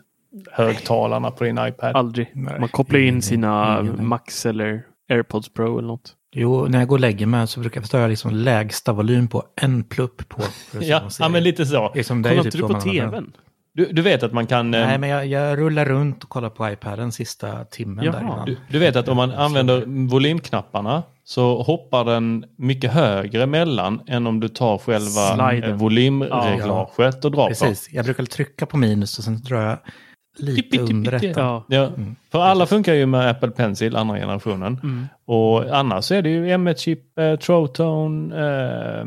högtalarna 0.52 1.32
på 1.32 1.44
din 1.44 1.60
iPad? 1.60 1.96
Aldrig. 1.96 2.32
Nej, 2.34 2.60
Man 2.60 2.70
kopplar 2.70 3.00
in 3.00 3.22
sina 3.22 3.80
ingenting. 3.82 4.08
Max 4.08 4.46
eller 4.46 4.84
AirPods 5.10 5.54
Pro 5.54 5.78
eller 5.78 5.88
något. 5.88 6.16
Jo, 6.36 6.66
när 6.70 6.80
jag 6.80 6.88
går 6.88 6.96
och 6.96 7.00
lägger 7.00 7.26
mig 7.26 7.48
så 7.48 7.60
brukar 7.60 7.78
jag 7.78 7.84
förstå 7.84 8.08
liksom 8.08 8.32
lägsta 8.36 8.94
volym 8.94 9.28
på 9.28 9.44
en 9.62 9.84
plupp 9.84 10.30
på. 10.30 10.42
ja, 10.82 11.02
ja, 11.20 11.30
men 11.30 11.44
lite 11.44 11.66
så. 11.66 11.92
Liksom, 11.96 12.24
Kollar 12.24 12.34
ju 12.36 12.40
inte 12.40 12.52
typ 12.52 12.68
du 12.68 12.74
på 12.74 12.82
tvn? 12.82 13.34
Du, 13.74 13.86
du 13.86 14.02
vet 14.02 14.24
att 14.24 14.34
man 14.34 14.48
kan... 14.48 14.72
Nej, 14.72 14.98
men 14.98 15.10
jag, 15.10 15.28
jag 15.28 15.58
rullar 15.60 15.86
runt 15.86 16.24
och 16.24 16.30
kollar 16.30 16.50
på 16.50 16.70
iPaden 16.70 17.12
sista 17.12 17.66
timmen 17.66 18.06
Jaha, 18.06 18.14
där 18.14 18.22
innan. 18.22 18.46
Du, 18.46 18.58
du 18.70 18.80
vet 18.80 18.96
att 18.96 19.08
om 19.08 19.18
man 19.18 19.32
använder 19.32 20.08
volymknapparna 20.10 21.04
så 21.24 21.62
hoppar 21.62 22.06
den 22.06 22.46
mycket 22.56 22.92
högre 22.92 23.46
mellan 23.46 24.02
än 24.08 24.28
om 24.28 24.40
du 24.40 24.48
tar 24.48 24.78
själva 24.78 25.50
Sliden. 25.50 25.72
eh, 25.72 25.76
volymreglaget 25.76 27.26
och 27.26 27.32
drar 27.32 27.44
på. 27.44 27.48
Precis, 27.48 27.90
jag 27.92 28.06
brukar 28.06 28.24
trycka 28.26 28.66
på 28.66 28.78
minus 28.78 29.18
och 29.18 29.24
sen 29.24 29.42
drar 29.42 29.62
jag 29.62 29.78
lite 30.38 30.80
under 30.80 31.12
detta. 31.12 31.40
Ja. 31.42 31.66
Ja, 31.70 31.88
Mm. 31.88 32.16
för 32.32 32.40
alla 32.40 32.66
funkar 32.66 32.94
ju 32.94 33.06
med 33.06 33.30
Apple 33.30 33.52
Pencil 33.52 33.96
andra 33.96 34.18
generationen. 34.18 34.80
Mm. 34.84 35.06
Och 35.26 35.78
annars 35.78 36.06
så 36.06 36.14
är 36.16 36.22
det 36.22 36.30
ju 36.30 36.46
M1-chip, 36.48 37.18
eh, 37.20 37.36
Trotone. 37.36 38.36
Eh, 38.36 39.06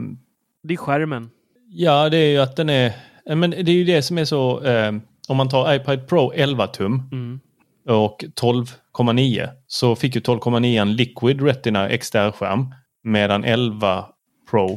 Det 0.63 0.75
är 0.75 0.79
skärmen. 0.79 1.31
ja, 1.71 2.09
det 2.09 2.17
är 2.17 2.31
ju 2.31 2.39
att 2.39 2.57
den 2.57 2.69
är... 2.71 2.87
eh, 3.31 3.37
Men 3.37 3.51
det 3.51 3.69
är 3.69 3.75
ju 3.77 3.85
det 3.85 4.03
som 4.03 4.19
är 4.19 4.25
så... 4.25 4.63
Eh, 4.65 4.93
om 5.29 5.37
man 5.37 5.49
tar 5.49 5.75
iPad 5.75 6.07
Pro 6.09 6.33
11 6.35 6.67
tum 6.67 7.03
Mm. 7.13 7.41
och 7.89 8.25
12,9 8.41 9.49
så 9.67 9.97
fick 9.97 10.15
ju 10.15 10.21
12,9 10.21 10.81
en 10.81 10.97
Liquid 10.97 11.43
Retina 11.43 11.89
XDR-skärm 11.89 12.75
medan 13.05 13.45
11 13.45 14.05
Pro, 14.51 14.71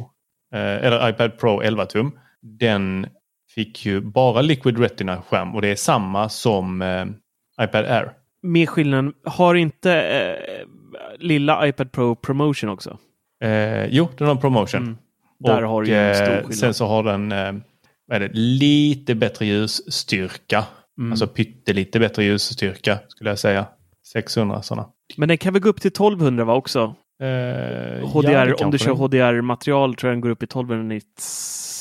eh, 0.54 0.60
eller 0.86 1.08
iPad 1.08 1.38
Pro 1.38 1.60
11 1.62 1.86
tum, 1.86 2.12
den 2.42 3.06
fick 3.58 3.86
ju 3.86 4.00
bara 4.00 4.40
Liquid 4.40 4.78
Retina-skärm 4.78 5.54
och 5.54 5.62
det 5.62 5.68
är 5.68 5.76
samma 5.76 6.28
som 6.28 6.82
eh, 6.82 7.04
iPad 7.64 7.84
Air. 7.84 8.12
Med 8.42 8.68
skillnaden, 8.68 9.12
har 9.24 9.54
inte 9.54 9.92
eh, 9.94 10.66
lilla 11.18 11.68
iPad 11.68 11.92
Pro 11.92 12.14
Promotion 12.14 12.70
också? 12.70 12.98
Eh, 13.44 13.86
jo, 13.86 14.08
den 14.18 14.28
har 14.28 14.36
promotion. 14.36 14.82
Mm. 14.82 14.96
Där 15.38 15.64
och, 15.64 15.70
har 15.70 15.82
du 15.82 15.94
en 15.94 16.14
stor 16.14 16.24
eh, 16.24 16.36
skillnad. 16.36 16.54
Sen 16.54 16.74
så 16.74 16.86
har 16.86 17.02
den 17.02 17.32
eh, 17.32 17.52
det, 18.18 18.30
lite 18.32 19.14
bättre 19.14 19.46
ljusstyrka. 19.46 20.64
Mm. 20.98 21.12
Alltså 21.12 21.26
pyttelite 21.26 22.00
bättre 22.00 22.24
ljusstyrka 22.24 22.98
skulle 23.08 23.30
jag 23.30 23.38
säga. 23.38 23.66
600 24.12 24.62
sådana. 24.62 24.88
Men 25.16 25.28
den 25.28 25.38
kan 25.38 25.52
väl 25.52 25.62
gå 25.62 25.68
upp 25.68 25.80
till 25.80 25.88
1200 25.88 26.44
va 26.44 26.54
också? 26.54 26.94
Eh, 27.22 27.28
ja, 27.28 28.06
HDR, 28.06 28.46
det 28.46 28.54
om 28.54 28.70
du 28.70 28.78
kör 28.78 28.92
HDR-material 28.92 29.94
tror 29.94 30.10
jag 30.10 30.16
den 30.16 30.20
går 30.20 30.30
upp 30.30 30.42
i 30.42 30.44
1200 30.44 30.84
nits 30.84 31.77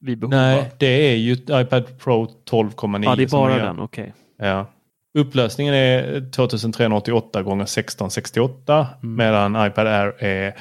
vid 0.00 0.18
behov. 0.18 0.30
Nej, 0.30 0.72
det 0.78 0.86
är 1.12 1.16
ju 1.16 1.32
iPad 1.32 1.98
Pro 1.98 2.26
12,9. 2.50 3.04
Ja, 3.04 3.16
det 3.16 3.22
är 3.22 3.28
bara 3.28 3.58
den, 3.58 3.80
okej. 3.80 4.14
Ja. 4.38 4.66
Upplösningen 5.14 5.74
är 5.74 6.30
2388 6.30 7.42
gånger 7.42 7.64
1668 7.64 8.86
Mm. 9.02 9.16
medan 9.16 9.66
iPad 9.66 9.86
Air 9.86 10.24
är 10.24 10.54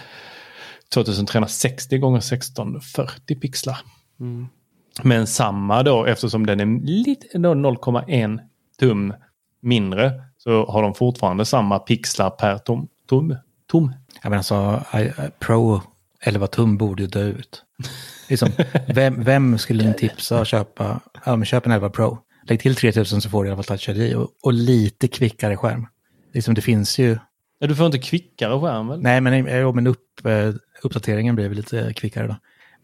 2360 0.93 1.97
gånger 1.97 2.17
1640 2.17 3.39
pixlar. 3.39 3.77
Mm. 4.19 4.47
Men 5.03 5.27
samma 5.27 5.83
då 5.83 6.05
eftersom 6.05 6.45
den 6.45 6.59
är 6.59 6.85
lite 6.85 7.37
då 7.37 7.53
0,1 7.53 8.39
tum 8.79 9.13
mindre 9.61 10.11
så 10.37 10.65
har 10.65 10.81
de 10.81 10.93
fortfarande 10.93 11.45
samma 11.45 11.79
pixlar 11.79 12.29
per 12.29 12.57
tom. 12.57 12.87
tom, 13.09 13.35
tom. 13.71 13.93
Ja, 14.23 14.29
men 14.29 14.37
alltså, 14.37 14.83
I, 14.93 14.97
I, 14.97 15.11
Pro 15.39 15.81
11 16.25 16.47
tum 16.47 16.77
borde 16.77 17.03
ju 17.03 17.07
dö 17.07 17.23
ut. 17.23 17.63
Liksom, 18.29 18.49
vem, 18.87 19.23
vem 19.23 19.57
skulle 19.57 19.83
ni 19.87 19.93
tipsa 19.97 20.41
att 20.41 20.47
köpa? 20.47 21.01
Ja, 21.25 21.35
men 21.35 21.45
köp 21.45 21.65
en 21.65 21.71
11 21.71 21.89
Pro. 21.89 22.17
Lägg 22.47 22.59
till 22.59 22.75
3000 22.75 23.21
så 23.21 23.29
får 23.29 23.43
du 23.43 23.49
i 23.49 23.53
alla 23.53 23.63
fall 23.63 23.77
Touch 23.77 23.89
ID 23.89 24.15
och, 24.15 24.29
och 24.43 24.53
lite 24.53 25.07
kvickare 25.07 25.57
skärm. 25.57 25.87
Liksom, 26.33 26.53
det 26.53 26.61
finns 26.61 26.99
ju... 26.99 27.17
Ja, 27.59 27.67
du 27.67 27.75
får 27.75 27.85
inte 27.85 27.97
kvickare 27.97 28.59
skärm 28.59 28.87
väl? 28.87 29.01
Nej, 29.01 29.21
men, 29.21 29.45
ja, 29.45 29.71
men 29.71 29.87
upp, 29.87 30.25
eh, 30.25 30.53
uppdateringen 30.83 31.35
blev 31.35 31.53
lite 31.53 31.93
kvickare 31.93 32.27
då. 32.27 32.35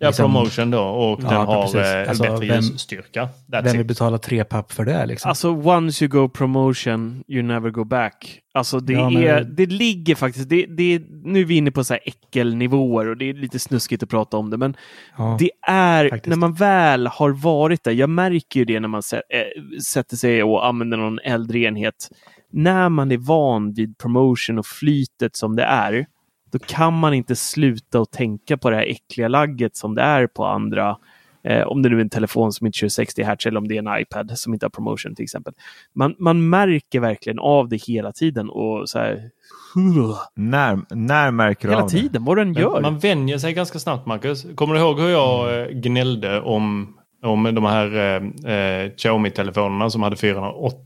Ja, 0.04 0.08
Liksom, 0.08 0.24
promotion 0.34 0.72
då 0.72 0.80
och 0.82 1.20
Ja, 1.24 1.28
den 1.30 1.38
har 1.38 1.62
precis. 1.62 1.76
eh, 1.76 2.10
Alltså, 2.10 2.24
bättre 2.24 2.48
vem- 2.48 2.62
ljusstyrka. 2.64 3.30
That's 3.48 3.64
Vem 3.64 3.72
vill 3.72 3.82
it. 3.82 3.88
betala 3.88 4.18
tre 4.18 4.44
papp 4.44 4.72
för 4.72 4.86
det 4.86 5.06
liksom? 5.06 5.30
Alltså 5.30 5.50
once 5.52 6.06
you 6.06 6.10
go 6.12 6.30
promotion, 6.30 7.24
you 7.28 7.44
never 7.44 7.70
go 7.70 7.84
back. 7.84 8.40
Alltså 8.54 8.80
det, 8.80 8.94
Ja, 8.94 9.10
men- 9.10 9.24
är, 9.24 9.42
det 9.44 9.66
ligger 9.66 10.16
faktiskt, 10.16 10.50
det, 10.50 10.66
det, 10.66 11.02
nu 11.24 11.40
är 11.42 11.46
vi 11.46 11.56
inne 11.56 11.72
på 11.72 11.84
så 11.84 11.94
här 11.94 12.02
äckelnivåer 12.06 13.08
och 13.08 13.18
det 13.18 13.30
är 13.30 13.34
lite 13.34 13.60
snuskigt 13.60 14.04
att 14.04 14.10
prata 14.10 14.38
om 14.38 14.50
det, 14.50 14.58
men 14.58 14.76
ja. 15.18 15.36
det 15.40 15.50
är, 15.68 16.10
faktiskt. 16.10 16.30
när 16.30 16.38
man 16.38 16.54
väl 16.54 17.08
har 17.08 17.30
varit 17.30 17.84
där, 17.84 17.92
jag 17.92 18.10
märker 18.10 18.60
ju 18.60 18.66
det 18.66 18.80
när 18.80 18.88
man 18.88 19.02
äh, 19.14 19.82
sätter 19.94 20.18
sig 20.18 20.44
och 20.44 20.68
använder 20.68 20.98
någon 20.98 21.20
äldre 21.20 21.60
enhet. 21.60 22.10
När 22.54 22.90
man 22.90 23.12
är 23.12 23.18
van 23.18 23.74
vid 23.74 23.97
promotion 23.97 24.60
och 24.60 24.66
flytet 24.66 25.36
som 25.36 25.56
det 25.56 25.64
är, 25.64 26.06
då 26.52 26.60
kan 26.60 26.99
man 26.99 27.14
inte 27.14 27.36
sluta 27.36 27.99
att 27.99 28.12
tänka 28.12 28.58
på 28.58 28.70
det 28.70 28.76
här 28.76 28.84
äckliga 28.84 29.28
lagget 29.28 29.76
som 29.76 29.95
det 29.95 30.02
är 30.02 30.28
på 30.28 30.45
andra 30.45 30.97
Eh, 31.43 31.68
om 31.68 31.82
det 31.82 31.89
nu 31.89 31.97
är 31.97 32.02
en 32.02 32.10
telefon 32.10 32.52
som 32.52 32.68
inte 32.68 32.78
kör 32.78 32.88
60 32.88 33.24
Hz 33.24 33.47
eller 33.47 33.58
om 33.58 33.68
det 33.68 33.78
är 33.78 33.80
en 33.80 34.02
iPad 34.02 34.32
som 34.39 34.54
inte 34.54 34.66
har 34.66 34.70
promotion 34.70 35.16
till 35.16 35.24
exempel. 35.24 35.54
Man, 35.95 36.16
man 36.20 36.49
märker 36.49 36.99
verkligen 36.99 37.39
av 37.39 37.70
det 37.70 37.78
hela 37.78 38.12
tiden 38.12 38.49
och 38.49 38.89
så 38.89 38.99
här, 38.99 39.30
När, 40.36 40.80
när 40.95 41.32
märker 41.32 41.68
du 41.68 41.74
hela 41.74 41.84
av 41.84 41.89
tiden, 41.89 42.26
vad 42.26 42.38
den 42.38 42.54
gör. 42.54 42.82
Man 42.82 42.99
vänjer 42.99 43.38
sig 43.38 43.54
ganska 43.54 43.80
snabbt, 43.80 44.06
Marcus. 44.06 44.45
Kommer 44.56 44.74
du 44.74 44.80
ihåg 44.80 44.99
hur 44.99 45.10
jag 45.10 45.62
eh, 45.62 45.68
gnällde 45.68 46.41
om, 46.41 46.93
om 47.24 47.43
de 47.43 47.66
här 47.66 47.95
eh, 47.95 48.54
eh, 48.54 48.91
Xiaomi-telefonerna 48.97 49.89
som 49.89 50.04
hade 50.04 50.16
480 50.16 50.78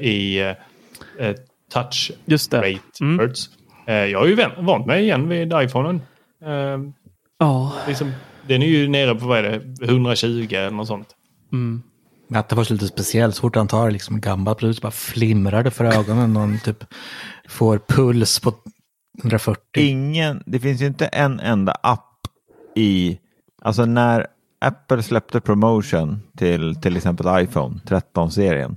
i 0.00 0.40
eh, 0.40 1.26
eh, 1.26 1.36
touch 1.72 2.12
Just 2.24 2.50
det. 2.50 2.58
rate 2.58 2.80
Mm. 3.00 3.18
hertz? 3.18 3.50
Eh, 3.86 3.94
jag 3.94 4.18
har 4.18 4.26
ju 4.26 4.36
vant 4.58 4.86
mig 4.86 5.02
igen 5.02 5.28
vid 5.28 5.52
iPhonen. 5.56 6.02
Eh, 6.44 6.78
Ja. 7.38 7.72
liksom, 7.88 8.12
den 8.46 8.62
är 8.62 8.66
ju 8.66 8.88
nere 8.88 9.14
på 9.14 9.26
vad 9.26 9.38
är 9.38 9.42
det, 9.42 9.86
120 9.86 10.48
eller 10.54 10.70
något 10.70 10.86
sånt. 10.86 11.08
Mm. 11.52 11.82
Attefors 12.34 12.70
är 12.70 12.74
lite 12.74 12.86
speciell. 12.86 13.32
Så 13.32 13.40
fort 13.40 13.56
han 13.56 13.68
tar 13.68 13.90
liksom 13.90 14.14
en 14.14 14.20
gammal 14.20 14.54
produkt 14.54 14.76
så 14.78 14.82
bara 14.82 14.90
flimrar 14.90 15.62
det 15.62 15.70
för 15.70 15.84
ögonen. 15.84 16.32
Någon 16.32 16.58
typ 16.58 16.84
får 17.48 17.78
puls 17.88 18.40
på 18.40 18.52
140. 19.22 19.60
Ingen, 19.76 20.42
det 20.46 20.60
finns 20.60 20.82
ju 20.82 20.86
inte 20.86 21.06
en 21.06 21.40
enda 21.40 21.72
app 21.82 22.06
i, 22.76 23.18
alltså 23.62 23.84
när 23.84 24.26
Apple 24.60 25.02
släppte 25.02 25.40
promotion 25.40 26.22
till 26.36 26.76
till 26.80 26.96
exempel 26.96 27.42
iPhone 27.44 27.80
13-serien 27.86 28.76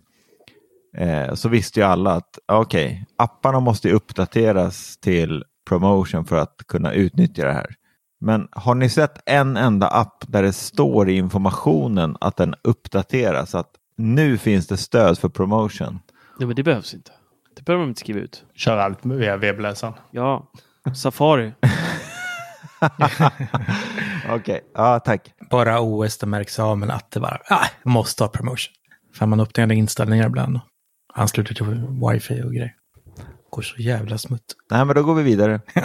eh, 0.97 1.33
så 1.33 1.49
visste 1.49 1.79
ju 1.79 1.85
alla 1.85 2.11
att 2.11 2.39
okej, 2.45 2.85
okay, 2.85 3.05
apparna 3.17 3.59
måste 3.59 3.91
uppdateras 3.91 4.97
till 4.97 5.43
promotion 5.69 6.25
för 6.25 6.37
att 6.37 6.55
kunna 6.67 6.93
utnyttja 6.93 7.45
det 7.45 7.53
här. 7.53 7.75
Men 8.19 8.47
har 8.51 8.75
ni 8.75 8.89
sett 8.89 9.21
en 9.25 9.57
enda 9.57 9.87
app 9.87 10.23
där 10.27 10.43
det 10.43 10.53
står 10.53 11.09
i 11.09 11.13
informationen 11.13 12.17
att 12.21 12.37
den 12.37 12.55
uppdateras 12.63 13.55
att 13.55 13.69
nu 13.97 14.37
finns 14.37 14.67
det 14.67 14.77
stöd 14.77 15.19
för 15.19 15.29
promotion? 15.29 15.99
Ja, 16.39 16.45
men 16.45 16.55
det 16.55 16.63
behövs 16.63 16.93
inte. 16.93 17.11
Det 17.55 17.65
behöver 17.65 17.83
de 17.83 17.89
inte 17.89 17.99
skriva 17.99 18.19
ut. 18.19 18.45
Kör 18.55 18.77
allt 18.77 19.05
via 19.05 19.37
webbläsaren. 19.37 19.93
Ja, 20.11 20.51
Safari. 20.95 21.53
Okej, 24.25 24.35
okay. 24.35 24.59
ja 24.73 24.99
tack. 24.99 25.33
Bara 25.49 25.81
OS 25.81 26.17
det 26.17 26.25
märks 26.25 26.59
av, 26.59 26.77
men 26.77 26.91
att 26.91 27.11
det 27.11 27.19
bara, 27.19 27.39
ah, 27.49 27.65
måste 27.83 28.23
ha 28.23 28.27
promotion. 28.27 28.73
För 29.13 29.25
man 29.25 29.39
uppdaterar 29.39 29.71
inställningar 29.71 30.27
ibland. 30.27 30.59
Ansluter 31.13 31.55
till 31.55 31.65
wifi 32.11 32.41
och 32.43 32.51
grejer. 32.53 32.75
Går 33.49 33.61
så 33.61 33.81
jävla 33.81 34.17
smutt. 34.17 34.55
Nej, 34.71 34.85
men 34.85 34.95
då 34.95 35.03
går 35.03 35.15
vi 35.15 35.23
vidare. 35.23 35.61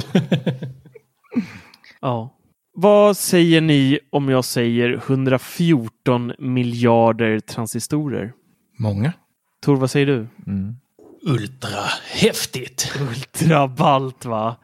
ja. 2.00 2.34
Vad 2.72 3.16
säger 3.16 3.60
ni 3.60 3.98
om 4.10 4.28
jag 4.28 4.44
säger 4.44 4.92
114 4.94 6.32
miljarder 6.38 7.40
transistorer? 7.40 8.32
Många. 8.78 9.12
Tor, 9.62 9.76
vad 9.76 9.90
säger 9.90 10.06
du? 10.06 10.26
Mm. 10.46 10.76
Ultra 11.22 11.80
häftigt. 12.12 12.92
Ultra 13.00 13.68
ballt 13.68 14.24
va? 14.24 14.56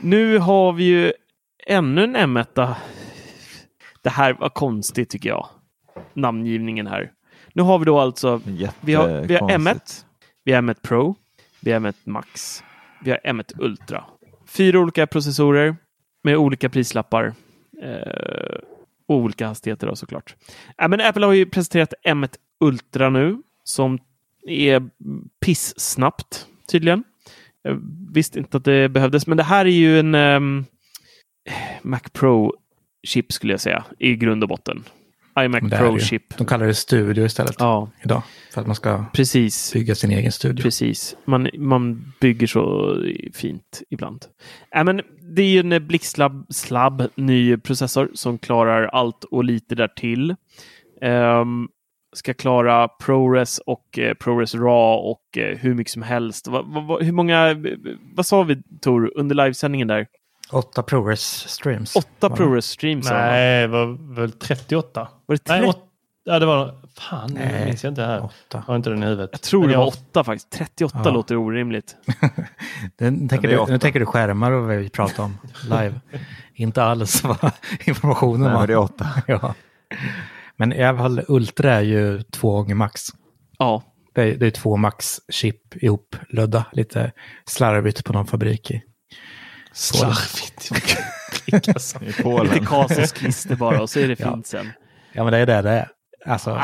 Nu 0.00 0.38
har 0.38 0.72
vi 0.72 0.84
ju 0.84 1.12
ännu 1.66 2.04
en 2.04 2.16
M1. 2.16 2.74
Det 4.02 4.10
här 4.10 4.32
var 4.32 4.48
konstigt 4.48 5.10
tycker 5.10 5.28
jag. 5.28 5.48
Namngivningen 6.14 6.86
här. 6.86 7.10
Nu 7.54 7.62
har 7.62 7.78
vi 7.78 7.84
då 7.84 7.98
alltså 7.98 8.40
vi 8.80 8.94
har, 8.94 9.20
vi 9.20 9.34
har 9.36 9.50
M1, 9.50 10.04
vi 10.44 10.52
har 10.52 10.62
M1 10.62 10.76
Pro, 10.82 11.16
vi 11.60 11.72
har 11.72 11.80
M1 11.80 11.94
Max, 12.04 12.62
vi 13.04 13.10
har 13.10 13.18
M1 13.18 13.52
Ultra. 13.58 14.04
Fyra 14.46 14.78
olika 14.78 15.06
processorer 15.06 15.76
med 16.22 16.36
olika 16.36 16.68
prislappar. 16.68 17.34
Eh, 17.82 18.60
och 19.10 19.16
olika 19.16 19.46
hastigheter 19.46 19.86
då 19.86 19.96
såklart. 19.96 20.36
Äh, 20.82 20.88
men 20.88 21.00
Apple 21.00 21.26
har 21.26 21.32
ju 21.32 21.46
presenterat 21.46 21.94
M1 22.04 22.34
Ultra 22.60 23.10
nu 23.10 23.42
som 23.64 23.98
är 24.46 24.90
pissnabbt 25.40 26.46
tydligen. 26.70 27.04
Jag 27.62 27.80
visste 28.12 28.38
inte 28.38 28.56
att 28.56 28.64
det 28.64 28.88
behövdes, 28.88 29.26
men 29.26 29.36
det 29.36 29.42
här 29.42 29.64
är 29.64 29.70
ju 29.70 29.98
en 29.98 30.14
um, 30.14 30.64
Mac 31.82 32.00
Pro-chip 32.12 33.32
skulle 33.32 33.52
jag 33.52 33.60
säga 33.60 33.84
i 33.98 34.16
grund 34.16 34.42
och 34.42 34.48
botten. 34.48 34.84
iMac 35.38 35.60
Pro-chip. 35.60 36.36
De 36.38 36.46
kallar 36.46 36.66
det 36.66 36.74
studio 36.74 37.24
istället 37.24 37.56
ja. 37.58 37.90
idag. 38.04 38.22
För 38.54 38.60
att 38.60 38.66
man 38.66 38.76
ska 38.76 39.04
Precis. 39.12 39.72
bygga 39.72 39.94
sin 39.94 40.10
egen 40.10 40.32
studio. 40.32 40.62
Precis. 40.62 41.16
Man, 41.24 41.50
man 41.58 42.12
bygger 42.20 42.46
så 42.46 42.96
fint 43.34 43.82
ibland. 43.90 44.24
Äh, 44.76 44.84
men 44.84 45.00
det 45.36 45.42
är 45.42 45.46
ju 45.46 45.60
en 45.60 45.86
blixtslabb 45.86 47.08
ny 47.14 47.56
processor 47.56 48.10
som 48.14 48.38
klarar 48.38 48.86
allt 48.86 49.24
och 49.24 49.44
lite 49.44 49.74
därtill. 49.74 50.34
Um, 51.02 51.68
ska 52.12 52.34
klara 52.34 52.88
ProRes 52.88 53.58
och 53.58 53.98
eh, 53.98 54.14
ProRes 54.14 54.54
RAW 54.54 55.10
och 55.10 55.38
eh, 55.38 55.58
hur 55.58 55.74
mycket 55.74 55.92
som 55.92 56.02
helst. 56.02 56.48
Va, 56.48 56.62
va, 56.62 56.98
hur 57.00 57.12
många, 57.12 57.56
vad 58.16 58.26
sa 58.26 58.42
vi 58.42 58.62
Tor 58.80 59.12
under 59.16 59.34
livesändningen 59.34 59.88
där? 59.88 60.06
Åtta 60.50 60.82
ProRes 60.82 61.48
streams. 61.48 61.96
Åtta 61.96 62.30
ProRes 62.30 62.66
streams? 62.66 63.10
Nej, 63.10 63.60
det 63.60 63.66
var 63.68 64.14
väl 64.14 64.32
38? 64.32 65.08
Var 65.26 65.34
det 65.34 65.38
30? 65.38 65.62
Nej, 65.62 65.74
ja, 66.24 66.38
det 66.38 66.46
var... 66.46 66.74
Fan, 66.98 67.30
Nej, 67.34 67.54
det 67.58 67.64
minns 67.64 67.84
jag 67.84 67.90
inte 67.90 68.02
här. 68.02 68.24
Åtta. 68.24 68.64
Har 68.66 68.76
inte 68.76 68.90
den 68.90 69.02
i 69.02 69.06
huvudet. 69.06 69.30
Jag 69.32 69.40
tror 69.40 69.60
Men 69.60 69.70
det 69.70 69.76
var 69.76 69.86
åtta 69.86 70.24
faktiskt. 70.24 70.50
38 70.50 71.00
ja. 71.04 71.10
låter 71.10 71.36
orimligt. 71.36 71.96
nu, 72.98 73.28
tänker 73.28 73.48
du, 73.48 73.66
nu 73.72 73.78
tänker 73.78 74.00
du 74.00 74.06
skärmar 74.06 74.50
och 74.50 74.66
vad 74.66 74.76
vi 74.76 74.88
pratar 74.88 75.24
om 75.24 75.38
live. 75.62 76.00
inte 76.54 76.82
alls 76.82 77.24
vad 77.24 77.52
informationen 77.84 78.52
var. 78.52 78.66
det 78.66 78.72
är 78.72 78.78
åtta. 78.78 79.06
ja. 79.26 79.54
Men 80.56 80.72
i 80.72 80.84
alla 80.84 80.98
fall 80.98 81.24
Ultra 81.28 81.74
är 81.74 81.80
ju 81.80 82.22
två 82.22 82.52
gånger 82.52 82.74
max. 82.74 83.02
Ja. 83.58 83.82
Det 84.12 84.22
är, 84.22 84.36
det 84.36 84.46
är 84.46 84.50
två 84.50 84.76
max-chip 84.76 85.60
ihoplödda. 85.74 86.66
Lite 86.72 87.12
slarvigt 87.44 88.04
på 88.04 88.12
någon 88.12 88.26
fabrik 88.26 88.70
i 88.70 88.82
Slarvigt. 89.72 90.70
I 92.02 92.22
Polen. 92.22 92.54
Lite 92.54 92.66
Kasos 92.66 93.12
klister 93.12 93.56
bara 93.56 93.82
och 93.82 93.90
så 93.90 94.00
är 94.00 94.08
det 94.08 94.16
fint 94.16 94.46
sen. 94.46 94.70
Ja 95.12 95.24
men 95.24 95.32
det 95.32 95.38
är 95.38 95.46
det 95.46 95.62
det 95.62 95.70
är. 95.70 95.88
Alltså, 96.26 96.62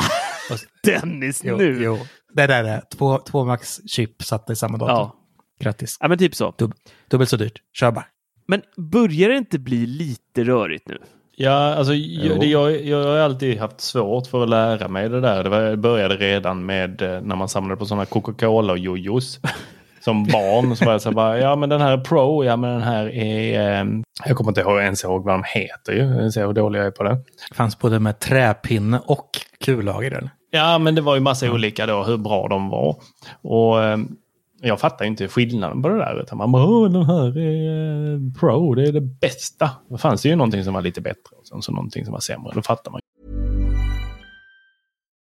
Dennis 0.85 1.41
jo, 1.45 1.57
nu! 1.57 1.83
Jo, 1.83 1.99
det 2.33 2.43
är 2.43 2.49
det 2.49 2.63
det 2.63 2.71
är. 2.71 2.83
Två, 2.99 3.19
två 3.19 3.45
max-chip 3.45 4.23
satta 4.23 4.53
i 4.53 4.57
samma 4.57 4.79
dator. 4.79 4.95
Ja. 4.95 5.17
Grattis. 5.61 5.97
Ja 6.01 6.09
men 6.09 6.19
typ 6.19 6.35
så. 6.35 6.55
Dub, 6.59 6.75
dubbelt 7.11 7.31
så 7.31 7.37
dyrt. 7.37 7.63
Kör 7.73 7.91
bara. 7.91 8.07
Men 8.49 8.63
börjar 8.77 9.29
det 9.29 9.37
inte 9.37 9.59
bli 9.59 9.87
lite 9.87 10.45
rörigt 10.45 10.89
nu? 10.89 10.99
Ja, 11.39 11.75
alltså 11.75 11.95
jag, 11.95 12.45
jag, 12.45 12.85
jag 12.85 13.05
har 13.05 13.17
alltid 13.17 13.59
haft 13.59 13.81
svårt 13.81 14.27
för 14.27 14.43
att 14.43 14.49
lära 14.49 14.89
mig 14.89 15.09
det 15.09 15.21
där. 15.21 15.71
Det 15.71 15.77
började 15.77 16.17
redan 16.17 16.67
med 16.67 17.03
eh, 17.03 17.21
när 17.21 17.37
man 17.37 17.49
samlade 17.49 17.79
på 17.79 17.87
sådana 17.87 18.05
Coca-Cola 18.05 18.73
och 18.73 18.79
jojos. 18.79 19.41
Som 20.07 20.25
barn 20.25 20.77
så 20.77 20.85
var 20.85 20.93
jag 20.93 21.03
så 21.03 21.13
bara, 21.13 21.39
ja 21.39 21.57
men 21.57 21.69
den 21.69 21.81
här 21.81 21.93
är 21.93 21.99
Pro, 21.99 22.45
ja 22.45 22.57
men 22.57 22.71
den 22.71 22.83
här 22.83 23.15
är... 23.15 23.81
Eh, 23.81 23.87
jag 24.25 24.37
kommer 24.37 24.51
inte 24.51 24.61
ihåg, 24.61 24.81
ens 24.81 25.05
ihåg 25.05 25.25
vad 25.25 25.35
de 25.35 25.43
heter 25.47 25.93
ju. 25.93 26.31
Se 26.31 26.47
hur 26.47 26.53
dålig 26.53 26.79
jag 26.79 26.87
är 26.87 26.91
på 26.91 27.03
det. 27.03 27.19
Det 27.49 27.55
fanns 27.55 27.79
både 27.79 27.99
med 27.99 28.19
träpinne 28.19 29.01
och 29.07 29.31
kullager 29.65 30.11
eller? 30.11 30.31
Ja, 30.51 30.79
men 30.79 30.95
det 30.95 31.01
var 31.01 31.15
ju 31.15 31.21
massa 31.21 31.53
olika 31.53 31.87
då 31.87 32.03
hur 32.03 32.17
bra 32.17 32.49
de 32.49 32.69
var. 32.69 32.97
Och 33.43 33.85
eh, 33.85 33.99
jag 34.63 34.81
fattar 34.81 35.05
inte 35.05 35.29
skillnaden 35.29 35.83
på 35.83 35.89
det 35.89 35.99
där. 35.99 36.23
Utan 36.23 36.39
man 36.39 36.53
bara, 36.53 36.89
den 36.89 37.05
här 37.05 37.39
är 37.39 38.15
eh, 38.15 38.21
pro, 38.41 38.75
det 38.75 38.89
är 38.89 38.93
det 38.93 39.01
bästa. 39.21 39.71
Då 39.91 39.99
fanns 39.99 40.23
det 40.23 40.29
ju 40.29 40.37
någonting 40.37 40.65
som 40.65 40.75
var 40.75 40.83
lite 40.83 41.01
bättre 41.01 41.37
och 41.41 41.47
sen 41.47 41.63
så 41.63 41.73
någonting 41.73 42.05
som 42.05 42.13
var 42.13 42.21
sämre. 42.21 42.53
Då 42.55 42.63
fattar 42.63 42.91
man. 42.91 43.01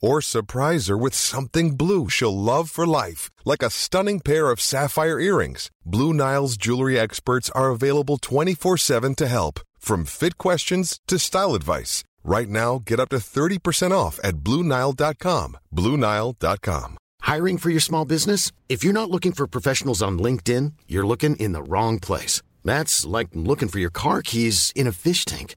Or 0.00 0.20
surprise 0.22 0.88
her 0.88 0.96
with 0.96 1.14
something 1.14 1.76
blue 1.76 2.08
she'll 2.08 2.36
love 2.36 2.70
for 2.70 2.86
life, 2.86 3.30
like 3.44 3.62
a 3.62 3.70
stunning 3.70 4.20
pair 4.20 4.50
of 4.50 4.60
sapphire 4.60 5.20
earrings. 5.20 5.70
Blue 5.84 6.12
Nile's 6.12 6.56
jewelry 6.56 6.98
experts 6.98 7.50
are 7.50 7.70
available 7.70 8.16
24 8.18 8.76
7 8.78 9.14
to 9.16 9.26
help, 9.26 9.60
from 9.78 10.04
fit 10.04 10.38
questions 10.38 11.00
to 11.06 11.18
style 11.18 11.54
advice. 11.54 12.04
Right 12.22 12.48
now, 12.48 12.82
get 12.84 13.00
up 13.00 13.08
to 13.10 13.16
30% 13.16 13.92
off 13.92 14.20
at 14.22 14.36
BlueNile.com. 14.44 15.56
BlueNile.com. 15.74 16.96
Hiring 17.22 17.58
for 17.58 17.70
your 17.70 17.80
small 17.80 18.04
business? 18.04 18.52
If 18.68 18.84
you're 18.84 18.92
not 18.92 19.10
looking 19.10 19.32
for 19.32 19.46
professionals 19.46 20.02
on 20.02 20.18
LinkedIn, 20.18 20.72
you're 20.88 21.06
looking 21.06 21.36
in 21.36 21.52
the 21.52 21.62
wrong 21.62 21.98
place. 21.98 22.42
That's 22.64 23.06
like 23.06 23.28
looking 23.34 23.68
for 23.68 23.78
your 23.78 23.90
car 23.90 24.22
keys 24.22 24.72
in 24.74 24.86
a 24.86 24.92
fish 24.92 25.24
tank. 25.24 25.56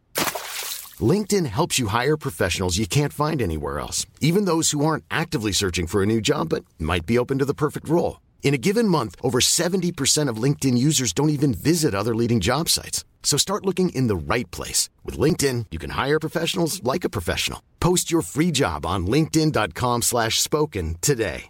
LinkedIn 1.04 1.46
helps 1.46 1.80
you 1.80 1.88
hire 1.88 2.18
professionals 2.18 2.78
you 2.78 2.86
can't 2.86 3.14
find 3.14 3.42
anywhere 3.42 3.80
else, 3.80 4.06
even 4.22 4.46
those 4.46 4.72
who 4.72 4.86
aren't 4.86 5.04
actively 5.10 5.52
searching 5.52 5.88
for 5.88 6.04
a 6.04 6.06
new 6.06 6.22
job 6.22 6.50
but 6.50 6.64
might 6.78 7.06
be 7.08 7.18
open 7.18 7.40
to 7.40 7.46
the 7.46 7.56
perfect 7.56 7.90
role. 7.90 8.22
In 8.44 8.54
a 8.54 8.58
given 8.58 8.88
month, 8.88 9.16
over 9.22 9.40
70% 9.40 10.30
of 10.30 10.38
LinkedIn 10.38 10.78
users 10.78 11.14
don't 11.14 11.32
even 11.32 11.54
visit 11.56 11.96
other 11.96 12.14
leading 12.14 12.40
job 12.40 12.70
sites. 12.70 13.04
So 13.24 13.38
start 13.38 13.66
looking 13.66 13.90
in 13.90 14.08
the 14.08 14.16
right 14.16 14.50
place. 14.52 14.90
With 15.04 15.18
LinkedIn, 15.18 15.68
you 15.72 15.80
can 15.80 15.92
hire 15.92 16.20
professionals 16.20 16.84
like 16.84 17.04
a 17.04 17.10
professional. 17.10 17.60
Post 17.80 18.12
your 18.12 18.22
free 18.22 18.52
job 18.52 18.86
on 18.86 19.08
linkedin.com 19.08 20.02
slash 20.02 20.40
spoken 20.42 20.96
today. 21.02 21.50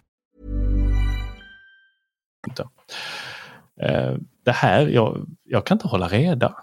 Eh, 3.80 4.14
det 4.44 4.52
här, 4.52 4.86
jag, 4.86 5.26
jag 5.44 5.66
kan 5.66 5.74
inte 5.74 5.88
hålla 5.88 6.08
reda. 6.08 6.54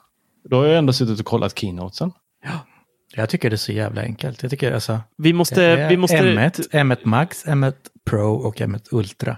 Då 0.49 0.57
har 0.57 0.65
jag 0.65 0.77
ändå 0.77 0.93
suttit 0.93 1.19
och 1.19 1.25
kollat 1.25 1.59
keynotesen. 1.59 2.11
Jag 3.15 3.29
tycker 3.29 3.49
det 3.49 3.55
är 3.55 3.57
så 3.57 3.71
jävla 3.71 4.01
enkelt. 4.01 4.41
Jag 4.41 4.51
tycker 4.51 4.71
alltså... 4.71 4.99
Vi 5.17 5.33
måste... 5.33 5.87
Vi 5.89 5.97
måste 5.97 6.17
M1, 6.17 6.69
M1 6.71 6.97
Max, 7.03 7.45
M1 7.45 7.73
Pro 8.05 8.33
och 8.33 8.55
M1 8.57 8.87
Ultra. 8.91 9.37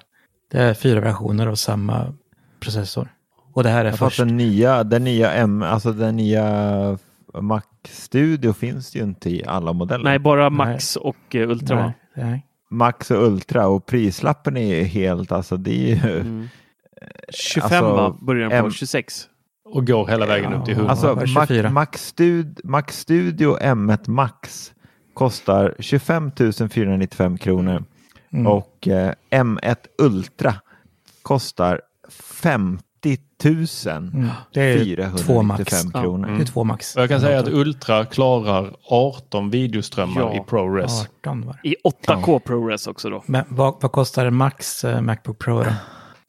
Det 0.52 0.58
är 0.58 0.74
fyra 0.74 1.00
versioner 1.00 1.48
av 1.48 1.56
samma 1.56 2.14
processor. 2.60 3.14
Och 3.54 3.64
det 3.64 3.70
här 3.70 3.86
är 3.86 3.90
Jag 3.90 4.00
först. 4.00 4.18
den 4.18 4.38
nya, 4.38 4.84
den 4.84 5.04
nya 5.04 5.32
M, 5.34 5.62
alltså 5.64 5.92
den 5.94 6.16
nya 6.16 6.98
Mac 7.42 7.62
Studio 7.90 8.54
finns 8.54 8.96
ju 8.96 9.00
inte 9.04 9.30
i 9.30 9.44
alla 9.46 9.74
modeller. 9.74 10.04
Nej, 10.04 10.20
bara 10.20 10.50
Max 10.50 10.96
och 10.96 11.36
eh, 11.36 11.50
Ultra 11.50 11.76
va? 11.76 11.94
Nej, 12.16 12.26
nej. 12.26 12.46
Max 12.70 13.12
och 13.12 13.24
Ultra 13.28 13.68
och 13.68 13.86
prislappen 13.86 14.58
är 14.58 14.76
ju 14.76 14.84
helt, 14.84 15.32
alltså 15.32 15.58
det 15.58 15.92
är 15.92 15.96
ju... 16.08 16.20
Mm. 16.20 16.50
25 17.30 17.64
Alltså, 17.66 17.96
va? 17.96 18.18
Börjar 18.22 18.50
den 18.50 18.62
på? 18.62 18.66
M- 18.68 18.72
26? 18.72 19.28
Och 19.74 19.88
går 19.88 20.08
hela 20.08 20.26
vägen 20.26 20.54
upp 20.54 20.66
till 20.66 20.74
100. 20.74 20.92
Alltså 20.92 21.16
Mac, 21.16 21.26
24. 21.48 21.70
Mac, 21.70 21.86
Stud, 21.94 22.60
Mac 22.64 22.84
Studio 22.90 23.58
M1 23.62 24.10
Max 24.10 24.72
kostar 25.14 25.76
25 25.80 26.32
495 26.72 27.38
kronor 27.38 27.84
Mm. 28.34 28.48
och 28.48 28.88
eh, 28.88 29.14
M1 29.32 29.76
Ultra 29.98 30.56
kostar 31.22 31.82
50 32.10 32.84
000 33.44 33.56
Mm. 34.14 34.30
Det 34.54 34.62
är 34.62 35.18
två 35.18 35.42
max. 35.42 35.64
495 35.64 35.92
Ja. 35.94 36.02
kronor. 36.02 36.28
Det 36.28 36.42
är 36.42 36.46
två 36.46 36.64
max. 36.64 36.96
Jag 36.96 37.10
kan 37.10 37.22
säga 37.22 37.40
att 37.40 37.48
Ultra 37.48 38.06
klarar 38.06 38.76
18 38.90 39.50
videoströmmar 39.50 40.22
Ja. 40.22 40.36
i 40.36 40.40
ProRes. 40.40 41.02
18 41.22 41.46
var. 41.46 41.60
I 41.64 41.76
8K 41.84 42.40
ProRes 42.40 42.88
också 42.88 43.10
då. 43.10 43.24
Men 43.26 43.46
vad, 43.50 43.76
vad 43.82 43.92
kostar 43.92 44.26
en 44.26 44.36
Max 44.36 44.84
eh, 44.84 45.02
Macbook 45.02 45.40
Pro 45.40 45.64
då? 45.64 45.72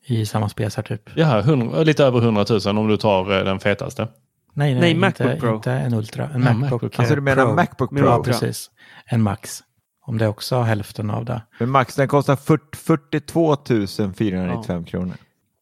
I 0.06 0.26
samma 0.26 0.48
spesar 0.48 0.82
typ? 0.82 1.10
Ja, 1.16 1.38
100, 1.38 1.82
lite 1.82 2.04
över 2.04 2.18
100 2.18 2.44
000 2.66 2.78
om 2.78 2.88
du 2.88 2.96
tar 2.96 3.38
eh, 3.38 3.44
den 3.44 3.60
fetaste. 3.60 4.08
Nej, 4.56 4.74
nej, 4.74 4.80
Nej, 4.80 4.90
inte, 4.90 5.00
Macbook 5.24 5.40
Pro. 5.40 5.54
inte 5.54 5.72
en 5.72 5.94
Ultra. 5.94 6.24
En 6.34 6.42
Ja, 6.42 6.52
Macbook, 6.52 6.70
Macbook. 6.70 6.98
Alltså 6.98 7.14
du 7.14 7.20
menar 7.20 7.44
Pro. 7.44 7.54
Macbook 7.54 7.90
Pro? 7.90 8.06
Ja, 8.06 8.22
precis. 8.22 8.70
En 9.06 9.22
Max. 9.22 9.60
Om 10.06 10.18
det 10.18 10.28
också 10.28 10.56
har 10.56 10.64
hälften 10.64 11.10
av 11.10 11.24
det. 11.24 11.42
Men 11.58 11.70
Max 11.70 11.94
den 11.94 12.08
kostar 12.08 12.36
40, 12.36 12.64
42 12.76 13.56
495 14.18 14.84
kronor. 14.84 15.14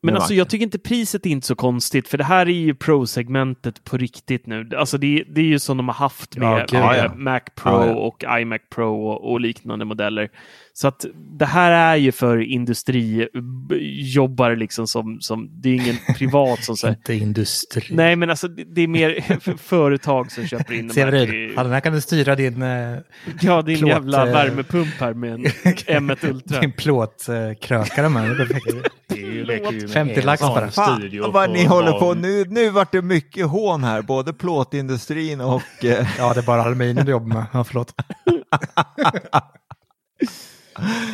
Men 0.05 0.15
alltså 0.17 0.35
jag 0.35 0.49
tycker 0.49 0.65
inte 0.65 0.79
priset 0.79 1.27
är 1.27 1.31
inte 1.31 1.47
så 1.47 1.55
konstigt 1.55 2.09
för 2.09 2.19
det 2.19 2.25
här 2.25 2.47
är 2.47 2.53
ju 2.53 2.75
Pro-segmentet 2.75 3.85
på 3.85 3.97
riktigt 3.97 4.47
nu. 4.47 4.71
Alltså 4.77 4.99
det, 4.99 5.25
det 5.29 5.41
är 5.41 5.45
ju 5.45 5.59
som 5.59 5.77
de 5.77 5.89
har 5.89 5.95
haft 5.95 6.37
med, 6.37 6.49
Ja, 6.49 6.67
gud, 6.71 6.81
med 6.81 7.05
ja. 7.05 7.15
Mac 7.15 7.41
Pro 7.57 7.73
Ja, 7.73 7.87
ja. 7.87 7.95
och 7.95 8.25
iMac 8.41 8.61
Pro 8.75 9.07
och, 9.09 9.33
och 9.33 9.41
liknande 9.41 9.85
modeller. 9.85 10.29
Så 10.75 10.89
att 10.89 11.05
det 11.39 11.47
här 11.47 11.71
är 11.71 11.97
ju 11.97 12.13
för 12.13 12.39
industrijobbare 12.43 14.57
liksom 14.57 14.87
som, 14.87 15.21
som 15.21 15.51
det 15.63 15.69
är 15.69 15.75
ingen 15.75 15.97
privat 16.19 16.65
som 16.65 16.77
säger. 16.77 16.95
Inte 16.95 17.15
industri. 17.15 17.85
Nej 17.91 18.17
men 18.17 18.31
alltså 18.31 18.49
det, 18.49 18.65
det 18.75 18.83
är 18.83 18.89
mer 18.89 19.41
för 19.41 19.53
företag 19.59 20.33
som 20.33 20.47
köper 20.47 20.75
in. 20.75 20.91
Severin, 20.91 21.27
till- 21.31 21.53
ja, 21.57 21.63
den 21.63 21.73
här 21.73 21.81
kan 21.81 21.93
du 21.93 22.01
styra 22.01 22.35
din, 22.35 22.63
eh, 22.63 22.99
Ja, 23.41 23.63
din 23.63 23.79
plåt, 23.79 23.89
jävla 23.91 24.27
eh, 24.27 24.33
värmepump 24.33 24.95
här 25.01 25.15
med 25.15 25.33
en 25.33 25.47
M1 25.47 26.31
Ultra. 26.31 26.61
din 26.61 26.73
plåtkrökare 26.73 28.09
med. 28.09 28.31
Det 28.31 28.43
är 28.43 28.47
perfekt. 28.47 28.67
Det 29.09 29.43
räcker 29.43 29.73
ju 29.73 29.81
med 29.81 29.91
50 29.91 30.21
en 30.21 30.27
lax 30.27 30.43
bara. 30.43 30.71
Fan, 30.71 31.11
vad 31.33 31.51
ni 31.51 31.65
håller 31.65 31.93
på 31.93 32.15
nu. 32.15 32.45
Nu 32.49 32.71
vart 32.71 32.93
det 32.93 33.03
mycket 33.03 33.47
hån 33.47 33.85
här, 33.85 34.03
både 34.03 34.33
plåtindustrin 34.33 35.41
och... 35.41 35.85
Eh, 35.85 36.07
Ja, 36.19 36.33
det 36.35 36.41
är 36.41 36.47
bara 36.47 36.63
aluminium 36.63 37.05
du 37.07 37.11
jobbar 37.13 37.27
med. 37.27 37.45
Ja, 37.53 37.65
förlåt. 37.65 37.95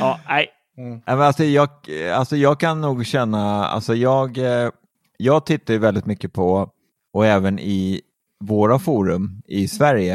Ja, 0.00 0.20
nej. 0.28 0.48
Mm. 0.78 1.00
men 1.06 1.20
alltså, 1.20 1.44
jag, 1.44 1.68
alltså 2.14 2.36
jag 2.36 2.60
kan 2.60 2.80
nog 2.80 3.06
känna, 3.06 3.66
alltså 3.66 3.94
jag, 3.94 4.38
eh, 4.38 4.70
jag 5.16 5.46
tittar 5.46 5.74
ju 5.74 5.80
väldigt 5.80 6.06
mycket 6.06 6.32
på, 6.32 6.70
och 7.12 7.26
även 7.26 7.58
i 7.58 8.00
våra 8.40 8.78
forum 8.78 9.42
i 9.46 9.68
Sverige, 9.68 10.14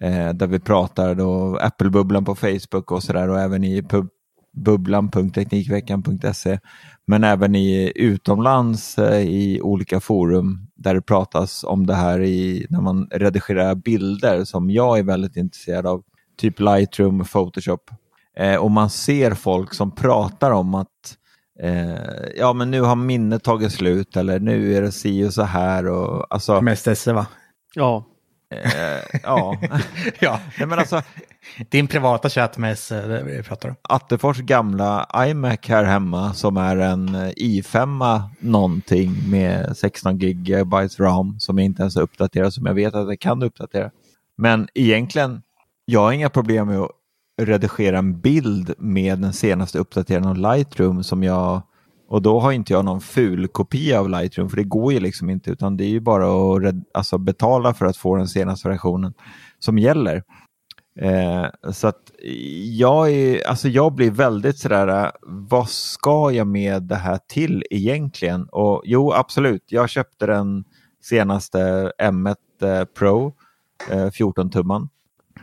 eh, 0.00 0.34
där 0.34 0.46
vi 0.46 0.60
pratar 0.60 1.14
då 1.14 1.56
Apple-bubblan 1.56 2.24
på 2.24 2.34
Facebook 2.34 2.92
och 2.92 3.02
sådär 3.02 3.28
och 3.28 3.40
även 3.40 3.64
i 3.64 3.82
pub, 3.82 4.08
bubblan.teknikveckan.se, 4.52 6.58
men 7.06 7.24
även 7.24 7.54
i 7.54 7.92
utomlands 7.94 8.98
eh, 8.98 9.20
i 9.20 9.60
olika 9.62 10.00
forum 10.00 10.66
där 10.74 10.94
det 10.94 11.02
pratas 11.02 11.64
om 11.64 11.86
det 11.86 11.94
här 11.94 12.20
i, 12.20 12.66
när 12.70 12.80
man 12.80 13.08
redigerar 13.10 13.74
bilder 13.74 14.44
som 14.44 14.70
jag 14.70 14.98
är 14.98 15.02
väldigt 15.02 15.36
intresserad 15.36 15.86
av, 15.86 16.02
typ 16.36 16.60
Lightroom, 16.60 17.24
Photoshop. 17.24 17.90
Eh, 18.38 18.56
och 18.56 18.70
man 18.70 18.90
ser 18.90 19.34
folk 19.34 19.74
som 19.74 19.90
pratar 19.90 20.50
om 20.50 20.74
att 20.74 21.16
eh, 21.62 22.28
ja 22.36 22.52
men 22.52 22.70
nu 22.70 22.80
har 22.80 22.96
minnet 22.96 23.44
tagit 23.44 23.72
slut 23.72 24.16
eller 24.16 24.40
nu 24.40 24.76
är 24.76 24.82
det 24.82 24.92
si 24.92 25.24
och 25.24 25.34
så 25.34 25.42
här 25.42 25.86
och 25.86 26.26
alltså 26.30 26.60
Mest 26.60 26.86
esse 26.86 27.12
va? 27.12 27.26
Ja. 27.74 28.04
eh, 28.54 29.20
ja. 29.22 29.56
Ja. 30.20 30.40
Nej, 30.58 30.68
men 30.68 30.78
alltså 30.78 31.02
Din 31.68 31.86
privata 31.86 32.28
chatt 32.28 32.58
med 32.58 32.72
esse, 32.72 33.06
det 33.06 33.18
är 33.18 33.24
det 33.24 33.36
vi 33.36 33.42
pratar 33.42 33.68
om. 33.68 33.76
Attefors 33.82 34.38
gamla 34.38 35.06
iMac 35.16 35.58
här 35.68 35.84
hemma 35.84 36.34
som 36.34 36.56
är 36.56 36.76
en 36.76 37.14
eh, 37.14 37.28
i5 37.28 38.22
någonting 38.40 39.30
med 39.30 39.76
16 39.76 40.18
GB 40.18 40.76
ram 40.98 41.40
som 41.40 41.58
jag 41.58 41.64
inte 41.64 41.82
ens 41.82 41.94
har 41.94 42.02
uppdaterat 42.02 42.54
som 42.54 42.66
jag 42.66 42.74
vet 42.74 42.94
att 42.94 43.08
jag 43.08 43.20
kan 43.20 43.42
uppdatera. 43.42 43.90
Men 44.36 44.68
egentligen, 44.74 45.42
jag 45.84 46.00
har 46.00 46.12
inga 46.12 46.30
problem 46.30 46.66
med 46.66 46.78
att 46.78 46.90
redigera 47.38 47.98
en 47.98 48.20
bild 48.20 48.74
med 48.78 49.18
den 49.18 49.32
senaste 49.32 49.78
uppdateringen 49.78 50.28
av 50.28 50.36
Lightroom 50.36 51.04
som 51.04 51.22
jag 51.22 51.62
och 52.08 52.22
då 52.22 52.40
har 52.40 52.52
inte 52.52 52.72
jag 52.72 52.84
någon 52.84 53.00
ful 53.00 53.48
kopia 53.48 54.00
av 54.00 54.08
Lightroom 54.10 54.48
för 54.50 54.56
det 54.56 54.64
går 54.64 54.92
ju 54.92 55.00
liksom 55.00 55.30
inte 55.30 55.50
utan 55.50 55.76
det 55.76 55.84
är 55.84 55.88
ju 55.88 56.00
bara 56.00 56.26
att 56.26 56.62
red- 56.62 56.84
alltså 56.94 57.18
betala 57.18 57.74
för 57.74 57.86
att 57.86 57.96
få 57.96 58.16
den 58.16 58.28
senaste 58.28 58.68
versionen 58.68 59.14
som 59.58 59.78
gäller. 59.78 60.22
Eh, 61.00 61.72
så 61.72 61.88
att 61.88 62.10
jag, 62.78 63.10
är, 63.10 63.48
alltså 63.48 63.68
jag 63.68 63.92
blir 63.94 64.10
väldigt 64.10 64.58
sådär, 64.58 65.12
vad 65.22 65.68
ska 65.68 66.30
jag 66.32 66.46
med 66.46 66.82
det 66.82 66.96
här 66.96 67.18
till 67.28 67.64
egentligen? 67.70 68.48
Och 68.52 68.82
jo, 68.84 69.12
absolut, 69.12 69.62
jag 69.66 69.90
köpte 69.90 70.26
den 70.26 70.64
senaste 71.02 71.92
M1 72.02 72.36
eh, 72.62 72.84
Pro, 72.84 73.34
eh, 73.90 74.06
14-tumman. 74.06 74.88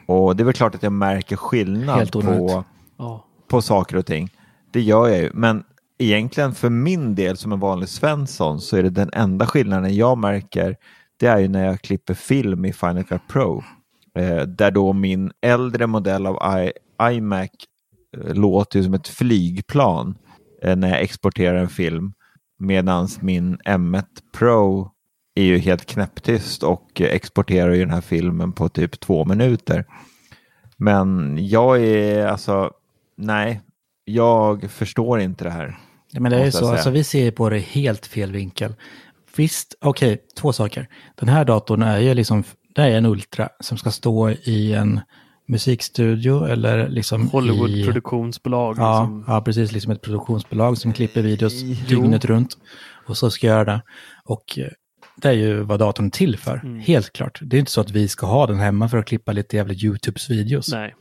Och 0.06 0.36
det 0.36 0.44
är 0.44 0.46
väl 0.46 0.54
klart 0.54 0.76
att 0.76 0.84
jag 0.84 0.92
märker 0.92 1.36
skillnad 1.36 2.12
på, 2.12 2.64
ja. 2.98 3.26
på 3.48 3.62
saker 3.62 3.98
och 3.98 4.06
ting. 4.06 4.30
Det 4.72 4.82
gör 4.82 5.08
jag 5.08 5.18
ju, 5.18 5.32
men 5.34 5.64
egentligen 5.98 6.54
för 6.54 6.70
min 6.70 7.16
del 7.16 7.38
som 7.38 7.52
en 7.52 7.60
vanlig 7.60 7.90
Svensson 7.90 8.62
så 8.62 8.78
är 8.78 8.84
det 8.84 8.90
den 8.90 9.10
enda 9.14 9.48
skillnaden 9.48 9.96
jag 9.96 10.18
märker 10.18 10.76
det 11.18 11.28
är 11.28 11.38
ju 11.38 11.48
när 11.48 11.66
jag 11.66 11.82
klipper 11.82 12.14
film 12.14 12.66
i 12.66 12.74
Final 12.74 13.04
Cut 13.04 13.28
Pro. 13.28 13.64
Eh, 14.16 14.42
där 14.42 14.72
då 14.72 14.94
min 14.94 15.32
äldre 15.42 15.88
modell 15.88 16.26
av 16.26 16.60
I, 16.60 16.72
iMac 17.02 17.50
eh, 18.18 18.34
låter 18.34 18.80
ju 18.80 18.86
som 18.86 18.94
ett 18.94 19.08
flygplan 19.08 20.18
eh, 20.64 20.76
när 20.76 20.90
jag 20.90 21.02
exporterar 21.02 21.58
en 21.58 21.70
film. 21.70 22.14
Medan 22.60 23.08
min 23.22 23.58
M1 23.58 24.06
Pro 24.38 24.92
är 25.36 25.44
ju 25.44 25.58
helt 25.58 25.86
knäpptyst 25.86 26.64
och 26.64 27.02
exporterar 27.02 27.74
ju 27.74 27.80
den 27.80 27.94
här 27.94 28.02
filmen 28.02 28.52
på 28.52 28.70
typ 28.70 29.00
två 29.00 29.26
minuter. 29.26 29.86
Men 30.78 31.38
jag 31.48 31.84
är 31.84 32.28
alltså, 32.28 32.72
nej, 33.18 33.62
jag 34.06 34.72
förstår 34.72 35.20
inte 35.20 35.44
det 35.44 35.50
här. 35.50 35.78
Men 36.20 36.32
det 36.32 36.38
är 36.38 36.46
ju 36.46 36.52
så, 36.52 36.72
alltså, 36.72 36.90
vi 36.90 37.04
ser 37.04 37.32
på 37.32 37.50
det 37.50 37.60
helt 37.60 38.06
fel 38.06 38.32
vinkel. 38.32 38.74
Visst, 39.36 39.76
okej, 39.82 40.22
två 40.38 40.54
saker. 40.54 40.90
Den 41.16 41.30
här 41.30 41.46
datorn 41.46 41.82
är 41.82 42.00
ju 42.00 42.14
liksom, 42.14 42.44
det 42.76 42.82
är 42.82 42.98
en 42.98 43.06
Ultra 43.06 43.50
som 43.60 43.78
ska 43.78 43.92
stå 43.92 44.30
i 44.30 44.74
en 44.74 45.00
musikstudio 45.48 46.46
eller 46.46 46.90
liksom. 46.90 47.30
Hollywood-produktionsbolag. 47.30 48.76
Ja, 48.78 49.02
liksom. 49.02 49.24
ja, 49.28 49.42
precis. 49.42 49.72
Liksom 49.72 49.92
ett 49.92 50.02
produktionsbolag 50.02 50.78
som 50.78 50.94
klipper 50.94 51.22
videos 51.22 51.54
Jo. 51.54 51.76
dygnet 51.88 52.26
runt. 52.26 52.58
Och 53.08 53.18
så 53.18 53.32
ska 53.32 53.48
jag 53.48 53.54
göra 53.54 53.66
det. 53.66 53.82
Och 54.26 54.60
eh, 54.60 54.68
det 55.16 55.28
är 55.28 55.34
ju 55.34 55.62
vad 55.62 55.80
datorn 55.80 56.06
är 56.06 56.10
till 56.10 56.38
för. 56.38 56.62
Mm. 56.64 56.80
Helt 56.80 57.14
klart. 57.14 57.40
Det 57.42 57.58
är 57.58 57.60
inte 57.60 57.72
så 57.72 57.82
att 57.82 57.92
vi 57.92 58.08
ska 58.08 58.26
ha 58.26 58.48
den 58.48 58.60
hemma 58.60 58.90
för 58.90 58.98
att 58.98 59.06
klippa 59.06 59.32
lite 59.32 59.56
jävla 59.56 59.74
YouTubes 59.74 60.30
videos. 60.30 60.72
Nej. 60.72 60.96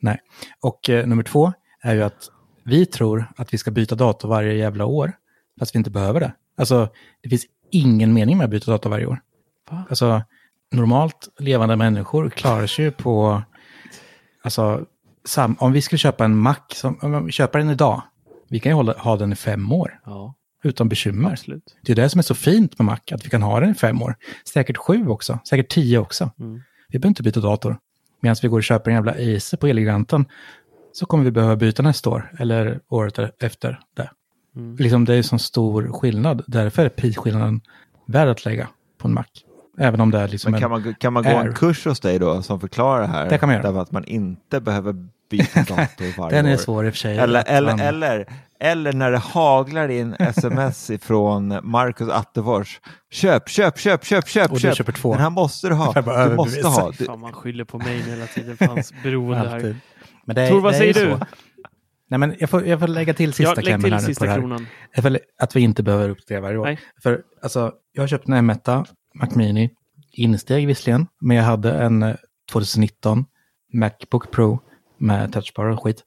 Nej. 0.00 0.20
Och 0.60 0.90
eh, 0.90 1.06
nummer 1.06 1.22
två 1.22 1.52
är 1.82 1.94
ju 1.94 2.02
att 2.02 2.28
vi 2.64 2.86
tror 2.86 3.32
att 3.36 3.54
vi 3.54 3.58
ska 3.58 3.70
byta 3.70 3.94
dator 3.94 4.28
varje 4.28 4.54
jävla 4.54 4.84
år. 4.84 5.12
Fast 5.58 5.74
vi 5.74 5.78
inte 5.78 5.90
behöver 5.90 6.20
det. 6.20 6.32
Alltså, 6.56 6.88
det 7.22 7.28
finns 7.28 7.46
ingen 7.70 8.12
mening 8.12 8.38
med 8.38 8.44
att 8.44 8.50
byta 8.50 8.70
dator 8.70 8.90
varje 8.90 9.06
år. 9.06 9.20
Va? 9.70 9.84
Alltså, 9.88 10.22
normalt 10.72 11.28
levande 11.38 11.76
människor 11.76 12.30
klarar 12.30 12.66
sig 12.66 12.84
ju 12.84 12.90
på... 12.90 13.42
Alltså, 14.42 14.86
sam, 15.24 15.56
om 15.58 15.72
vi 15.72 15.82
skulle 15.82 15.98
köpa 15.98 16.24
en 16.24 16.36
Mac, 16.36 16.56
som, 16.72 16.98
om 17.02 17.26
vi 17.26 17.32
köper 17.32 17.58
den 17.58 17.70
idag, 17.70 18.02
vi 18.48 18.60
kan 18.60 18.70
ju 18.70 18.76
hålla, 18.76 18.92
ha 18.92 19.16
den 19.16 19.32
i 19.32 19.36
fem 19.36 19.72
år 19.72 20.00
Ja, 20.04 20.34
utan 20.62 20.88
bekymmer. 20.88 21.30
absolut. 21.30 21.76
Det 21.82 21.92
är 21.92 21.96
det 21.96 22.08
som 22.08 22.18
är 22.18 22.22
så 22.22 22.34
fint 22.34 22.78
med 22.78 22.86
Mac, 22.86 22.98
att 23.12 23.26
vi 23.26 23.30
kan 23.30 23.42
ha 23.42 23.60
den 23.60 23.70
i 23.70 23.74
fem 23.74 24.02
år. 24.02 24.16
Säkert 24.52 24.76
sju 24.76 25.08
också, 25.08 25.38
säkert 25.48 25.68
tio 25.68 25.98
också. 25.98 26.30
Mm. 26.40 26.62
Vi 26.88 26.98
behöver 26.98 27.08
inte 27.08 27.22
byta 27.22 27.40
dator. 27.40 27.78
Medan 28.20 28.36
vi 28.42 28.48
går 28.48 28.58
och 28.58 28.64
köper 28.64 28.90
en 28.90 28.94
jävla 28.94 29.12
Acer 29.12 29.56
på 29.56 29.66
Elgiganten 29.66 30.24
så 30.92 31.06
kommer 31.06 31.24
vi 31.24 31.30
behöva 31.30 31.56
byta 31.56 31.82
nästa 31.82 32.10
år 32.10 32.32
eller 32.38 32.80
året 32.88 33.42
efter 33.42 33.80
det. 33.96 34.10
Mm. 34.56 34.76
Liksom 34.76 35.04
det 35.04 35.14
är 35.14 35.22
så 35.22 35.38
stor 35.38 35.92
skillnad. 35.92 36.42
Därför 36.46 36.84
är 36.84 36.88
prisskillnaden 36.88 37.60
värd 38.06 38.28
att 38.28 38.44
lägga 38.44 38.68
på 38.98 39.08
en 39.08 39.14
Mac. 39.14 39.24
Även 39.78 40.00
om 40.00 40.10
det 40.10 40.18
är 40.18 40.28
liksom 40.28 40.52
Men 40.52 40.60
kan 40.60 40.70
man, 40.70 40.94
kan 40.94 41.12
man 41.12 41.22
gå 41.22 41.28
Air. 41.28 41.46
en 41.46 41.54
kurs 41.54 41.84
hos 41.84 42.00
dig 42.00 42.18
då 42.18 42.42
som 42.42 42.60
förklarar 42.60 43.00
det 43.00 43.06
här? 43.06 43.28
Det 43.30 43.38
kan 43.38 43.48
man 43.48 43.56
göra. 43.56 43.66
Därför 43.66 43.80
att 43.80 43.92
man 43.92 44.04
inte 44.04 44.60
behöver 44.60 45.08
byta 45.38 45.60
dator 45.76 46.18
varje 46.18 46.36
Den 46.36 46.46
är 46.46 46.52
år. 46.52 46.56
svår 46.56 46.86
i 46.86 46.88
och 46.88 46.92
för 46.92 46.98
sig. 46.98 47.18
Eller, 47.18 47.44
eller, 47.46 47.70
man- 47.70 47.80
eller, 47.80 48.26
eller 48.60 48.92
när 48.92 49.10
det 49.10 49.18
haglar 49.18 49.88
in 49.88 50.14
sms 50.18 50.90
ifrån 50.90 51.58
Marcus 51.62 52.08
Attefors. 52.08 52.80
Köp, 53.10 53.48
köp, 53.48 53.78
köp, 53.78 54.04
köp, 54.04 54.28
köp, 54.28 54.50
Och 54.50 54.56
du 54.56 54.60
köp. 54.60 54.76
köper 54.76 54.92
två. 54.92 55.12
Den 55.12 55.22
här 55.22 55.30
måste 55.30 55.68
du 55.68 55.74
ha. 55.74 55.92
Du 56.28 56.34
måste 56.36 56.66
ha. 56.68 56.90
Du, 56.98 57.04
Fan, 57.04 57.20
man 57.20 57.32
skyller 57.32 57.64
på 57.64 57.78
mig 57.78 57.98
hela 58.02 58.26
tiden. 58.26 58.56
Fanns 58.56 58.92
beroende 59.02 59.48
här. 59.48 59.76
Men 60.26 60.36
det 60.36 60.42
är, 60.42 60.50
Tor, 60.50 60.60
vad 60.60 60.72
det 60.72 60.78
säger 60.78 60.94
du? 60.94 61.00
så. 61.00 61.26
Nej, 62.08 62.18
men 62.18 62.34
jag, 62.38 62.50
får, 62.50 62.66
jag 62.66 62.80
får 62.80 62.88
lägga 62.88 63.14
till 63.14 63.32
sista 63.32 63.42
Ja, 63.50 63.54
lägg 63.54 63.64
klämmen 63.64 63.82
till 63.84 63.92
här 63.92 64.00
på 64.00 64.04
sista 64.06 64.24
det 64.24 64.30
här. 64.30 64.38
kronan. 64.38 64.66
Får, 64.96 65.18
att 65.38 65.56
vi 65.56 65.60
inte 65.60 65.82
behöver 65.82 66.08
uppdatera 66.08 66.40
varje 66.40 66.58
år. 66.58 66.64
Nej. 66.64 66.78
För 67.02 67.20
alltså, 67.42 67.72
jag 67.92 68.02
har 68.02 68.08
köpt 68.08 68.28
en 68.28 68.50
M1 68.50 68.86
Mac 69.14 69.28
Mini, 69.34 69.70
insteg 70.12 70.66
visserligen, 70.66 71.06
men 71.20 71.36
jag 71.36 71.44
hade 71.44 71.72
en 71.72 72.02
eh, 72.02 72.14
2019 72.52 73.24
Macbook 73.72 74.30
Pro 74.30 74.60
med 75.02 75.32
touchbar 75.32 75.64
och 75.64 75.82
skit. 75.82 76.04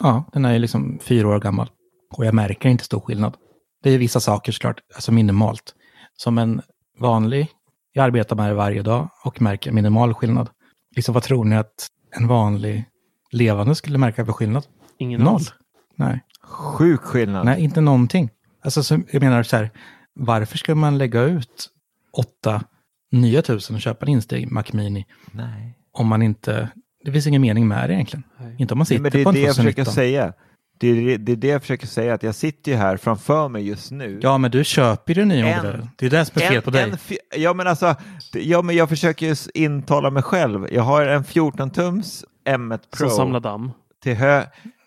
Ja, 0.00 0.24
den 0.32 0.44
är 0.44 0.52
ju 0.52 0.58
liksom 0.58 0.98
fyra 1.02 1.28
år 1.28 1.40
gammal 1.40 1.70
och 2.16 2.26
jag 2.26 2.34
märker 2.34 2.68
inte 2.68 2.84
stor 2.84 3.00
skillnad. 3.00 3.36
Det 3.82 3.90
är 3.90 3.98
vissa 3.98 4.20
saker 4.20 4.52
såklart, 4.52 4.80
alltså 4.94 5.12
minimalt. 5.12 5.74
Som 6.16 6.38
en 6.38 6.62
vanlig, 6.98 7.48
jag 7.92 8.04
arbetar 8.04 8.36
med 8.36 8.50
det 8.50 8.54
varje 8.54 8.82
dag 8.82 9.08
och 9.24 9.42
märker 9.42 9.72
minimal 9.72 10.14
skillnad. 10.14 10.48
Liksom 10.96 11.14
vad 11.14 11.22
tror 11.22 11.44
ni 11.44 11.56
att 11.56 11.88
en 12.10 12.28
vanlig 12.28 12.84
levande 13.30 13.74
skulle 13.74 13.98
märka 13.98 14.24
för 14.26 14.32
skillnad? 14.32 14.66
Ingen 14.98 15.20
Noll. 15.20 15.34
alls. 15.34 15.54
Nej. 15.96 16.20
sjuk 16.42 17.00
skillnad. 17.00 17.44
Nej, 17.44 17.64
inte 17.64 17.80
någonting. 17.80 18.30
Alltså, 18.64 18.82
så, 18.82 19.00
jag 19.10 19.22
menar 19.22 19.42
så 19.42 19.56
här, 19.56 19.70
varför 20.14 20.58
ska 20.58 20.74
man 20.74 20.98
lägga 20.98 21.22
ut 21.22 21.70
åtta 22.12 22.64
nya 23.12 23.42
tusen 23.42 23.76
och 23.76 23.82
köpa 23.82 24.06
en 24.06 24.12
insteg 24.12 24.52
Mac 24.52 24.64
Mini 24.72 25.06
Nej. 25.30 25.78
om 25.92 26.06
man 26.06 26.22
inte, 26.22 26.68
det 27.04 27.12
finns 27.12 27.26
ingen 27.26 27.42
mening 27.42 27.68
med 27.68 27.90
det 27.90 27.94
egentligen. 27.94 28.22
Inte 28.58 28.74
om 28.74 28.78
man 28.78 28.82
Nej, 28.82 28.86
sitter 28.86 29.02
men 29.02 29.10
det 29.12 29.20
är 29.20 29.24
på 29.24 29.28
en 29.30 29.34
det 29.34 29.40
jag 29.40 29.56
försöker 29.56 29.84
2019. 29.84 29.94
säga. 29.94 30.32
Det 30.78 30.88
är 30.88 30.94
det, 30.94 31.16
det 31.16 31.32
är 31.32 31.36
det 31.36 31.48
jag 31.48 31.60
försöker 31.60 31.86
säga, 31.86 32.14
att 32.14 32.22
jag 32.22 32.34
sitter 32.34 32.72
ju 32.72 32.76
här 32.78 32.96
framför 32.96 33.48
mig 33.48 33.66
just 33.68 33.90
nu. 33.90 34.18
Ja, 34.22 34.38
men 34.38 34.50
du 34.50 34.64
köper 34.64 35.14
ju 35.14 35.20
den 35.20 35.28
nya 35.28 35.46
En- 35.46 35.56
modellen. 35.56 35.88
Det 35.96 36.06
är 36.06 36.10
det 36.10 36.24
som 36.24 36.42
är 36.42 36.46
fel 36.48 36.62
på 36.62 36.70
dig. 36.70 36.82
En, 36.82 36.96
ja, 37.36 37.54
men 37.54 37.66
alltså, 37.66 37.94
det- 38.32 38.42
ja, 38.44 38.62
men 38.62 38.76
jag 38.76 38.88
försöker 38.88 39.26
ju 39.26 39.34
intala 39.54 40.10
mig 40.10 40.22
själv. 40.22 40.68
Jag 40.72 40.82
har 40.82 41.06
en 41.06 41.24
14-tums 41.24 42.24
M1 42.44 42.78
Pro 42.90 43.08
Som 43.08 43.16
samlar 43.16 43.40
damm. 43.40 43.70
till, 44.02 44.14
hö 44.14 44.44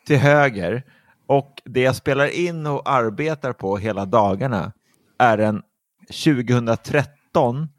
till 0.08 0.18
höger 0.18 0.84
och 1.28 1.62
det 1.66 1.82
jag 1.82 1.96
spelar 1.96 2.28
in 2.40 2.66
och 2.68 2.90
arbetar 2.90 3.54
på 3.54 3.78
hela 3.78 4.06
dagarna 4.06 4.72
är 5.20 5.38
en 5.38 5.62
2013 6.24 7.70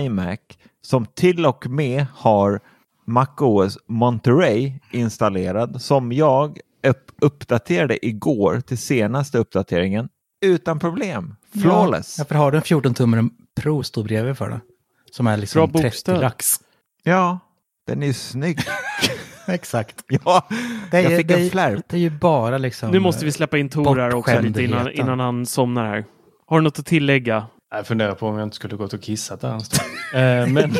iMac 0.00 0.38
som 0.82 1.06
till 1.06 1.46
och 1.46 1.66
med 1.66 2.06
har 2.14 2.60
MacOS 3.06 3.78
Monterey 3.88 4.72
installerad 4.90 5.82
som 5.82 6.12
jag 6.12 6.58
upp 6.86 7.12
uppdaterade 7.20 8.06
igår 8.06 8.60
till 8.60 8.78
senaste 8.78 9.38
uppdateringen 9.38 10.08
utan 10.40 10.78
problem. 10.78 11.36
Flawless. 11.62 12.18
Ja, 12.18 12.24
för 12.24 12.34
har 12.34 12.50
du 12.50 12.56
en 12.56 12.62
14 12.62 12.94
tummare 12.94 13.28
Pro 13.60 13.82
står 13.82 14.04
bredvid 14.04 14.38
för 14.38 14.48
det. 14.50 14.60
Som 15.10 15.26
är 15.26 15.36
liksom 15.36 15.58
Bra 15.58 15.66
30 15.66 15.82
bokstöd. 15.82 16.20
lax. 16.20 16.60
Ja, 17.02 17.38
den 17.86 18.02
är 18.02 18.06
ju 18.06 18.12
snygg. 18.12 18.58
Exakt. 19.48 20.04
ja, 20.24 20.46
Det 20.90 20.96
är, 20.96 21.02
jag 21.02 21.10
ju- 21.12 21.16
fick 21.18 21.28
det, 21.28 21.34
en 21.34 21.46
är- 21.46 21.50
flärp. 21.50 21.84
det 21.88 21.96
är 21.96 22.00
ju 22.00 22.10
bara 22.10 22.58
liksom... 22.58 22.90
Nu 22.90 22.98
måste 23.00 23.24
vi 23.24 23.32
släppa 23.32 23.58
in 23.58 23.68
Tor 23.68 23.96
här 23.96 24.14
också 24.14 24.40
lite 24.40 24.62
innan, 24.62 24.90
innan 24.92 25.20
han 25.20 25.46
somnar 25.46 25.84
här. 25.86 26.04
Har 26.46 26.58
du 26.58 26.64
något 26.64 26.78
att 26.78 26.86
tillägga? 26.86 27.46
Jag 27.70 27.86
funderar 27.86 28.14
på 28.14 28.26
om 28.26 28.38
jag 28.38 28.46
inte 28.46 28.56
skulle 28.56 28.76
gått 28.76 28.92
och 28.92 29.02
kissat 29.02 29.40
där 29.40 29.52
en 29.52 29.60
stund. 29.60 29.90
Eh, 30.14 30.46
men 30.46 30.72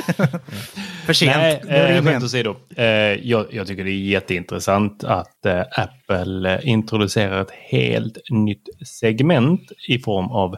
För 1.07 1.13
sent. 1.13 1.37
Nej, 1.37 1.63
eh, 1.69 2.05
skämt 2.05 2.25
åsido. 2.25 2.57
Eh, 2.77 2.85
jag, 2.87 3.47
jag 3.51 3.67
tycker 3.67 3.85
det 3.85 3.91
är 3.91 4.09
jätteintressant 4.09 5.05
att 5.05 5.47
eh, 5.47 5.61
Apple 5.61 6.61
introducerar 6.63 7.43
ett 7.43 7.51
helt 7.51 8.19
nytt 8.31 8.69
segment 8.87 9.73
i 9.89 9.99
form 9.99 10.27
av 10.27 10.57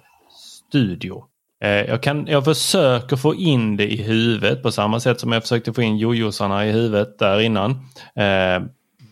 studio. 0.69 1.25
Eh, 1.65 1.71
jag, 1.71 2.03
kan, 2.03 2.27
jag 2.27 2.45
försöker 2.45 3.17
få 3.17 3.35
in 3.35 3.77
det 3.77 3.93
i 3.93 4.03
huvudet 4.03 4.63
på 4.63 4.73
samma 4.73 5.01
sätt 5.01 5.21
som 5.21 5.33
jag 5.33 5.43
försökte 5.43 5.73
få 5.73 5.83
in 5.83 5.99
jojosarna 5.99 6.67
i 6.67 6.73
huvudet 6.73 7.19
där 7.19 7.41
innan. 7.41 7.71
Eh, 8.17 8.63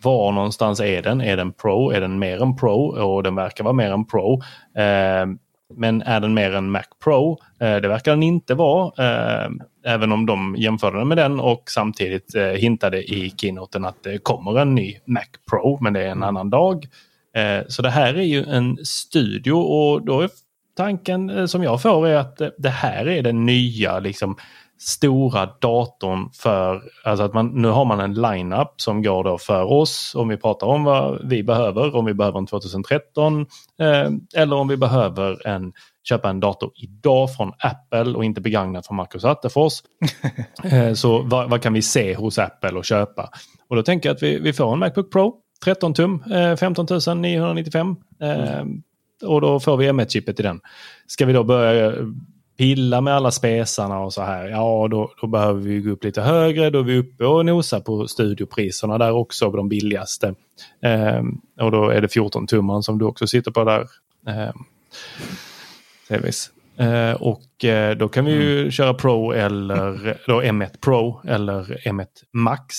var 0.02 0.32
någonstans 0.32 0.80
är 0.80 1.02
den? 1.02 1.20
Är 1.20 1.36
den 1.36 1.52
Pro? 1.52 1.90
Är 1.90 2.00
den 2.00 2.18
mer 2.18 2.42
än 2.42 2.56
Pro? 2.56 2.86
Och 2.86 3.22
den 3.22 3.34
verkar 3.34 3.64
vara 3.64 3.74
mer 3.74 3.92
än 3.92 4.06
Pro. 4.06 4.42
Eh, 4.76 5.26
men 5.74 6.02
är 6.02 6.20
den 6.20 6.34
mer 6.34 6.54
än 6.54 6.70
Mac 6.70 6.84
Pro? 7.04 7.38
Eh, 7.60 7.76
det 7.76 7.88
verkar 7.88 8.12
den 8.12 8.22
inte 8.22 8.54
vara. 8.54 8.92
Eh, 9.04 9.50
även 9.84 10.12
om 10.12 10.26
de 10.26 10.56
jämförde 10.58 10.98
den 10.98 11.08
med 11.08 11.18
den 11.18 11.40
och 11.40 11.62
samtidigt 11.66 12.34
eh, 12.34 12.44
hintade 12.44 13.02
i 13.02 13.34
keynoten 13.36 13.84
att 13.84 14.02
det 14.02 14.18
kommer 14.18 14.58
en 14.60 14.74
ny 14.74 14.98
Mac 15.04 15.26
Pro, 15.50 15.78
men 15.80 15.92
det 15.92 16.02
är 16.02 16.08
en 16.08 16.22
annan 16.22 16.50
dag. 16.50 16.86
Så 17.68 17.82
det 17.82 17.90
här 17.90 18.14
är 18.14 18.22
ju 18.22 18.44
en 18.44 18.76
studio 18.76 19.52
och 19.52 20.04
då 20.04 20.20
är 20.20 20.30
tanken 20.76 21.48
som 21.48 21.62
jag 21.62 21.82
får 21.82 22.08
är 22.08 22.16
att 22.16 22.40
det 22.58 22.68
här 22.68 23.08
är 23.08 23.22
den 23.22 23.46
nya 23.46 23.98
liksom 23.98 24.36
stora 24.78 25.48
datorn 25.60 26.30
för, 26.32 26.82
alltså 27.04 27.24
att 27.24 27.34
man, 27.34 27.62
nu 27.62 27.68
har 27.68 27.84
man 27.84 28.00
en 28.00 28.14
lineup 28.14 28.74
som 28.76 29.02
går 29.02 29.24
då 29.24 29.38
för 29.38 29.72
oss 29.72 30.14
om 30.14 30.28
vi 30.28 30.36
pratar 30.36 30.66
om 30.66 30.84
vad 30.84 31.28
vi 31.28 31.42
behöver, 31.42 31.96
om 31.96 32.04
vi 32.04 32.14
behöver 32.14 32.38
en 32.38 32.46
2013 32.46 33.46
eh, 33.80 34.10
eller 34.34 34.56
om 34.56 34.68
vi 34.68 34.76
behöver 34.76 35.46
en, 35.46 35.72
köpa 36.08 36.30
en 36.30 36.40
dator 36.40 36.70
idag 36.74 37.36
från 37.36 37.52
Apple 37.58 38.14
och 38.14 38.24
inte 38.24 38.40
begagnat 38.40 38.86
från 38.86 38.96
Marcus 38.96 39.24
Attefors. 39.24 39.72
eh, 40.64 40.92
så 40.92 41.22
vad, 41.22 41.50
vad 41.50 41.62
kan 41.62 41.72
vi 41.72 41.82
se 41.82 42.14
hos 42.14 42.38
Apple 42.38 42.72
och 42.78 42.84
köpa? 42.84 43.30
Och 43.68 43.76
då 43.76 43.82
tänker 43.82 44.08
jag 44.08 44.14
att 44.14 44.22
vi, 44.22 44.38
vi 44.38 44.52
får 44.52 44.72
en 44.72 44.78
Macbook 44.78 45.12
Pro 45.12 45.34
13 45.64 45.94
tum, 45.94 46.22
eh, 46.32 46.56
15 46.56 46.86
995. 47.16 47.96
Eh, 48.20 48.64
och 49.22 49.40
då 49.40 49.60
får 49.60 49.76
vi 49.76 49.90
M1-chippet 49.90 50.40
i 50.40 50.42
den. 50.42 50.60
Ska 51.06 51.26
vi 51.26 51.32
då 51.32 51.44
börja 51.44 51.92
pilla 52.56 53.00
med 53.00 53.14
alla 53.14 53.30
spesarna 53.30 53.98
och 53.98 54.12
så 54.12 54.22
här, 54.22 54.48
ja 54.48 54.88
då, 54.90 55.12
då 55.20 55.26
behöver 55.26 55.60
vi 55.60 55.80
gå 55.80 55.90
upp 55.90 56.04
lite 56.04 56.22
högre. 56.22 56.70
Då 56.70 56.78
är 56.78 56.82
vi 56.82 56.98
uppe 56.98 57.24
och 57.24 57.46
nosar 57.46 57.80
på 57.80 58.08
studiopriserna 58.08 58.98
där 58.98 59.12
också, 59.12 59.50
på 59.50 59.56
de 59.56 59.68
billigaste. 59.68 60.34
Eh, 60.82 61.22
och 61.60 61.70
då 61.70 61.88
är 61.88 62.00
det 62.00 62.08
14 62.08 62.46
tumman 62.46 62.82
som 62.82 62.98
du 62.98 63.04
också 63.04 63.26
sitter 63.26 63.50
på 63.50 63.64
där. 63.64 63.86
Eh. 64.28 64.50
Eh, 66.78 67.12
och 67.12 67.64
eh, 67.64 67.96
då 67.96 68.08
kan 68.08 68.24
vi 68.24 68.32
ju 68.32 68.70
köra 68.70 68.94
Pro 68.94 69.32
eller 69.32 70.16
då 70.26 70.42
M1 70.42 70.80
Pro 70.80 71.20
eller 71.24 71.62
M1 71.84 72.06
Max. 72.32 72.74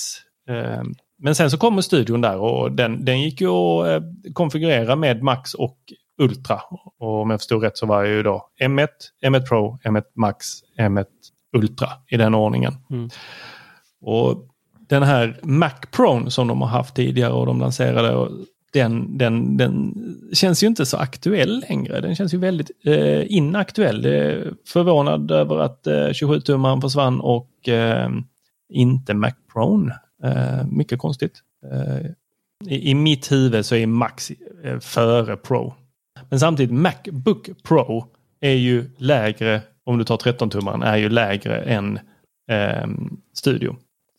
Eh, 0.50 0.84
men 1.20 1.36
sen 1.36 1.52
så 1.52 1.58
kommer 1.58 1.82
studion 1.82 2.22
där 2.22 2.38
och 2.38 2.72
den, 2.72 3.06
den 3.06 3.22
gick 3.22 3.42
ju 3.42 3.48
att 3.48 3.88
eh, 3.88 4.02
konfigurera 4.34 4.96
med 4.96 5.24
Max 5.24 5.54
och 5.54 5.78
Ultra. 6.18 6.62
Och 7.00 7.22
om 7.22 7.30
jag 7.30 7.40
förstod 7.40 7.64
rätt 7.64 7.78
så 7.78 7.86
var 7.86 8.04
det 8.04 8.10
ju 8.10 8.24
då 8.24 8.50
M1, 8.62 8.88
M1 9.26 9.48
Pro, 9.48 9.78
M1 9.84 10.04
Max, 10.16 10.46
M1 10.80 11.06
Ultra 11.54 11.88
i 12.08 12.18
den 12.18 12.36
ordningen. 12.36 12.74
Mm. 12.90 13.10
Och 14.02 14.48
den 14.90 15.04
här 15.04 15.40
Mac 15.44 15.74
Pro 15.92 16.30
som 16.30 16.48
de 16.48 16.62
har 16.62 16.68
haft 16.68 16.96
tidigare 16.96 17.34
och 17.34 17.46
de 17.46 17.60
lanserade, 17.60 18.30
den, 18.74 19.18
den, 19.18 19.58
den 19.58 19.94
känns 20.34 20.64
ju 20.64 20.68
inte 20.68 20.86
så 20.86 20.98
aktuell 20.98 21.64
längre. 21.70 22.02
Den 22.02 22.16
känns 22.16 22.34
ju 22.34 22.38
väldigt 22.38 22.72
eh, 22.86 23.32
inaktuell. 23.32 24.06
Är 24.06 24.54
förvånad 24.68 25.32
över 25.32 25.60
att 25.60 25.88
eh, 25.88 25.94
27-tummaren 25.94 26.82
försvann 26.82 27.22
och 27.22 27.70
eh, 27.70 28.10
inte 28.70 29.14
Mac 29.14 29.34
Pro. 29.54 29.90
Eh, 30.24 30.66
mycket 30.72 31.00
konstigt. 31.00 31.34
Eh, 31.72 32.12
i, 32.66 32.92
I 32.92 32.94
mitt 32.96 33.32
huvud 33.32 33.66
så 33.66 33.76
är 33.76 33.88
Max 33.88 34.32
eh, 34.64 34.80
före 34.80 35.38
Pro. 35.38 35.74
Men 36.30 36.40
samtidigt 36.40 36.74
Macbook 36.76 37.50
Pro 37.64 38.06
är 38.42 38.54
ju 38.54 38.90
lägre, 38.98 39.62
om 39.84 39.98
du 39.98 40.04
tar 40.04 40.18
13-tummaren, 40.18 40.84
är 40.86 40.98
ju 40.98 41.10
lägre 41.10 41.58
än 41.58 42.00
eh, 42.52 42.88
Studio. 43.34 43.76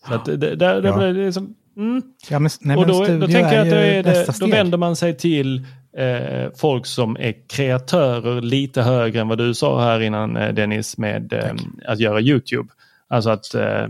Så 0.09 0.15
att 0.15 0.25
det, 0.25 0.37
det, 0.37 0.81
Ja. 0.85 0.97
blir 0.97 1.15
det 1.15 1.33
som, 1.33 1.55
mm. 1.77 2.03
Ja, 2.31 2.39
men, 2.39 2.51
nej, 2.61 2.77
och 2.77 2.87
då, 2.87 2.99
då 2.99 3.27
tänker 3.27 3.53
jag 3.53 3.67
att 3.67 3.71
då, 3.71 3.77
är 3.77 4.03
det, 4.03 4.39
då 4.41 4.47
vänder 4.47 4.79
man 4.79 4.97
sig 4.97 5.17
till 5.17 5.65
eh, 5.97 6.51
folk 6.57 6.87
som 6.87 7.17
är 7.17 7.35
kreatörer 7.49 8.41
lite 8.41 8.83
högre 8.83 9.21
än 9.21 9.29
vad 9.29 9.39
du 9.39 9.55
sa 9.55 9.83
här 9.83 10.01
innan 10.01 10.37
eh, 10.37 10.55
Dennis 10.55 10.99
med 10.99 11.33
eh, 11.33 11.55
att 11.87 12.01
göra 12.01 12.21
YouTube. 12.21 12.69
Alltså 13.09 13.31
att 13.31 13.55
eh, 13.55 13.87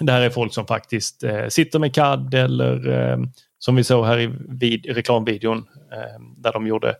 det 0.00 0.12
här 0.12 0.20
är 0.20 0.30
folk 0.30 0.54
som 0.54 0.66
faktiskt 0.66 1.24
eh, 1.24 1.46
sitter 1.48 1.78
med 1.78 1.94
CAD 1.94 2.34
eller 2.34 2.88
eh, 2.90 3.18
som 3.58 3.76
vi 3.76 3.84
såg 3.84 4.06
här 4.06 4.18
i 4.20 4.30
vid, 4.48 4.86
reklamvideon 4.86 5.58
eh, 5.92 6.22
där 6.36 6.52
de 6.52 6.66
gjorde 6.66 6.94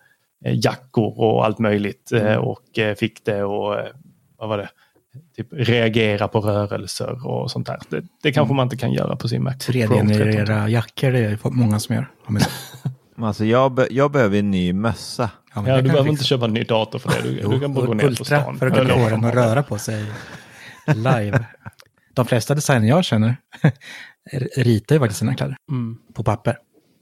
jackor 0.44 1.20
och 1.20 1.44
allt 1.44 1.58
möjligt 1.58 2.12
eh, 2.12 2.20
Mm. 2.20 2.38
och 2.40 2.78
eh, 2.78 2.94
fick 2.94 3.24
det 3.24 3.42
och 3.44 3.78
eh, 3.78 3.86
vad 4.38 4.48
var 4.48 4.58
det? 4.58 4.68
typ 5.36 5.48
reagera 5.52 6.28
på 6.28 6.40
rörelser 6.40 7.26
och 7.26 7.50
sånt 7.50 7.66
där. 7.66 7.78
Det, 7.88 8.04
det 8.22 8.32
kanske 8.32 8.54
man 8.54 8.66
inte 8.66 8.76
kan 8.76 8.92
göra 8.92 9.16
på 9.16 9.28
sin 9.28 9.42
Mac. 9.42 9.52
Pro 9.52 9.72
13. 9.72 9.98
3D-generera 10.08 10.68
jackor, 10.68 11.10
det 11.12 11.18
är 11.18 11.38
många 11.50 11.78
som 11.80 11.94
gör. 11.94 12.10
Alltså 13.20 13.44
jag, 13.44 13.72
be, 13.74 13.86
jag 13.90 14.10
behöver 14.12 14.38
en 14.38 14.50
ny 14.50 14.72
mössa. 14.72 15.30
Ja, 15.54 15.62
men 15.62 15.70
Ja, 15.74 15.80
du 15.82 15.88
behöver 15.90 16.10
inte 16.10 16.24
köpa 16.24 16.44
en 16.44 16.52
ny 16.54 16.62
dator 16.64 16.98
för 16.98 17.10
det. 17.10 17.28
Du, 17.28 17.40
Jo, 17.42 17.50
du 17.50 17.60
kan 17.60 17.74
bara 17.74 17.86
gå 17.86 17.94
ner 17.94 18.14
på 18.16 18.24
stan. 18.24 18.58
för 18.58 18.66
att 18.66 18.74
kunna 18.74 18.94
få 18.94 19.08
den 19.08 19.24
att 19.24 19.34
röra 19.34 19.62
på 19.62 19.78
sig 19.78 20.04
live. 20.86 21.44
De 22.14 22.26
flesta 22.26 22.54
designer 22.54 22.88
jag 22.88 23.04
känner 23.04 23.36
ritar 24.56 24.94
ju 24.96 25.00
faktiskt 25.00 25.18
sina 25.18 25.34
kläder 25.34 25.56
Mm. 25.70 25.98
på 26.14 26.22
papper. 26.24 26.58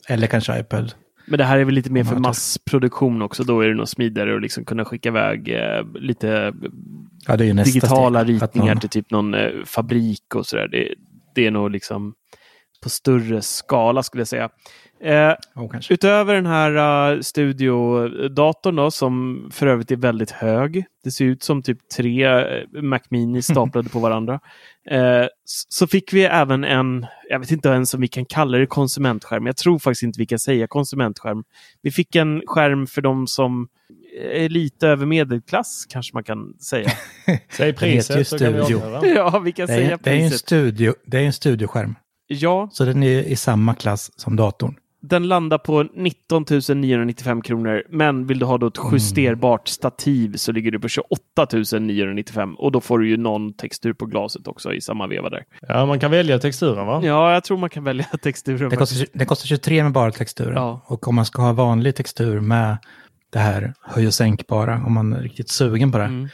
Eller 0.08 0.26
kanske 0.26 0.58
iPad. 0.60 0.92
Men 1.28 1.38
det 1.38 1.44
här 1.44 1.58
är 1.58 1.64
väl 1.64 1.74
lite 1.74 1.90
mer 1.92 2.04
för 2.04 2.16
massproduktion 2.16 3.22
också. 3.22 3.44
Då 3.44 3.60
är 3.60 3.68
det 3.68 3.74
nog 3.74 3.88
smidigare 3.88 4.36
att 4.36 4.42
liksom 4.42 4.64
kunna 4.64 4.84
skicka 4.84 5.08
iväg 5.08 5.48
eh, 5.48 5.84
lite 5.94 6.52
Ja, 7.26 7.36
digitala 7.36 8.22
steg, 8.24 8.42
ritningar 8.42 8.74
någon- 8.74 8.80
till 8.80 8.88
typ 8.88 9.10
någon 9.10 9.34
eh, 9.34 9.50
fabrik 9.64 10.34
och 10.34 10.46
sådär. 10.46 10.68
Det, 10.68 10.94
det 11.34 11.46
är 11.46 11.50
nog 11.50 11.70
liksom 11.70 12.14
på 12.82 12.88
större 12.88 13.42
skala 13.42 14.02
skulle 14.02 14.20
jag 14.20 14.28
säga. 14.28 14.48
Eh, 15.00 15.34
Oh, 15.54 15.76
utöver 15.90 16.34
den 16.34 16.46
här 16.46 17.14
uh, 17.14 17.20
studiodatorn 17.20 18.76
då, 18.76 18.90
som 18.90 19.46
för 19.52 19.66
övrigt 19.66 19.90
är 19.90 19.96
väldigt 19.96 20.30
hög. 20.30 20.84
Det 21.04 21.10
ser 21.10 21.24
ut 21.24 21.42
som 21.42 21.62
typ 21.62 21.78
tre 21.96 22.24
eh, 22.24 22.82
Mac 22.82 23.00
Mini 23.08 23.42
staplade 23.42 23.88
på 23.88 23.98
varandra. 23.98 24.40
Eh, 24.90 25.26
så 25.44 25.86
fick 25.86 26.12
vi 26.12 26.24
även 26.24 26.64
en, 26.64 27.06
jag 27.30 27.38
vet 27.38 27.50
inte 27.50 27.68
ens 27.68 27.94
om 27.94 28.00
vi 28.00 28.08
kan 28.08 28.24
kalla 28.24 28.58
det 28.58 28.66
konsumentskärm. 28.66 29.46
Jag 29.46 29.56
tror 29.56 29.78
faktiskt 29.78 30.02
inte 30.02 30.20
vi 30.20 30.26
kan 30.26 30.38
säga 30.38 30.66
konsumentskärm. 30.66 31.44
Vi 31.82 31.90
fick 31.90 32.16
en 32.16 32.42
skärm 32.46 32.86
för 32.86 33.02
de 33.02 33.26
som 33.26 33.68
är 34.32 34.48
lite 34.48 34.88
över 34.88 35.06
medelklass, 35.06 35.86
kanske 35.88 36.10
man 36.14 36.24
kan 36.24 36.54
säga. 36.58 36.90
Säg 37.56 37.72
priset 37.72 38.28
så 38.28 38.38
kan 38.38 38.52
vi 38.52 38.62
Studio. 38.62 38.82
avgöra. 38.84 39.06
ja, 39.14 39.38
vi 39.38 39.52
kan 39.52 39.66
Det 39.66 39.72
säga 39.72 39.92
är, 39.92 39.98
det, 40.02 40.10
är 40.10 40.24
en 40.24 40.30
studio, 40.30 40.94
det 41.06 41.18
är 41.18 41.22
en 41.22 41.32
studioskärm. 41.32 41.94
Ja, 42.26 42.68
Så 42.72 42.84
den 42.84 43.02
är 43.02 43.22
i 43.22 43.36
samma 43.36 43.74
klass 43.74 44.10
som 44.16 44.36
datorn. 44.36 44.74
Den 45.08 45.28
landar 45.28 45.58
på 45.58 45.82
19 45.94 46.44
995 46.74 47.42
kronor. 47.42 47.82
Men 47.90 48.26
vill 48.26 48.38
du 48.38 48.46
ha 48.46 48.58
då 48.58 48.66
ett 48.66 48.78
justerbart 48.92 49.68
stativ 49.68 50.36
så 50.36 50.52
ligger 50.52 50.70
du 50.70 50.80
på 50.80 50.88
28 50.88 51.08
995. 51.80 52.54
Och 52.54 52.72
då 52.72 52.80
får 52.80 52.98
du 52.98 53.08
ju 53.08 53.16
någon 53.16 53.52
textur 53.52 53.92
på 53.92 54.06
glaset 54.06 54.48
också 54.48 54.74
i 54.74 54.80
samma 54.80 55.06
veva 55.06 55.30
där. 55.30 55.44
Ja, 55.68 55.86
man 55.86 56.00
kan 56.00 56.10
välja 56.10 56.38
texturen 56.38 56.86
va? 56.86 57.00
Ja, 57.04 57.32
jag 57.32 57.44
tror 57.44 57.58
man 57.58 57.70
kan 57.70 57.84
välja 57.84 58.04
texturen. 58.22 58.70
Det 58.70 58.76
kostar, 58.76 59.06
det 59.12 59.24
kostar 59.24 59.46
23 59.46 59.82
med 59.82 59.92
bara 59.92 60.10
texturen. 60.10 60.54
Ja. 60.56 60.80
Och 60.86 61.08
om 61.08 61.14
man 61.14 61.24
ska 61.26 61.42
ha 61.42 61.52
vanlig 61.52 61.94
textur 61.96 62.40
med 62.40 62.76
det 63.30 63.38
här 63.38 63.74
höj 63.82 64.06
och 64.06 64.14
sänkbara, 64.14 64.82
om 64.86 64.92
man 64.92 65.12
är 65.12 65.22
riktigt 65.22 65.48
sugen 65.50 65.92
på 65.92 65.98
det, 65.98 66.04
Mm. 66.04 66.28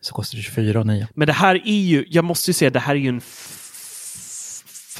så 0.00 0.14
kostar 0.14 0.36
det 0.36 0.42
24 0.42 0.80
och 0.80 0.86
9. 0.86 1.08
Men 1.14 1.26
det 1.26 1.32
här 1.32 1.54
är 1.54 1.80
ju, 1.80 2.04
jag 2.08 2.24
måste 2.24 2.50
ju 2.50 2.54
säga, 2.54 2.70
det 2.70 2.78
här 2.80 2.94
är 2.94 2.98
ju 2.98 3.08
en 3.08 3.20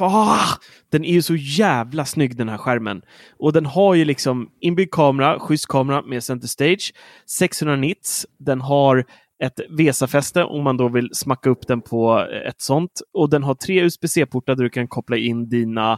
f- 0.00 0.58
Den 0.90 1.04
är 1.04 1.12
ju 1.12 1.22
så 1.22 1.36
jävla 1.36 2.04
snygg 2.04 2.36
den 2.36 2.48
här 2.48 2.58
skärmen. 2.58 3.02
Och 3.38 3.52
den 3.52 3.66
har 3.66 3.94
ju 3.94 4.04
liksom 4.04 4.50
inbyggd 4.60 4.90
kamera, 4.94 5.38
schysst 5.40 5.68
kamera 5.68 6.02
med 6.02 6.24
center 6.24 6.48
stage, 6.48 6.94
600 7.26 7.76
nits. 7.76 8.26
Den 8.38 8.60
har 8.60 9.04
ett 9.44 9.60
VESA-fäste 9.70 10.44
om 10.44 10.64
man 10.64 10.76
då 10.76 10.88
vill 10.88 11.10
smacka 11.12 11.50
upp 11.50 11.66
den 11.66 11.80
på 11.80 12.18
eh, 12.32 12.48
ett 12.48 12.60
sånt. 12.60 12.90
Och 13.12 13.30
den 13.30 13.42
har 13.42 13.54
tre 13.54 13.82
USB-C-portar 13.84 14.54
där 14.54 14.64
du 14.64 14.70
kan 14.70 14.88
koppla 14.88 15.16
in 15.16 15.48
dina 15.48 15.92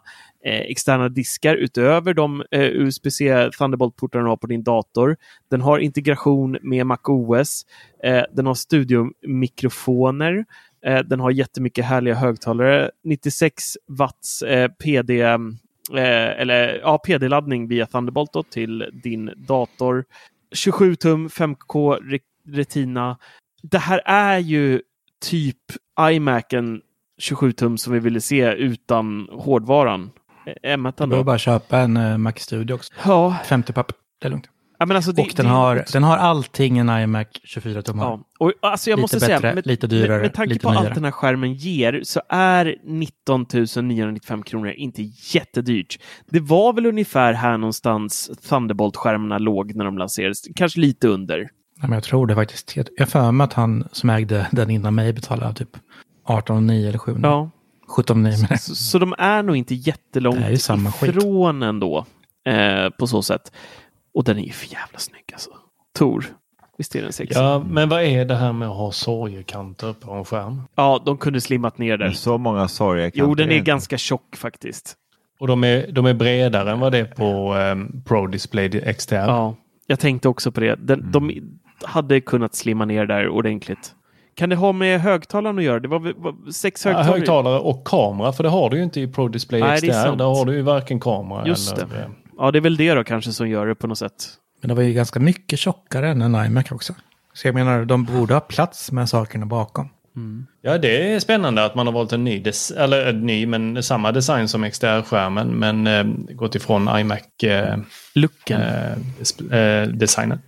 eh, 0.47 0.61
externa 0.61 1.09
diskar 1.09 1.55
utöver 1.57 2.15
de 2.15 2.43
eh, 2.51 2.61
USB-C 2.61 3.51
Thunderbolt-portarna 3.59 4.25
du 4.25 4.29
har 4.29 4.37
på 4.37 4.47
din 4.47 4.63
dator. 4.63 5.17
Den 5.51 5.61
har 5.61 5.79
integration 5.79 6.57
med 6.63 6.87
MacOS. 6.87 7.63
Eh, 8.05 8.23
den 8.33 8.47
har 8.47 8.55
studiomikrofoner. 8.55 10.45
Eh, 10.87 10.99
den 10.99 11.21
har 11.21 11.31
jättemycket 11.31 11.85
härliga 11.85 12.15
högtalare. 12.15 12.91
96 13.05 13.63
watts 13.89 14.43
eh, 14.43 14.69
PD, 14.71 15.21
eh, 15.21 15.39
eller, 16.41 16.79
ja, 16.83 16.99
PD-laddning 16.99 17.69
via 17.69 17.87
Thunderbolt 17.87 18.33
då, 18.33 18.43
till 18.43 18.91
din 19.03 19.31
dator. 19.37 20.05
27 20.53 20.95
tum 20.97 21.29
5K 21.29 21.99
re- 22.01 22.21
Retina. 22.49 23.19
Det 23.63 23.79
här 23.79 24.01
är 24.05 24.39
ju 24.39 24.83
typ 25.23 25.57
iMacen 26.01 26.81
27 27.19 27.53
tum 27.53 27.79
som 27.79 27.93
vi 27.93 27.99
ville 27.99 28.21
se 28.21 28.53
utan 28.55 29.29
hårdvaran. 29.33 30.11
Eh, 30.47 30.77
M1 30.77 30.93
Du 30.97 31.07
behöver 31.07 31.17
då. 31.17 31.25
bara 31.25 31.39
köpa 31.39 31.79
en 31.79 31.97
uh, 31.97 32.19
Mac 32.19 32.33
Studio 32.37 32.75
också. 32.75 32.93
Ja, 33.05 33.37
50 33.45 33.73
papp, 33.73 33.93
det 34.21 34.27
är 34.27 34.31
lugnt. 34.31 34.49
Ja, 34.81 34.87
men 34.87 34.97
alltså 34.97 35.13
det, 35.13 35.23
och 35.23 35.29
den, 35.37 35.47
det- 35.47 35.53
har, 35.53 35.85
den 35.93 36.03
har 36.03 36.17
allting 36.17 36.79
en 36.79 36.89
iMac 36.89 37.27
24 37.45 37.83
tum 37.83 37.99
har. 37.99 38.07
Ja. 38.11 38.21
Och, 38.39 38.53
alltså 38.63 38.91
jag 38.91 38.97
Lite 38.97 39.03
måste 39.03 39.17
bättre, 39.17 39.41
säga, 39.41 39.55
med, 39.55 39.67
lite 39.67 39.87
dyrare, 39.87 40.09
med, 40.13 40.21
med 40.23 40.35
tanke 40.35 40.59
på 40.59 40.71
nyare. 40.71 40.87
allt 40.87 40.95
den 40.95 41.05
här 41.05 41.11
skärmen 41.11 41.55
ger 41.55 42.01
så 42.05 42.21
är 42.29 42.77
19 42.85 43.47
995 43.83 44.43
kronor 44.43 44.71
inte 44.71 45.03
jättedyrt. 45.35 45.99
Det 46.31 46.41
var 46.41 46.73
väl 46.73 46.87
ungefär 46.87 47.33
här 47.33 47.59
någonstans 47.59 48.31
Thunderbolt-skärmarna 48.49 49.39
låg 49.39 49.75
när 49.75 49.85
de 49.85 49.99
lanserades, 49.99 50.43
kanske 50.57 50.81
lite 50.81 51.09
under. 51.09 51.39
Nej, 51.39 51.49
men 51.81 51.93
jag 51.93 52.03
tror 52.03 52.27
det 52.27 52.35
faktiskt. 52.35 52.77
Jag 52.97 53.09
för 53.09 53.33
mig 53.33 53.45
att 53.45 53.53
han 53.53 53.89
som 53.93 54.11
ägde 54.11 54.47
den 54.53 54.71
innan 54.71 54.95
mig 54.95 55.13
betalade 55.13 55.55
typ 55.55 55.77
18,9 56.29 56.89
eller 56.89 56.99
7. 56.99 57.17
Ja. 57.23 57.51
17,9 57.97 58.15
menar 58.23 58.47
jag. 58.51 58.61
Så, 58.61 58.75
så 58.75 58.99
de 58.99 59.15
är 59.19 59.43
nog 59.43 59.57
inte 59.57 59.75
jättelångt 59.75 60.61
samma 60.63 60.93
skit. 60.93 61.17
ifrån 61.17 61.63
ändå, 61.63 62.07
eh, 62.47 62.91
på 62.99 63.07
så 63.07 63.23
sätt. 63.23 63.53
Och 64.15 64.25
den 64.25 64.39
är 64.39 64.43
ju 64.43 64.53
för 64.53 64.73
jävla 64.73 64.99
snygg 64.99 65.25
alltså. 65.33 65.51
Tor, 65.99 66.25
visst 66.79 66.97
är 66.97 67.03
den 67.03 67.13
sexig? 67.13 67.37
Ja. 67.37 67.43
Ja, 67.43 67.65
men 67.69 67.89
vad 67.89 68.03
är 68.03 68.25
det 68.25 68.35
här 68.35 68.53
med 68.53 68.69
att 68.69 68.77
ha 68.77 68.93
sorgekanter 68.93 69.93
på 69.93 70.13
en 70.13 70.25
skärm? 70.25 70.63
de 71.05 71.19
kunde 71.19 71.41
slimmat 71.41 71.79
ner 71.79 71.97
Det 71.97 72.13
så 72.13 72.39
många 72.39 72.69
sorger. 72.69 73.11
Jo, 73.15 73.35
den 73.35 73.51
är 73.51 73.59
ganska 73.61 73.99
tjock 73.99 74.37
faktiskt. 74.37 74.97
Och 75.41 75.47
de 75.47 75.65
är, 75.65 75.93
de 75.93 76.07
är 76.07 76.15
bredare 76.15 76.71
än 76.71 76.81
vad 76.81 76.93
det 76.93 76.99
är 76.99 77.05
på 77.05 77.55
um, 77.55 78.03
Pro 78.07 78.27
Display 78.27 78.95
XDR. 78.95 79.15
Ja, 79.17 79.55
jag 79.87 80.01
tänkte 80.01 80.29
också 80.29 80.53
på 80.53 80.61
det. 80.61 80.75
Den, 80.75 81.13
De 81.13 81.43
hade 81.85 82.21
kunnat 82.21 82.55
slimma 82.55 82.85
ner 82.85 83.07
där 83.07 83.29
ordentligt. 83.29 83.95
Kan 84.35 84.49
det 84.49 84.57
ha 84.57 84.73
med 84.73 85.01
högtalaren 85.01 85.59
att 85.59 85.65
göra? 85.65 85.81
Det 85.81 85.89
var, 85.89 85.99
var 86.17 86.51
sex 86.53 86.85
Ja, 86.85 86.93
högtalare. 86.93 87.19
högtalare 87.19 87.59
och 87.59 87.87
kamera, 87.87 88.33
för 88.33 88.43
det 88.43 88.49
har 88.49 88.71
du 88.71 88.77
ju 88.77 88.83
inte 88.83 89.01
i 89.01 89.09
Pro 89.09 89.29
Display 89.29 89.61
Nej, 89.61 89.77
XDR. 89.77 90.17
Där 90.17 90.25
har 90.25 90.45
du 90.45 90.55
ju 90.55 90.63
varken 90.63 91.01
kamera 91.01 91.47
Just 91.47 91.73
eller... 91.73 91.87
det. 91.87 92.11
Eh, 92.41 92.45
Ja, 92.45 92.51
det 92.51 92.59
är 92.59 92.61
väl 92.61 92.77
det 92.77 92.95
då 92.95 93.05
kanske 93.05 93.33
som 93.33 93.49
gör 93.49 93.67
det 93.67 93.75
på 93.75 93.87
något 93.87 93.99
sätt. 93.99 94.29
Men 94.61 94.69
det 94.69 94.75
var 94.75 94.83
ju 94.83 94.93
ganska 94.93 95.21
mycket 95.21 95.59
tjockare 95.59 96.09
än 96.11 96.23
en 96.23 96.47
iMac 96.47 96.73
också. 96.73 96.95
Så 97.35 97.49
jag 97.49 97.55
menar, 97.55 97.85
de 97.85 98.05
borde 98.05 98.35
ha 98.35 98.41
plats 98.41 98.93
med 98.93 99.09
sakerna 99.09 99.47
bakom. 99.47 99.89
Ja, 100.63 100.79
det 100.79 101.13
är 101.15 101.21
spännande 101.21 101.65
att 101.65 101.75
man 101.75 101.87
har 101.87 101.93
valt 101.95 102.13
en 102.13 102.25
ny, 102.25 102.43
des- 102.43 102.71
eller 102.77 103.07
en 103.07 103.27
ny, 103.27 103.47
men 103.47 103.83
samma 103.83 104.13
design 104.13 104.49
som 104.49 104.65
XDR-skärmen, 104.65 105.49
men 105.49 105.87
eh, 105.87 106.05
gått 106.35 106.55
ifrån 106.55 106.89
iMac-designen. 106.89 107.87
Looken. 108.15 108.61
Eh, 108.61 108.97
des- 109.19 109.53
eh, 109.53 109.89
designen. 109.89 110.39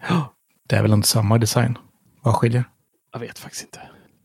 Det 0.69 0.77
är 0.77 0.83
väl 0.83 0.93
inte 0.93 1.09
samma 1.09 1.39
design? 1.39 1.79
Vad 2.23 2.35
skiljer? 2.35 2.65
Jag 3.13 3.21
vet 3.21 3.39
faktiskt 3.39 3.65
inte. 3.65 3.81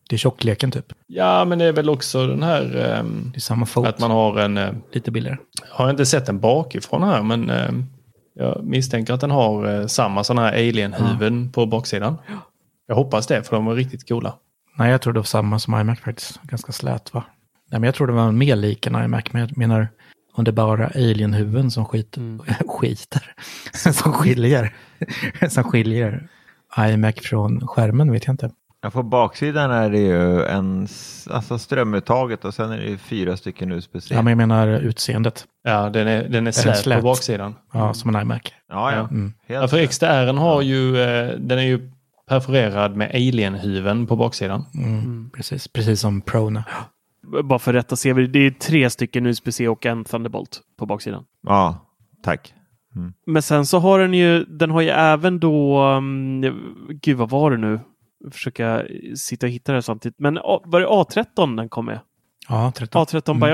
Det 0.09 0.15
är 0.15 0.17
tjockleken 0.17 0.71
typ. 0.71 0.85
ja, 1.07 1.45
men 1.45 1.59
det 1.59 1.65
är 1.65 1.71
väl 1.73 1.89
också 1.89 2.27
den 2.27 2.43
här 2.43 2.61
ehm, 2.99 3.29
Det 3.33 3.37
är 3.37 3.41
samma 3.41 3.65
fot. 3.65 3.87
att 3.87 3.99
man 3.99 4.11
har 4.11 4.39
en... 4.39 4.57
Eh, 4.57 4.71
Lite 4.91 5.11
billigare. 5.11 5.37
har 5.71 5.89
inte 5.89 6.05
sett 6.05 6.25
den 6.25 6.39
bakifrån 6.39 7.03
här, 7.03 7.23
men 7.23 7.49
eh, 7.49 7.71
jag 8.35 8.63
misstänker 8.63 9.13
att 9.13 9.21
den 9.21 9.31
har 9.31 9.79
eh, 9.79 9.85
samma 9.87 10.23
sådana 10.23 10.41
här 10.47 10.53
alien-huvuden 10.53 11.51
på 11.51 11.65
baksidan. 11.65 12.17
Jag 12.87 12.95
hoppas 12.95 13.27
det, 13.27 13.43
för 13.43 13.55
de 13.55 13.65
var 13.65 13.75
riktigt 13.75 14.07
coola. 14.09 14.33
Nej, 14.77 14.91
jag 14.91 15.01
tror 15.01 15.13
det 15.13 15.19
var 15.19 15.23
samma 15.25 15.59
som 15.59 15.79
iMac 15.79 15.99
faktiskt. 15.99 16.41
Ganska 16.43 16.71
slät 16.71 17.13
va? 17.13 17.23
Nej, 17.71 17.79
men 17.79 17.83
jag 17.87 17.95
tror 17.95 18.07
det 18.07 18.13
var 18.13 18.31
mer 18.31 18.55
lik 18.55 18.87
en 18.87 18.95
iMac. 19.03 19.23
Men 19.31 19.41
jag 19.41 19.57
menar, 19.57 19.87
om 20.33 20.43
det 20.43 20.51
bara 20.51 20.87
är 20.87 21.09
alien-huvuden 21.11 21.71
som 21.71 21.85
skit, 21.85 22.17
skiter. 22.67 23.33
som 23.93 24.13
skiljer. 24.13 24.75
som 25.49 25.63
skiljer 25.63 26.27
iMac 26.79 27.15
från 27.21 27.67
skärmen 27.67 28.11
vet 28.11 28.25
jag 28.25 28.33
inte. 28.33 28.51
Ja, 28.81 28.89
på 28.89 29.03
baksidan 29.03 29.71
är 29.71 29.89
det 29.89 29.99
ju 29.99 30.43
en, 30.45 30.87
alltså 31.29 31.57
strömuttaget 31.57 32.45
och 32.45 32.53
sen 32.53 32.71
är 32.71 32.77
det 32.77 32.85
ju 32.85 32.97
fyra 32.97 33.37
stycken 33.37 33.71
USB-C. 33.71 34.15
Ja, 34.15 34.21
men 34.21 34.31
jag 34.31 34.37
menar 34.37 34.67
utseendet. 34.67 35.45
Ja, 35.63 35.89
den 35.89 36.07
är, 36.07 36.29
den 36.29 36.47
är 36.47 36.51
slät, 36.51 36.77
slät? 36.77 36.97
på 36.97 37.03
baksidan. 37.03 37.55
Ja, 37.73 37.93
som 37.93 38.15
en 38.15 38.21
iMac. 38.21 38.41
ja, 38.69 38.91
ja. 38.91 38.99
Mm. 38.99 39.33
Helt 39.47 39.61
Ja, 39.61 39.67
för. 39.67 39.85
XDR 39.87 40.33
har 40.33 40.61
ju, 40.61 41.01
eh, 41.01 41.35
den 41.39 41.59
är 41.59 41.63
ju 41.63 41.91
perforerad 42.29 42.95
med 42.95 43.09
alien-huven 43.15 44.07
på 44.07 44.15
baksidan. 44.15 44.65
Mm. 44.75 45.29
Precis, 45.35 45.67
precis 45.67 45.99
som 46.01 46.21
Prona. 46.21 46.63
Bara 47.43 47.59
för 47.59 47.73
att 47.73 47.75
rätta 47.75 47.95
CV, 47.95 48.27
det 48.27 48.39
är 48.39 48.51
tre 48.51 48.89
stycken 48.89 49.25
USB-C 49.25 49.67
och 49.67 49.85
en 49.85 50.03
Thunderbolt 50.03 50.61
på 50.79 50.85
baksidan. 50.85 51.23
Ja, 51.47 51.77
tack. 52.23 52.53
Men 53.25 53.41
sen 53.41 53.65
så 53.65 53.79
har 53.79 53.99
den 53.99 54.13
ju, 54.13 54.45
den 54.45 54.71
har 54.71 54.81
ju 54.81 54.89
även 54.89 55.39
då, 55.39 55.83
um, 55.83 56.41
gud 57.01 57.17
vad 57.17 57.29
var 57.29 57.51
det 57.51 57.57
nu? 57.57 57.79
Försöka 58.31 58.83
sitta 59.15 59.45
och 59.45 59.49
hitta 59.51 59.73
det 59.73 59.81
samtidigt. 59.81 60.19
Men 60.19 60.35
var 60.65 60.79
det 60.79 60.87
A13 60.87 61.57
den 61.57 61.69
kom 61.69 61.85
med? 61.85 61.99
Ja, 62.49 62.71
13. 62.75 63.05
A13 63.05 63.31
Mm. 63.31 63.49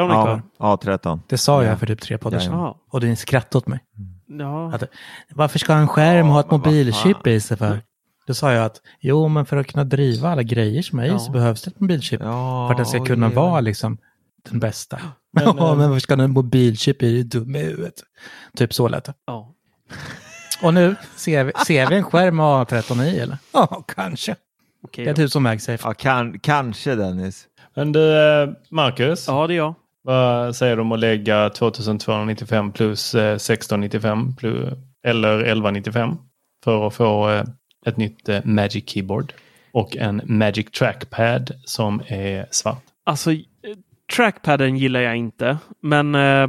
Ja, 0.58 0.76
A13. 0.76 1.20
Det 1.28 1.38
sa 1.38 1.64
Ja. 1.64 1.70
jag 1.70 1.80
för 1.80 1.86
typ 1.88 2.02
tre 2.02 2.18
poddar 2.18 2.40
sedan. 2.40 2.54
Ja. 2.54 2.78
Och 2.90 3.04
ni 3.04 3.16
skrattade 3.16 3.58
åt 3.58 3.68
mig. 3.68 3.80
Ja. 4.40 4.74
Att, 4.74 4.84
varför 5.36 5.60
ska 5.60 5.74
en 5.74 5.88
skärm 5.88 6.28
ha 6.28 6.40
ett 6.40 6.52
mobilchip 6.52 7.28
i 7.28 7.40
sig 7.40 7.58
för? 7.58 7.82
Då 8.28 8.34
sa 8.34 8.52
jag 8.54 8.66
att 8.66 8.82
jo, 9.00 9.28
men 9.28 9.46
för 9.46 9.58
att 9.58 9.68
kunna 9.68 9.84
driva 9.84 10.30
alla 10.30 10.44
grejer 10.44 10.82
som 10.82 11.00
är 11.00 11.06
Ja. 11.06 11.20
så 11.20 11.32
behövs 11.32 11.62
det 11.62 11.72
ett 11.72 11.80
mobilchip. 11.80 12.22
Ja, 12.24 12.68
för 12.68 12.72
att 12.74 12.78
den 12.78 12.86
ska 12.86 13.06
kunna 13.06 13.28
oj, 13.28 13.34
vara 13.34 13.60
liksom 13.62 13.98
den 14.50 14.60
bästa. 14.60 15.00
Men, 15.34 15.46
Men, 15.46 15.56
ja, 15.58 15.72
eh, 15.72 15.78
men 15.78 15.90
varför 15.90 16.00
ska 16.00 16.14
en 16.14 16.32
mobilchip 16.32 17.04
i 17.04 17.18
det 17.24 17.40
dum 17.40 17.56
i 17.56 17.60
huvudet? 17.60 17.94
Typ 18.58 18.74
så 18.74 18.88
lät 18.88 19.04
det. 19.06 19.14
Ja. 19.28 19.54
Och 20.64 20.74
nu 20.74 20.96
ser 21.16 21.44
vi, 21.44 21.52
ser 21.66 21.88
vi 21.90 21.96
en 21.96 22.04
skärm 22.04 22.36
med 22.36 22.44
A13 22.46 23.04
i 23.04 23.20
eller? 23.20 23.38
Ja, 23.54 23.84
kanske. 23.96 24.36
Okej 24.84 25.06
Det 25.06 25.12
är 25.12 25.16
då. 25.16 25.22
du 25.22 25.30
som 25.30 25.44
MagSafe. 25.44 25.88
Ja, 25.88 25.94
kan, 25.94 26.40
kanske 26.40 26.96
Dennis. 26.96 27.48
Men 27.76 27.92
du, 27.92 28.18
eh, 28.18 28.50
Marcus. 28.70 29.28
Ja, 29.28 29.48
det 29.48 29.54
är 29.54 29.58
jag. 29.58 29.74
Vad 30.02 30.56
säger 30.56 30.76
du 30.76 30.82
om 30.82 30.92
att 30.92 31.00
lägga 31.00 31.50
2295 31.50 32.72
plus 32.72 33.16
eh, 33.16 33.36
1695 33.36 34.36
plus, 34.36 34.74
eller 35.06 35.34
1195 35.40 36.18
för 36.64 36.88
att 36.88 36.94
få 36.94 37.30
eh, 37.30 37.44
ett 37.86 37.98
nytt 37.98 38.30
eh, 38.30 38.40
Magic 38.44 38.90
Keyboard 38.90 39.34
och 39.72 39.98
en 39.98 40.22
Magic 40.26 40.72
Trackpad 40.72 41.52
som 41.66 42.02
är 42.08 42.46
svart? 42.52 42.84
Alltså, 43.04 43.32
eh, 43.32 43.40
trackpaden 44.16 44.78
gillar 44.78 45.00
jag 45.00 45.16
inte, 45.16 45.58
men 45.82 46.16
eh, 46.16 46.48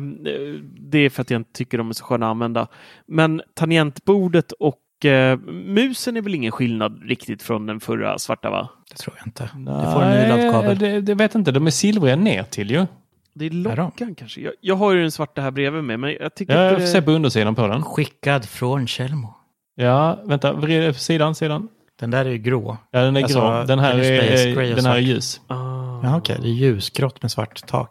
det 0.91 0.99
är 0.99 1.11
för 1.11 1.23
att 1.23 1.31
jag 1.31 1.41
inte 1.41 1.53
tycker 1.53 1.79
de 1.79 1.89
är 1.89 1.93
så 1.93 2.05
sköna 2.05 2.27
att 2.27 2.31
använda. 2.31 2.67
Men 3.07 3.43
tangentbordet 3.55 4.53
och 4.53 4.77
eh, 5.05 5.39
musen 5.49 6.17
är 6.17 6.21
väl 6.23 6.35
ingen 6.35 6.53
skillnad 6.53 7.03
riktigt 7.03 7.43
från 7.43 7.67
den 7.67 7.81
förra 7.81 8.19
svarta, 8.19 8.51
va? 8.51 8.69
Det 8.91 8.97
tror 8.97 9.17
jag 9.19 9.27
inte. 9.27 9.51
Du 9.57 9.93
får 9.93 10.03
en 10.03 10.21
ny 10.23 10.29
laddkabel. 10.29 10.79
det, 10.79 11.01
det 11.01 11.15
vet 11.15 11.35
inte. 11.35 11.53
De 11.53 11.67
är 11.67 11.71
silvriga 11.71 12.17
ner 12.17 12.43
till 12.43 12.71
ju. 12.71 12.87
Det 13.35 13.47
är 13.47 13.51
lockan 13.51 14.15
kanske. 14.15 14.41
Jag, 14.41 14.53
jag 14.61 14.75
har 14.75 14.93
ju 14.93 15.01
den 15.01 15.11
svarta 15.11 15.43
här 15.43 15.51
bredvid 15.51 15.85
mig, 15.85 15.97
men 15.97 16.17
jag 16.21 16.35
tycker 16.35 16.55
Jag 16.55 16.67
att 16.67 16.73
får 16.75 16.81
det... 16.81 16.87
se 16.87 17.03
på 17.03 17.11
undersidan 17.11 17.55
på 17.55 17.67
den. 17.67 17.83
Skickad 17.83 18.45
från 18.45 18.87
Kjellmo. 18.87 19.35
Ja, 19.75 20.19
vänta. 20.25 20.53
Vrid 20.53 20.97
sidan, 20.97 21.35
sidan. 21.35 21.69
Den 22.01 22.11
där 22.11 22.25
är 22.25 22.31
ju 22.31 22.39
grå. 22.39 22.77
Ja, 22.91 23.01
den 23.01 23.17
är 23.17 23.23
Alltså, 23.23 23.41
grå. 23.41 23.65
Den 23.65 23.79
här 23.79 23.99
är 23.99 24.75
den 24.77 24.85
här 24.87 24.97
är 24.97 25.01
ljus. 25.01 25.41
Ah. 25.47 25.55
Ja, 26.03 26.17
okej. 26.17 26.39
Det 26.43 26.49
är 26.49 26.53
ljusgrått 26.53 27.23
med 27.23 27.31
svart 27.31 27.67
tak. 27.67 27.91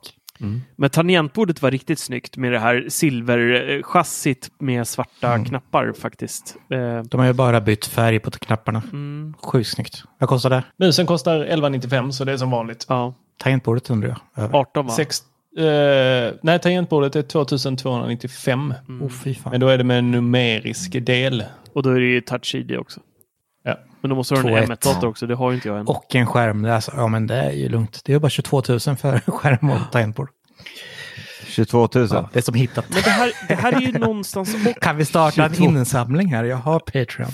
Men 0.76 0.90
tangentbordet 0.90 1.62
var 1.62 1.72
riktigt 1.72 2.00
snyggt 2.00 2.38
med 2.38 2.52
det 2.52 2.60
här 2.60 2.86
silverchassit 2.90 4.52
med 4.60 4.88
svarta 4.88 5.28
Mm. 5.34 5.46
knappar 5.46 5.94
faktiskt. 5.94 6.56
Eh, 6.70 7.00
De 7.04 7.20
har 7.20 7.28
ju 7.28 7.34
bara 7.34 7.62
bytt 7.62 7.86
färg 7.86 8.20
på 8.20 8.32
knapparna. 8.32 8.82
mm, 8.94 9.34
Sjukt 9.44 9.70
snyggt. 9.70 10.04
Vad 10.20 10.30
kostar 10.30 10.50
det? 10.50 10.64
Musen 10.78 11.06
kostar 11.06 11.36
1195 11.40 12.12
så 12.12 12.24
det 12.26 12.32
är 12.32 12.38
som 12.38 12.52
vanligt. 12.52 12.86
ja, 12.90 13.14
Tangentbordet 13.38 13.90
undrar 13.90 14.10
jag. 14.10 14.44
Över. 14.44 14.58
18 14.60 14.86
va? 14.86 14.92
Sex, 14.94 15.20
eh, 15.58 16.34
nej, 16.42 16.60
tangentbordet 16.60 17.16
är 17.16 17.22
2295. 17.22 18.74
Oh, 19.02 19.10
fy 19.10 19.36
fan. 19.36 19.52
Men 19.52 19.60
då 19.62 19.68
är 19.68 19.78
det 19.78 19.84
med 19.84 20.00
en 20.00 20.12
numerisk 20.12 21.06
del. 21.06 21.44
Och 21.74 21.84
då 21.84 21.90
är 21.90 22.00
det 22.00 22.06
ju 22.06 22.22
touch-ID 22.22 22.78
också. 22.78 23.00
Men 24.04 24.10
då 24.10 24.16
måste 24.16 24.36
du 24.36 24.42
ha 24.42 24.50
en 24.50 24.64
2.1. 24.66 24.68
M1-dator 24.68 25.08
också, 25.08 25.28
det 25.28 25.36
har 25.36 25.52
ju 25.52 25.56
inte 25.56 25.68
jag 25.68 25.80
än. 25.80 25.88
Och 25.88 26.16
en 26.16 26.26
skärm. 26.28 26.62
Det 26.62 26.70
är 26.70 26.74
Alltså, 26.74 26.92
ja, 26.96 27.08
men 27.08 27.28
det 27.28 27.36
är 27.36 27.52
ju 27.52 27.70
lugnt. 27.70 28.02
Det 28.06 28.14
är 28.14 28.20
bara 28.20 28.30
22 28.30 28.64
000 28.70 28.80
för 28.80 29.20
skärm 29.32 29.70
och 29.70 29.80
tangentbord. 29.92 30.30
22 31.48 31.90
000. 31.96 32.08
Ja, 32.12 32.30
det 32.34 32.40
är 32.40 32.44
som 32.44 32.54
hittat. 32.54 32.86
Men 32.90 33.02
det 33.04 33.10
här, 33.10 33.32
det 33.48 33.56
här 33.56 33.74
är 33.74 33.80
ju 33.82 33.92
någonstans 34.00 34.56
Kan 34.82 34.98
vi 34.98 35.06
starta 35.06 35.46
en 35.46 35.54
22. 35.56 35.64
insamling 35.72 36.28
här? 36.34 36.44
Jag 36.44 36.58
har 36.58 36.80
Patreon. 36.80 37.32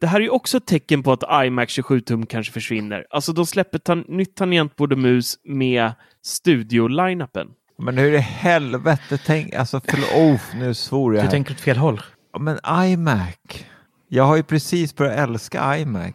det 0.00 0.06
här 0.06 0.16
är 0.20 0.24
ju 0.24 0.30
också 0.30 0.56
ett 0.56 0.66
tecken 0.66 1.02
på 1.02 1.12
att 1.12 1.44
iMac 1.46 1.70
27 1.70 2.00
tum 2.00 2.26
kanske 2.26 2.52
försvinner. 2.52 3.06
Alltså 3.10 3.32
de 3.32 3.46
släpper 3.46 3.78
ta, 3.78 3.94
nytt 3.94 4.34
tangentbord 4.36 4.92
och 4.92 4.98
mus 4.98 5.34
med 5.44 5.92
studio-line-upen. 6.24 7.46
Men 7.78 7.98
hur 7.98 8.12
i 8.12 8.18
helvete 8.18 9.18
tänk, 9.26 9.54
alltså 9.54 9.80
förlåt, 9.88 10.10
oh, 10.14 10.40
nu 10.60 10.74
svor 10.74 11.14
jag 11.14 11.22
Du 11.22 11.24
här. 11.26 11.30
tänker 11.30 11.52
åt 11.54 11.60
fel 11.60 11.76
håll. 11.76 12.00
Men 12.40 12.58
iMac. 12.84 13.66
Jag 14.08 14.24
har 14.24 14.36
ju 14.36 14.42
precis 14.42 14.96
börjat 14.96 15.18
älska 15.18 15.78
iMac. 15.78 16.14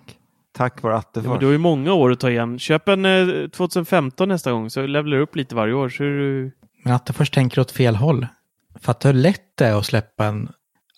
Tack 0.54 0.82
vare 0.82 0.94
Ja, 0.94 0.98
Attefors. 1.00 1.30
men 1.30 1.40
du 1.40 1.46
har 1.46 1.52
ju 1.54 1.58
många 1.58 1.94
år 1.94 2.12
att 2.12 2.20
ta 2.20 2.30
igen. 2.30 2.60
Köp 2.60 2.88
en 2.88 3.06
eh, 3.06 3.48
2015 3.50 4.30
nästa 4.30 4.52
gång 4.52 4.70
så 4.70 4.82
levlar 4.88 5.18
du 5.18 5.24
upp 5.24 5.36
lite 5.36 5.56
varje 5.56 5.74
år. 5.74 5.90
Så 5.90 6.04
är 6.04 6.08
du... 6.08 6.52
Men 6.84 6.94
att 6.94 7.06
du 7.06 7.14
först 7.14 7.34
tänker 7.34 7.62
åt 7.62 7.72
fel 7.72 7.96
håll. 7.96 8.28
Fattar 8.82 9.14
hur 9.14 9.20
lätt 9.20 9.42
det 9.58 9.66
är 9.66 9.76
att 9.76 9.86
släppa 9.86 10.26
en 10.26 10.50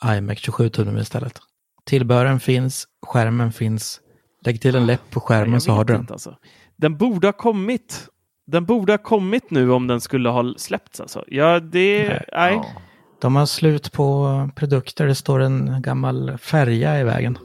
iMac 0.05 0.39
27 0.39 0.69
tum 0.69 0.97
istället. 0.97 1.39
Tillbehören 1.85 2.39
finns, 2.39 2.87
skärmen 3.05 3.51
finns. 3.51 3.99
Lägg 4.45 4.61
till 4.61 4.75
en 4.75 4.85
läpp 4.85 5.11
på 5.11 5.19
skärmen 5.19 5.53
Jag 5.53 5.61
så 5.61 5.71
har 5.71 5.83
du 5.85 5.93
den. 5.93 6.01
inte, 6.01 6.13
Alltså. 6.13 6.35
Den 6.75 6.97
borde 6.97 7.27
ha 7.27 7.31
kommit. 7.33 8.07
Den 8.47 8.65
borde 8.65 8.93
ha 8.93 8.97
kommit 8.97 9.51
nu 9.51 9.71
om 9.71 9.87
den 9.87 10.01
skulle 10.01 10.29
ha 10.29 10.53
släppts. 10.57 10.99
Alltså. 10.99 11.23
Ja, 11.27 11.59
det... 11.59 12.07
Nej. 12.07 12.25
Nej. 12.31 12.53
Ja. 12.53 12.65
De 13.23 13.35
har 13.35 13.45
slut 13.45 13.91
på 13.91 14.49
produkter. 14.55 15.07
Det 15.07 15.15
står 15.15 15.39
en 15.39 15.81
gammal 15.81 16.37
färja 16.37 16.99
i 16.99 17.03
vägen. 17.03 17.37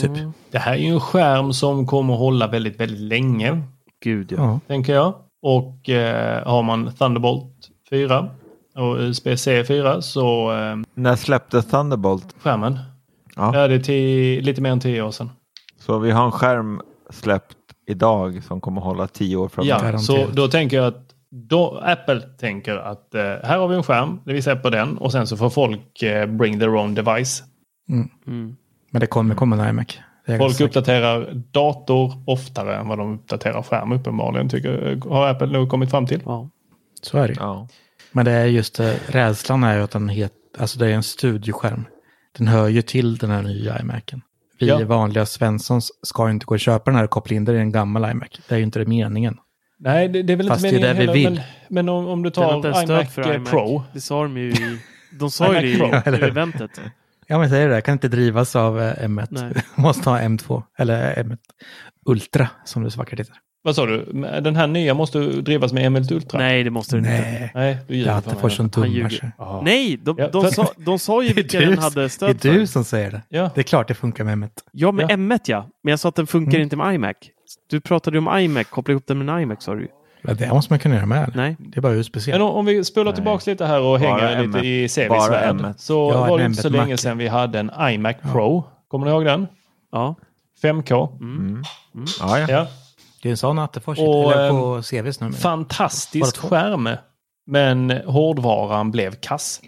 Typ. 0.00 0.10
Mm. 0.16 0.32
Det 0.50 0.58
här 0.58 0.72
är 0.72 0.78
ju 0.78 0.88
en 0.88 1.00
skärm 1.00 1.52
som 1.52 1.86
kommer 1.86 2.14
att 2.14 2.18
hålla 2.20 2.46
väldigt, 2.46 2.80
väldigt 2.80 3.00
länge. 3.00 3.62
Gud, 4.02 4.32
ja. 4.32 4.60
Tänker 4.66 4.94
jag. 4.94 5.14
Och 5.42 5.88
eh, 5.88 6.46
har 6.46 6.62
man 6.62 6.92
Thunderbolt 6.92 7.68
4 7.90 8.28
och 8.76 8.96
USB-C 8.96 9.64
4 9.64 10.02
så 10.02 10.52
eh, 10.52 10.76
När 10.94 11.16
släpptes 11.16 11.66
Thunderbolt? 11.66 12.34
skärmen. 12.38 12.78
Ja. 13.36 13.56
Ja, 13.56 13.68
det 13.68 13.74
är 13.74 13.80
tio, 13.80 14.40
lite 14.40 14.60
mer 14.60 14.70
än 14.70 14.80
tio 14.80 15.02
år 15.02 15.10
sedan. 15.10 15.30
Så 15.78 15.98
vi 15.98 16.10
har 16.10 16.24
en 16.24 16.32
skärm 16.32 16.80
släppt 17.10 17.56
idag 17.86 18.42
som 18.44 18.60
kommer 18.60 18.80
hålla 18.80 19.06
tio 19.06 19.36
år 19.36 19.48
framöver. 19.48 19.92
Ja, 19.92 19.98
så 19.98 20.26
då 20.32 20.48
tänker 20.48 20.76
jag 20.76 20.86
att 20.86 21.11
då 21.32 21.78
Apple 21.84 22.20
tänker 22.20 22.76
att 22.76 23.14
eh, 23.14 23.22
här 23.22 23.58
har 23.58 23.68
vi 23.68 23.76
en 23.76 23.82
skärm, 23.82 24.20
det 24.24 24.32
vi 24.32 24.42
släpper 24.42 24.70
den 24.70 24.98
och 24.98 25.12
sen 25.12 25.26
så 25.26 25.36
får 25.36 25.50
folk 25.50 26.02
eh, 26.02 26.26
bring 26.26 26.58
their 26.58 26.74
own 26.74 26.94
device. 26.94 27.42
Mm. 27.88 28.56
Men 28.90 29.00
det 29.00 29.06
kommer 29.06 29.34
komma 29.34 29.56
en 29.56 29.68
iMac. 29.70 29.98
Folk 30.38 30.60
uppdaterar 30.60 31.32
dator 31.34 32.12
oftare 32.26 32.76
än 32.76 32.88
vad 32.88 32.98
de 32.98 33.14
uppdaterar 33.14 33.62
skärm 33.62 33.92
uppenbarligen, 33.92 34.48
tycker, 34.48 35.00
har 35.10 35.28
Apple 35.28 35.46
nog 35.46 35.68
kommit 35.70 35.90
fram 35.90 36.06
till. 36.06 36.22
Ja. 36.24 36.50
Så 37.02 37.18
är 37.18 37.28
det. 37.28 37.34
Ja. 37.38 37.68
Men 38.12 38.24
det 38.24 38.30
är 38.32 38.46
just 38.46 38.76
det, 38.76 38.98
rädslan 39.06 39.64
är 39.64 39.76
ju 39.76 39.82
att 39.82 39.90
den 39.90 40.08
het, 40.08 40.32
alltså 40.58 40.78
det 40.78 40.86
är 40.86 40.94
en 40.94 41.02
studioskärm. 41.02 41.84
Den 42.38 42.48
hör 42.48 42.68
ju 42.68 42.82
till 42.82 43.16
den 43.16 43.30
här 43.30 43.42
nya 43.42 43.80
iMacen. 43.80 44.22
Vi 44.58 44.66
Ja. 44.68 44.84
vanliga 44.84 45.26
Svenssons 45.26 45.90
ska 46.02 46.26
ju 46.26 46.32
inte 46.32 46.46
gå 46.46 46.54
och 46.54 46.60
köpa 46.60 46.90
den 46.90 46.96
här 46.96 47.04
och 47.04 47.10
koppla 47.10 47.36
in 47.36 47.44
den 47.44 47.56
i 47.56 47.58
en 47.58 47.72
gammal 47.72 48.10
iMac. 48.10 48.28
Det 48.48 48.54
är 48.54 48.58
ju 48.58 48.64
inte 48.64 48.78
det 48.78 48.86
meningen. 48.86 49.38
Nej, 49.84 50.08
det, 50.08 50.22
det 50.22 50.32
är 50.32 50.36
väl 50.36 50.48
Fast 50.48 50.64
inte 50.64 50.78
det 50.78 50.88
är 50.88 50.94
meningen 50.94 51.06
det 51.06 51.12
vi 51.12 51.22
heller, 51.24 51.30
vill. 51.36 51.42
Men, 51.68 51.74
men 51.86 51.88
om, 51.88 52.06
om 52.06 52.22
du 52.22 52.30
tar 52.30 52.72
stöd 52.72 52.90
iMac, 52.90 53.14
för 53.14 53.30
eh, 53.30 53.36
iMac. 53.36 53.50
Pro. 53.50 53.82
Det 53.92 54.00
sa 54.00 54.22
de 54.22 54.36
ju 54.36 54.50
i... 54.50 54.78
De 55.18 55.30
sa 55.30 55.54
ju 55.54 55.60
det 55.78 56.10
i, 56.10 56.20
i 56.20 56.28
eventet. 56.28 56.70
Ja 57.26 57.38
men 57.38 57.50
säger 57.50 57.68
det, 57.68 57.80
kan 57.80 57.92
inte 57.92 58.08
drivas 58.08 58.56
av 58.56 58.80
eh, 58.82 58.92
M1. 59.08 59.26
Nej. 59.30 59.52
Måste 59.74 60.10
ha 60.10 60.18
M2 60.20 60.62
eller 60.78 61.14
M1 61.14 61.38
Ultra 62.06 62.48
som 62.64 62.82
det 62.82 62.90
så 62.90 62.98
vackert 62.98 63.20
heter. 63.20 63.34
Vad 63.64 63.74
sa 63.76 63.86
du? 63.86 64.04
Den 64.40 64.56
här 64.56 64.66
nya 64.66 64.94
måste 64.94 65.18
drivas 65.18 65.72
med 65.72 65.92
M1 65.92 66.12
Ultra? 66.14 66.38
Nej, 66.38 66.64
det 66.64 66.70
måste 66.70 66.96
den 66.96 67.04
inte. 67.04 67.20
Nej, 67.20 67.50
Nej, 67.54 67.78
du 67.88 67.94
ljuger 67.96 68.10
för. 68.10 68.18
Attefors 68.18 68.56
som 68.56 68.68
dummar. 68.68 69.32
Ja. 69.38 69.62
Nej, 69.64 69.96
de, 70.02 70.16
de, 70.16 70.42
för- 70.44 70.50
sa, 70.50 70.72
de 70.76 70.98
sa 70.98 71.22
ju 71.22 71.32
vilka 71.32 71.60
den 71.60 71.78
hade 71.78 71.94
det 72.00 72.04
är 72.04 72.08
stöd 72.08 72.36
du 72.42 72.58
för. 72.58 72.66
som 72.66 72.84
säger 72.84 73.10
det. 73.10 73.22
Ja. 73.28 73.50
Det 73.54 73.60
är 73.60 73.62
klart 73.62 73.88
det 73.88 73.94
funkar 73.94 74.24
med 74.24 74.38
M1. 74.38 74.50
Ja, 74.72 74.92
med 74.92 75.02
Ja. 75.10 75.16
M1 75.16 75.40
ja. 75.44 75.68
Men 75.82 75.90
jag 75.90 76.00
sa 76.00 76.08
att 76.08 76.14
den 76.14 76.26
funkar 76.26 76.52
Mm. 76.52 76.62
inte 76.62 76.76
med 76.76 76.94
iMac. 76.94 77.16
Du 77.66 77.80
pratade 77.80 78.16
ju 78.18 78.26
om 78.26 78.38
iMac, 78.38 78.66
koppla 78.66 78.92
ihop 78.92 79.06
den 79.06 79.18
med 79.18 79.34
en 79.34 79.40
iMac 79.42 79.62
sa 79.62 79.74
du. 79.74 79.88
Men 80.22 80.36
det 80.36 80.48
måste 80.48 80.72
man 80.72 80.78
kunna 80.78 80.94
göra 80.94 81.06
med. 81.06 81.32
Nej. 81.34 81.56
Det 81.58 81.76
är 81.76 81.80
bara 81.80 81.92
USB-C. 81.94 82.32
Men 82.32 82.42
om, 82.42 82.50
om 82.50 82.66
vi 82.66 82.84
spolar 82.84 83.12
tillbaka 83.12 83.50
lite 83.50 83.66
här 83.66 83.80
och 83.80 84.00
Bara 84.00 84.18
hänger 84.18 84.46
lite 84.46 84.58
M1. 84.58 84.64
i 84.64 84.88
Sevis 84.88 85.08
Bara 85.08 85.30
värld. 85.30 85.56
M1. 85.56 85.74
Så 85.76 86.10
Ja, 86.14 86.26
var 86.26 86.38
det 86.38 86.44
inte 86.44 86.62
så 86.62 86.68
M1 86.68 86.72
länge 86.72 86.96
sedan 86.96 87.18
vi 87.18 87.28
hade 87.28 87.58
en 87.58 87.70
iMac 87.80 88.16
Pro. 88.32 88.64
Kommer 88.88 89.06
ni 89.06 89.12
ihåg 89.12 89.24
den? 89.24 89.46
Ja. 89.92 90.14
5K. 90.62 91.20
Mm. 91.20 91.62
Ja, 92.20 92.38
ja. 92.38 92.46
Ja. 92.48 92.66
Det 93.22 93.28
är 93.28 93.30
en 93.30 93.36
sån 93.36 93.58
Attefors 93.58 93.98
Och, 93.98 94.32
eller 94.32 94.48
ehm, 94.48 94.56
på 94.56 94.82
CVs 94.82 95.20
nu. 95.20 95.32
Fantastisk 95.32 96.36
skärm. 96.36 96.88
Men 97.46 97.90
hårdvaran 97.90 98.90
blev 98.90 99.14
kass. 99.14 99.60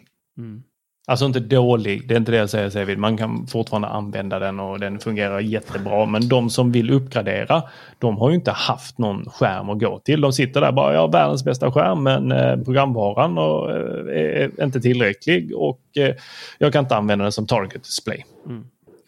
Mm. 1.06 1.12
Alltså 1.12 1.26
inte 1.26 1.40
dålig, 1.40 2.08
det 2.08 2.14
är 2.14 2.18
inte 2.18 2.32
det 2.32 2.38
jag 2.38 2.50
säger 2.50 2.70
Sevid. 2.70 2.98
Man 2.98 3.16
kan 3.16 3.46
fortfarande 3.46 3.88
använda 3.88 4.38
den 4.38 4.60
och 4.60 4.80
den 4.80 4.98
fungerar 4.98 5.40
jättebra. 5.40 6.06
Men 6.06 6.28
de 6.28 6.50
som 6.50 6.72
vill 6.72 6.90
uppgradera, 6.90 7.62
de 7.98 8.16
har 8.16 8.28
ju 8.28 8.34
inte 8.34 8.50
haft 8.50 8.98
någon 8.98 9.30
skärm 9.30 9.70
att 9.70 9.78
gå 9.80 9.98
till. 9.98 10.20
De 10.20 10.32
sitter 10.32 10.60
där 10.60 10.72
bara, 10.72 10.94
jag 10.94 11.00
har 11.00 11.12
världens 11.12 11.44
bästa 11.44 11.72
skärm 11.72 12.02
men 12.02 12.32
eh, 12.32 12.56
programvaran 12.56 13.38
och, 13.38 13.70
eh, 13.70 14.50
är 14.58 14.64
inte 14.64 14.80
tillräcklig 14.80 15.56
och 15.56 15.80
eh, 15.96 16.14
jag 16.58 16.72
kan 16.72 16.84
inte 16.84 16.96
använda 16.96 17.22
den 17.22 17.32
som 17.32 17.46
target 17.46 17.84
display. 17.84 18.24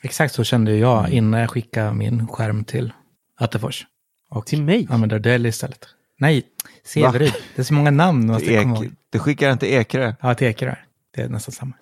Exakt 0.03 0.34
så 0.34 0.44
kände 0.44 0.76
jag 0.76 1.11
innan 1.11 1.40
jag 1.40 1.51
skickade 1.51 1.92
min 1.92 2.28
skärm 2.28 2.64
till 2.64 2.92
Attefors. 3.38 3.86
Och 4.30 4.47
Till 4.47 4.62
mig? 4.62 4.86
använder 4.90 5.18
Dell 5.18 5.47
istället. 5.47 5.86
Nej, 6.18 6.42
Severyd. 6.84 7.32
Det 7.55 7.62
är 7.62 7.64
så 7.64 7.74
många 7.74 7.90
namn. 7.90 8.26
Måste 8.26 8.53
Ek, 8.53 8.66
du 9.11 9.18
skickar 9.18 9.53
inte 9.53 9.72
Ekerö? 9.72 10.12
Ja, 10.20 10.34
till 10.34 10.47
Ekerö. 10.47 10.74
Det 11.16 11.22
är 11.22 11.28
nästan 11.28 11.52
samma. 11.52 11.72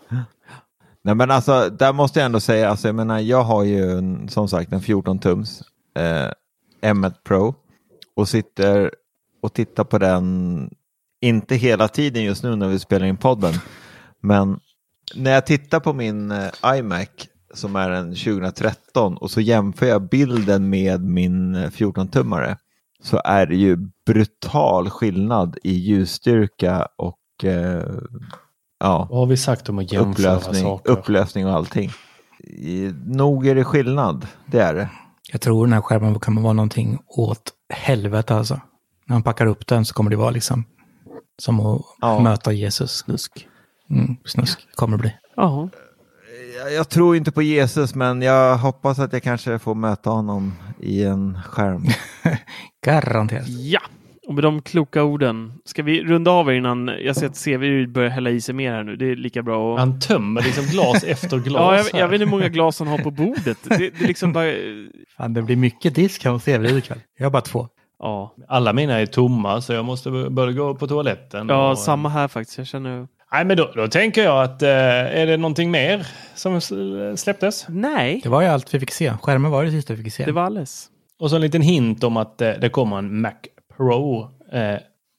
Nej 1.03 1.15
men 1.15 1.31
alltså, 1.31 1.71
där 1.71 1.93
måste 1.93 2.19
jag 2.19 2.27
ändå 2.27 2.41
säga, 2.41 2.71
alltså, 2.71 2.89
jag 2.89 2.95
menar, 2.95 3.19
jag 3.19 3.43
har 3.43 3.65
ju 3.65 3.99
en, 3.99 4.29
som 4.29 4.49
sagt 4.49 4.73
en 4.73 4.81
14 4.81 5.19
tums 5.19 5.63
eh, 5.97 6.31
M1 6.93 7.15
Pro 7.25 7.55
och 8.17 8.29
sitter 8.29 8.91
och 9.43 9.53
tittar 9.53 9.85
på 9.85 9.99
den, 9.99 10.71
inte 11.21 11.55
hela 11.55 11.89
tiden 11.89 12.25
just 12.25 12.43
nu 12.43 12.57
när 12.57 12.69
vi 12.69 12.79
spelar 12.79 13.07
in 13.07 13.17
podden, 13.17 13.55
men 14.21 14.61
när 15.15 15.31
jag 15.31 15.47
tittar 15.47 15.81
på 15.81 15.93
min 15.93 16.31
eh, 16.31 16.51
iMac 16.65 17.09
som 17.55 17.77
är 17.77 17.91
en 17.91 18.15
2013 18.15 19.17
och 19.17 19.31
så 19.31 19.41
jämför 19.41 19.87
jag 19.87 20.09
bilden 20.09 20.71
med 20.71 21.01
min 21.01 21.55
eh, 21.55 21.71
14-tummare 21.71 22.57
så 23.03 23.21
är 23.25 23.47
det 23.47 23.57
ju 23.57 23.77
brutal 24.07 24.91
skillnad 24.91 25.59
i 25.63 25.73
ljusstyrka 25.73 26.89
och 26.97 27.45
eh, 27.45 27.99
ja, 28.85 29.07
Vad 29.11 29.19
har 29.19 29.27
vi 29.27 29.37
sagt 29.37 29.69
om 29.69 29.79
att 29.79 29.93
jämföra 29.93 30.33
upplösning, 30.37 30.63
saker? 30.63 30.91
upplösning 30.93 31.47
och 31.47 31.53
allting. 31.53 31.91
Nog 33.07 33.47
är 33.47 33.55
det 33.55 33.65
skillnad, 33.65 34.27
det 34.47 34.61
är 34.61 34.75
det. 34.75 34.89
Jag 35.33 35.41
tror 35.41 35.67
den 35.67 35.73
här 35.73 35.81
skärmen 35.81 36.21
kan 36.21 36.43
vara 36.43 36.53
någonting 36.53 36.99
åt 37.07 37.53
helvete 37.75 38.35
alltså. 38.35 38.61
När 39.07 39.15
man 39.17 39.23
packar 39.23 39.47
upp 39.47 39.67
den 39.67 39.85
så 39.85 39.95
kommer 39.95 40.11
det 40.11 40.17
vara 40.17 40.31
liksom 40.31 40.65
som 41.39 41.61
att 41.61 41.83
Ja. 42.01 42.21
möta 42.21 42.53
Jesus. 42.53 42.91
Snusk. 42.97 43.49
Mm, 43.91 44.17
snusk 44.25 44.75
kommer 44.75 44.97
det 44.97 45.01
bli. 45.01 45.15
Ja. 45.37 45.69
Jag, 46.59 46.73
jag 46.73 46.89
tror 46.89 47.17
inte 47.17 47.33
på 47.33 47.43
Jesus 47.43 47.95
men 47.95 48.23
jag 48.23 48.59
hoppas 48.59 48.99
att 48.99 49.13
jag 49.13 49.23
kanske 49.23 49.59
får 49.59 49.75
möta 49.75 50.11
honom 50.11 50.53
i 50.81 51.05
en 51.05 51.39
skärm. 51.49 51.85
Garanterat. 52.85 53.49
Ja, 53.49 53.81
och 54.27 54.35
med 54.35 54.45
de 54.45 54.63
kloka 54.63 55.03
orden. 55.03 55.53
Ska 55.65 55.83
vi 55.83 56.03
runda 56.05 56.31
av 56.31 56.55
innan 56.55 56.91
jag 57.05 57.17
ser 57.17 57.27
att 57.27 57.45
CV 57.45 57.87
börjar 57.93 58.11
hälla 58.11 58.31
i 58.31 58.41
sig 58.41 58.55
mer 58.55 58.73
här 58.73 58.83
nu. 58.85 58.97
Det 58.97 59.11
är 59.11 59.17
lika 59.17 59.43
bra 59.43 59.75
att... 59.75 59.81
Han 59.81 60.01
tömmer 60.01 60.43
liksom 60.43 60.65
glas 60.65 61.05
efter 61.07 61.39
glas. 61.39 61.61
Ja, 61.61 61.77
jag, 61.93 62.01
jag 62.03 62.09
vet 62.09 62.15
inte 62.21 62.25
hur 62.25 62.31
många 62.31 62.49
glas 62.49 62.79
han 62.79 62.89
har 62.89 62.99
på 62.99 63.11
bordet. 63.11 63.59
Det, 63.63 63.77
det 63.79 64.01
är 64.03 64.07
liksom 64.07 64.33
bara... 64.33 64.53
Fan, 65.17 65.35
det 65.35 65.43
blir 65.43 65.57
mycket 65.57 65.95
disk 65.95 66.25
här 66.25 66.31
hos 66.33 66.49
Everid 66.49 66.77
ikväll. 66.79 66.99
Jag 67.19 67.27
har 67.27 67.31
bara 67.31 67.43
två. 67.43 67.69
Ja, 67.99 68.35
Alla 68.49 68.73
mina 68.73 69.01
är 69.01 69.07
tomma 69.07 69.61
så 69.61 69.73
jag 69.73 69.85
måste 69.85 70.11
börja 70.11 70.53
gå 70.53 70.75
på 70.75 70.87
toaletten. 70.87 71.47
ja 71.49 71.71
och- 71.71 71.79
samma 71.79 72.09
här 72.09 72.29
faktiskt. 72.29 72.59
Jag 72.59 72.67
känner... 72.67 73.07
Nej, 73.33 73.45
men 73.45 73.57
då, 73.57 73.73
då 73.77 73.89
tänker 73.89 74.25
jag 74.25 74.43
att 74.45 74.63
eh, 74.63 74.69
är 74.71 75.27
det 75.27 75.37
någonting 75.37 75.71
mer 75.71 76.07
som 76.35 76.61
släpptes? 77.17 77.67
Nej, 77.69 78.21
Det 78.23 78.29
var 78.29 78.43
ju 78.43 78.49
allt 78.49 78.75
vi 78.75 78.81
fick 78.81 78.91
se. 78.91 79.13
Skärmen 79.23 79.51
var 79.51 79.65
det 79.65 79.71
sista 79.71 79.95
vi 79.95 80.03
fick 80.05 80.13
se. 80.13 80.25
det 80.25 80.33
var 80.33 80.43
alldeles. 80.43 80.87
Och 81.21 81.31
så 81.31 81.37
en 81.37 81.43
liten 81.43 81.63
hint 81.63 82.05
om 82.05 82.17
att 82.17 82.41
eh, 82.43 82.51
det 82.61 82.69
kommer 82.69 82.99
en 82.99 83.21
Mac 83.21 83.33
Pro 83.77 84.31
eh, 84.53 84.79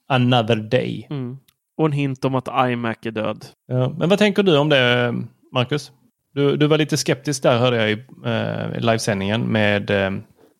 another 0.10 0.56
day. 0.56 1.08
Mm. 1.10 1.38
Och 1.78 1.86
en 1.86 1.92
hint 1.92 2.26
om 2.26 2.36
att 2.36 2.48
iMac 2.70 2.98
är 3.02 3.12
död. 3.12 3.46
Ja, 3.68 3.94
men 3.98 4.10
vad 4.10 4.20
tänker 4.20 4.44
du 4.44 4.58
om 4.58 4.70
det, 4.70 5.14
Marcus? 5.54 5.92
Du, 6.34 6.58
du 6.58 6.68
var 6.68 6.78
lite 6.78 6.98
skeptisk 6.98 7.44
där 7.44 7.60
hörde 7.60 7.78
jag 7.78 7.92
i 7.92 8.04
eh, 8.26 8.80
livesändningen 8.80 9.42
med 9.52 9.90
eh, 9.90 10.12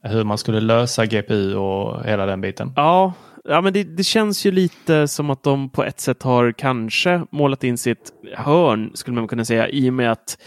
hur 0.04 0.24
man 0.24 0.38
skulle 0.38 0.60
lösa 0.60 1.06
GPU 1.06 1.56
och 1.56 2.06
hela 2.06 2.26
den 2.26 2.42
biten. 2.42 2.74
Ja, 2.76 3.14
ja 3.48 3.62
men 3.62 3.74
det, 3.74 3.84
det 3.84 4.04
känns 4.04 4.46
ju 4.46 4.52
lite 4.52 5.08
som 5.08 5.30
att 5.30 5.44
de 5.44 5.70
på 5.70 5.84
ett 5.84 6.00
sätt 6.00 6.24
har 6.24 6.52
kanske 6.52 7.26
målat 7.32 7.64
in 7.64 7.78
sitt 7.78 8.14
hörn, 8.34 8.92
skulle 8.94 9.16
man 9.16 9.28
kunna 9.28 9.46
säga, 9.46 9.70
i 9.70 9.90
och 9.90 9.94
med 9.94 10.12
att 10.12 10.38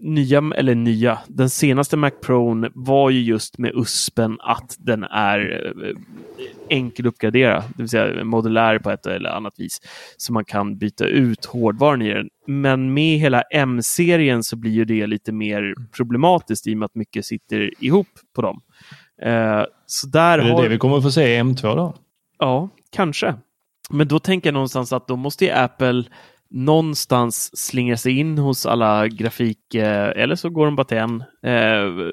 nya, 0.00 0.42
eller 0.56 0.74
nya, 0.74 1.18
den 1.28 1.50
senaste 1.50 1.96
Mac 1.96 2.10
Pro 2.10 2.68
var 2.74 3.10
ju 3.10 3.20
just 3.20 3.58
med 3.58 3.72
USPen 3.74 4.36
att 4.40 4.76
den 4.78 5.04
är 5.04 5.72
eh, 5.84 5.94
enkel 6.68 7.06
att 7.06 7.12
uppgradera, 7.12 7.60
det 7.60 7.82
vill 7.82 7.88
säga 7.88 8.24
modulär 8.24 8.78
på 8.78 8.90
ett 8.90 9.06
eller 9.06 9.30
annat 9.30 9.54
vis, 9.56 9.78
så 10.16 10.32
man 10.32 10.44
kan 10.44 10.78
byta 10.78 11.04
ut 11.04 11.44
hårdvaran 11.44 12.02
i 12.02 12.14
den. 12.14 12.28
Men 12.46 12.94
med 12.94 13.18
hela 13.18 13.42
M-serien 13.42 14.42
så 14.42 14.56
blir 14.56 14.72
ju 14.72 14.84
det 14.84 15.06
lite 15.06 15.32
mer 15.32 15.74
problematiskt 15.96 16.66
i 16.66 16.74
och 16.74 16.78
med 16.78 16.86
att 16.86 16.94
mycket 16.94 17.24
sitter 17.24 17.84
ihop 17.84 18.08
på 18.36 18.42
dem. 18.42 18.60
Eh, 19.22 19.62
så 19.86 20.06
där 20.06 20.38
Är 20.38 20.44
det 20.44 20.52
har... 20.52 20.62
det 20.62 20.68
vi 20.68 20.78
kommer 20.78 21.00
få 21.00 21.10
se 21.10 21.36
i 21.36 21.40
M2 21.40 21.76
då? 21.76 21.94
Ja, 22.38 22.68
kanske. 22.92 23.34
Men 23.90 24.08
då 24.08 24.18
tänker 24.18 24.48
jag 24.48 24.54
någonstans 24.54 24.92
att 24.92 25.08
då 25.08 25.16
måste 25.16 25.44
ju 25.44 25.50
Apple 25.50 26.04
någonstans 26.50 27.50
slingra 27.58 27.96
sig 27.96 28.18
in 28.18 28.38
hos 28.38 28.66
alla 28.66 29.08
grafik, 29.08 29.74
eh, 29.74 30.08
eller 30.22 30.34
så 30.34 30.50
går 30.50 30.66
de 30.66 30.76
bara 30.76 30.84
till 30.84 30.96
en. 30.98 31.20
Eh, 31.42 32.10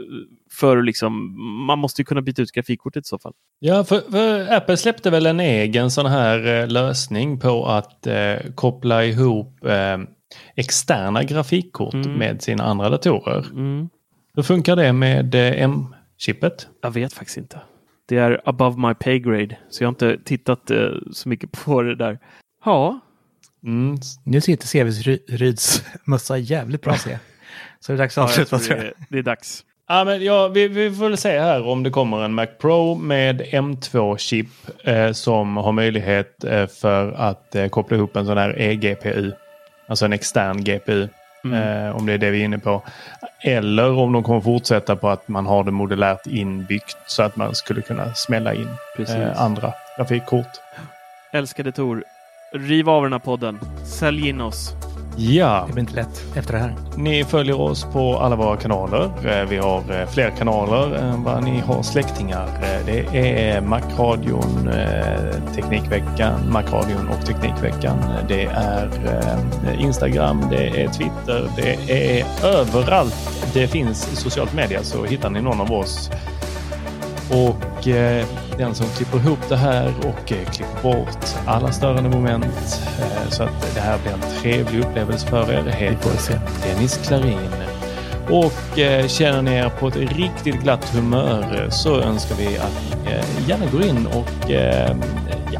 för 0.52 0.82
liksom, 0.84 1.36
man 1.66 1.80
måste 1.80 2.02
ju 2.02 2.06
kunna 2.06 2.22
byta 2.22 2.42
ut 2.42 2.52
grafikkortet 2.52 3.06
i 3.06 3.08
så 3.08 3.20
fall. 3.20 3.34
Ja, 3.60 3.84
för, 3.84 4.00
för 4.12 4.54
Apple 4.54 4.78
släppte 4.78 5.10
väl 5.10 5.26
en 5.26 5.40
egen 5.40 5.92
sån 5.92 6.06
här 6.06 6.62
eh, 6.62 6.68
lösning 6.68 7.40
på 7.40 7.66
att 7.66 8.08
koppla 8.56 9.06
ihop 9.06 9.66
externa 10.56 11.24
grafikkort 11.24 11.94
Mm. 11.94 12.12
med 12.14 12.42
sina 12.42 12.64
andra 12.64 12.90
datorer. 12.90 13.46
Mm. 13.52 13.90
Hur 14.34 14.44
funkar 14.44 14.76
det 14.76 14.94
med 14.94 15.36
M-chippet? 15.36 16.68
Jag 16.82 16.92
vet 16.92 17.14
faktiskt 17.14 17.38
inte. 17.38 17.60
Det 18.08 18.18
är 18.18 18.42
above 18.46 18.88
my 18.88 18.94
pay 18.94 19.20
grade, 19.20 19.58
så 19.70 19.84
jag 19.84 19.88
har 19.88 19.92
inte 19.92 20.18
tittat 20.26 20.72
eh, 20.72 20.90
så 21.12 21.30
mycket 21.30 21.52
på 21.52 21.82
det 21.82 21.96
där. 21.96 22.20
Ja, 22.66 23.00
Mm. 23.66 23.98
Nu 24.24 24.42
sitter 24.42 24.68
CVs 24.68 25.02
Ry- 25.08 25.20
Ryds 25.28 25.84
mössa 26.04 26.38
jävligt 26.38 26.82
bra 26.82 26.96
jag. 27.06 27.18
Så 27.80 27.92
det 27.92 27.96
är 27.96 27.98
dags 27.98 28.18
att 28.18 28.38
ja 28.38 28.44
avsluta 28.44 28.74
jag. 28.76 28.80
det, 28.86 28.94
det 29.10 29.18
är 29.18 29.24
dags. 29.24 29.64
Ja, 29.88 30.04
men 30.04 30.24
ja, 30.24 30.48
vi, 30.48 30.68
vi 30.68 30.92
får 30.92 31.10
väl 31.10 31.18
se 31.18 31.40
här 31.40 31.68
om 31.68 31.84
det 31.84 31.90
kommer 31.90 32.24
en 32.26 32.34
Mac 32.34 32.46
Pro 32.62 32.96
med 32.96 33.42
M2-chip 33.42 34.48
eh, 34.84 35.12
som 35.12 35.58
har 35.58 35.72
möjlighet 35.72 36.44
eh, 36.44 36.68
för 36.68 37.12
att 37.12 37.56
eh, 37.56 37.68
koppla 37.68 37.98
ihop 37.98 38.16
en 38.16 38.26
sån 38.26 38.38
här 38.38 38.60
eGPU. 38.60 39.32
Alltså 39.88 40.06
en 40.06 40.14
extern 40.14 40.64
GPU. 40.64 41.08
Eh, 41.54 41.96
om 41.96 42.06
det 42.06 42.14
är 42.14 42.18
det 42.18 42.32
vi 42.32 42.42
är 42.42 42.46
inne 42.46 42.60
på. 42.60 42.84
Eller 43.42 43.92
om 43.98 44.14
de 44.14 44.24
kommer 44.24 44.42
fortsätta 44.42 44.96
på 44.96 45.10
att 45.10 45.28
man 45.28 45.46
har 45.46 45.64
det 45.64 45.72
modulärt 45.72 46.28
inbyggt 46.28 46.98
så 47.06 47.24
att 47.24 47.36
man 47.36 47.56
skulle 47.56 47.82
kunna 47.82 48.14
smälla 48.14 48.54
in 48.54 48.68
eh, 48.98 49.42
andra 49.42 49.74
grafikkort. 49.98 50.52
Älskade 51.32 51.72
Tor, 51.72 52.04
riv 52.54 52.90
av 52.90 53.04
den 53.04 53.12
här 53.12 53.20
podden. 53.20 53.60
Sälj 53.86 54.30
in 54.30 54.42
oss. 54.42 54.85
Ja, 55.18 55.64
Det 55.68 55.74
blir 55.74 55.82
inte 55.82 55.96
lätt 55.96 56.24
efter 56.36 56.54
det 56.54 56.60
här. 56.60 56.76
Ni 56.98 57.24
följer 57.24 57.62
oss 57.62 57.84
på 57.94 58.18
alla 58.18 58.36
våra 58.36 58.58
kanaler. 58.58 59.04
Eh, 59.26 59.50
Vi 59.50 59.58
har 59.58 59.78
eh, 60.02 60.08
fler 60.08 60.30
kanaler 60.30 60.96
än 60.96 61.24
vad 61.24 61.44
ni 61.44 61.60
har 61.60 61.84
släktingar. 61.84 62.44
Eh, 62.48 62.86
Det 62.86 63.18
är 63.52 63.62
Macradion, 63.62 64.70
Teknikveckan, 65.56 66.52
Macradion 66.52 67.10
och 67.10 67.26
Teknikveckan. 67.26 67.98
Det 68.28 68.44
är 68.46 68.90
Instagram, 69.80 70.44
det 70.50 70.68
är 70.84 70.88
Twitter, 70.88 71.50
det 71.56 71.92
är 72.20 72.26
överallt 72.46 73.16
det 73.54 73.68
finns 73.68 74.02
socialt 74.20 74.54
media 74.54 74.84
så 74.84 75.06
hittar 75.06 75.30
ni 75.30 75.42
någon 75.42 75.62
av 75.62 75.72
oss. 75.72 76.10
Och 77.30 77.88
eh, 77.88 78.26
den 78.58 78.76
som 78.76 78.88
klipper 78.88 79.18
ihop 79.18 79.40
det 79.50 79.56
här 79.56 79.94
och 80.00 80.32
eh, 80.32 80.46
klipper 80.46 80.82
bort 80.84 81.26
alla 81.46 81.72
störande 81.72 82.10
moment 82.10 82.82
eh, 83.00 83.30
så 83.30 83.44
att 83.44 83.76
det 83.76 83.82
här 83.82 83.98
blir 84.04 84.14
en 84.14 84.42
trevlig 84.42 84.80
upplevelse 84.80 85.28
för 85.28 85.52
er 85.52 85.64
heter 85.64 86.40
Dennis 86.64 86.98
Klarin. 87.08 87.66
Och 88.30 88.80
eh, 88.80 89.08
känner 89.08 89.42
ni 89.42 89.52
er 89.52 89.70
på 89.70 89.88
ett 89.88 89.96
riktigt 89.96 90.56
glatt 90.56 90.90
humör 90.90 91.68
så 91.72 92.02
önskar 92.02 92.36
vi 92.36 92.58
att 92.58 93.06
ni 93.06 93.12
eh, 93.12 93.50
gärna 93.50 93.66
går 93.66 93.84
in 93.84 94.08
och 94.08 94.52
eh, 94.52 94.96
ja, 95.54 95.60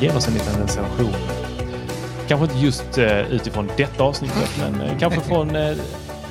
ger 0.00 0.16
oss 0.16 0.28
en 0.28 0.34
liten 0.34 0.62
recension. 0.62 1.14
Kanske 2.28 2.44
inte 2.44 2.58
just 2.58 2.98
utifrån 3.30 3.70
detta 3.76 4.04
avsnittet 4.04 4.50
men 4.60 4.98
kanske 4.98 5.20
från 5.20 5.56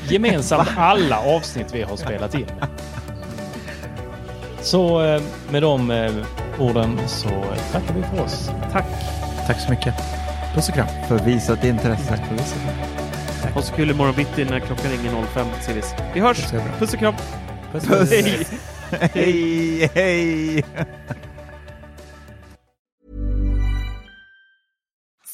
gemensamt 0.09 0.69
alla 0.77 1.19
avsnitt 1.19 1.67
vi 1.73 1.81
har 1.81 1.97
spelat 1.97 2.35
in. 2.35 2.45
Så 4.61 5.05
eh, 5.05 5.21
med 5.49 5.61
de 5.61 5.91
eh, 5.91 6.11
orden 6.59 6.99
så 7.07 7.29
tackar 7.71 7.93
vi 7.93 8.03
för 8.03 8.23
oss. 8.23 8.51
Tack. 8.71 8.85
Tack 9.47 9.59
så 9.59 9.69
mycket. 9.69 9.93
Puss 10.55 10.69
och 10.69 10.75
kram. 10.75 10.87
För 11.07 11.19
visat 11.19 11.63
intresse. 11.63 12.19
Ha 13.53 13.61
så 13.61 13.73
kul 13.73 13.89
imorgon 13.91 14.15
bitti 14.15 14.45
när 14.45 14.59
klockan 14.59 14.91
ringer 14.91 15.25
05. 15.33 15.47
Ses 15.59 15.75
vi. 15.75 16.03
Vi 16.13 16.19
hörs. 16.19 16.51
Puss 16.79 16.93
och 16.93 16.99
kram. 16.99 17.13
Puss, 17.71 17.87
Puss. 17.87 18.11
Hej. 18.11 18.47
Hej, 19.13 19.89
hej! 19.95 20.63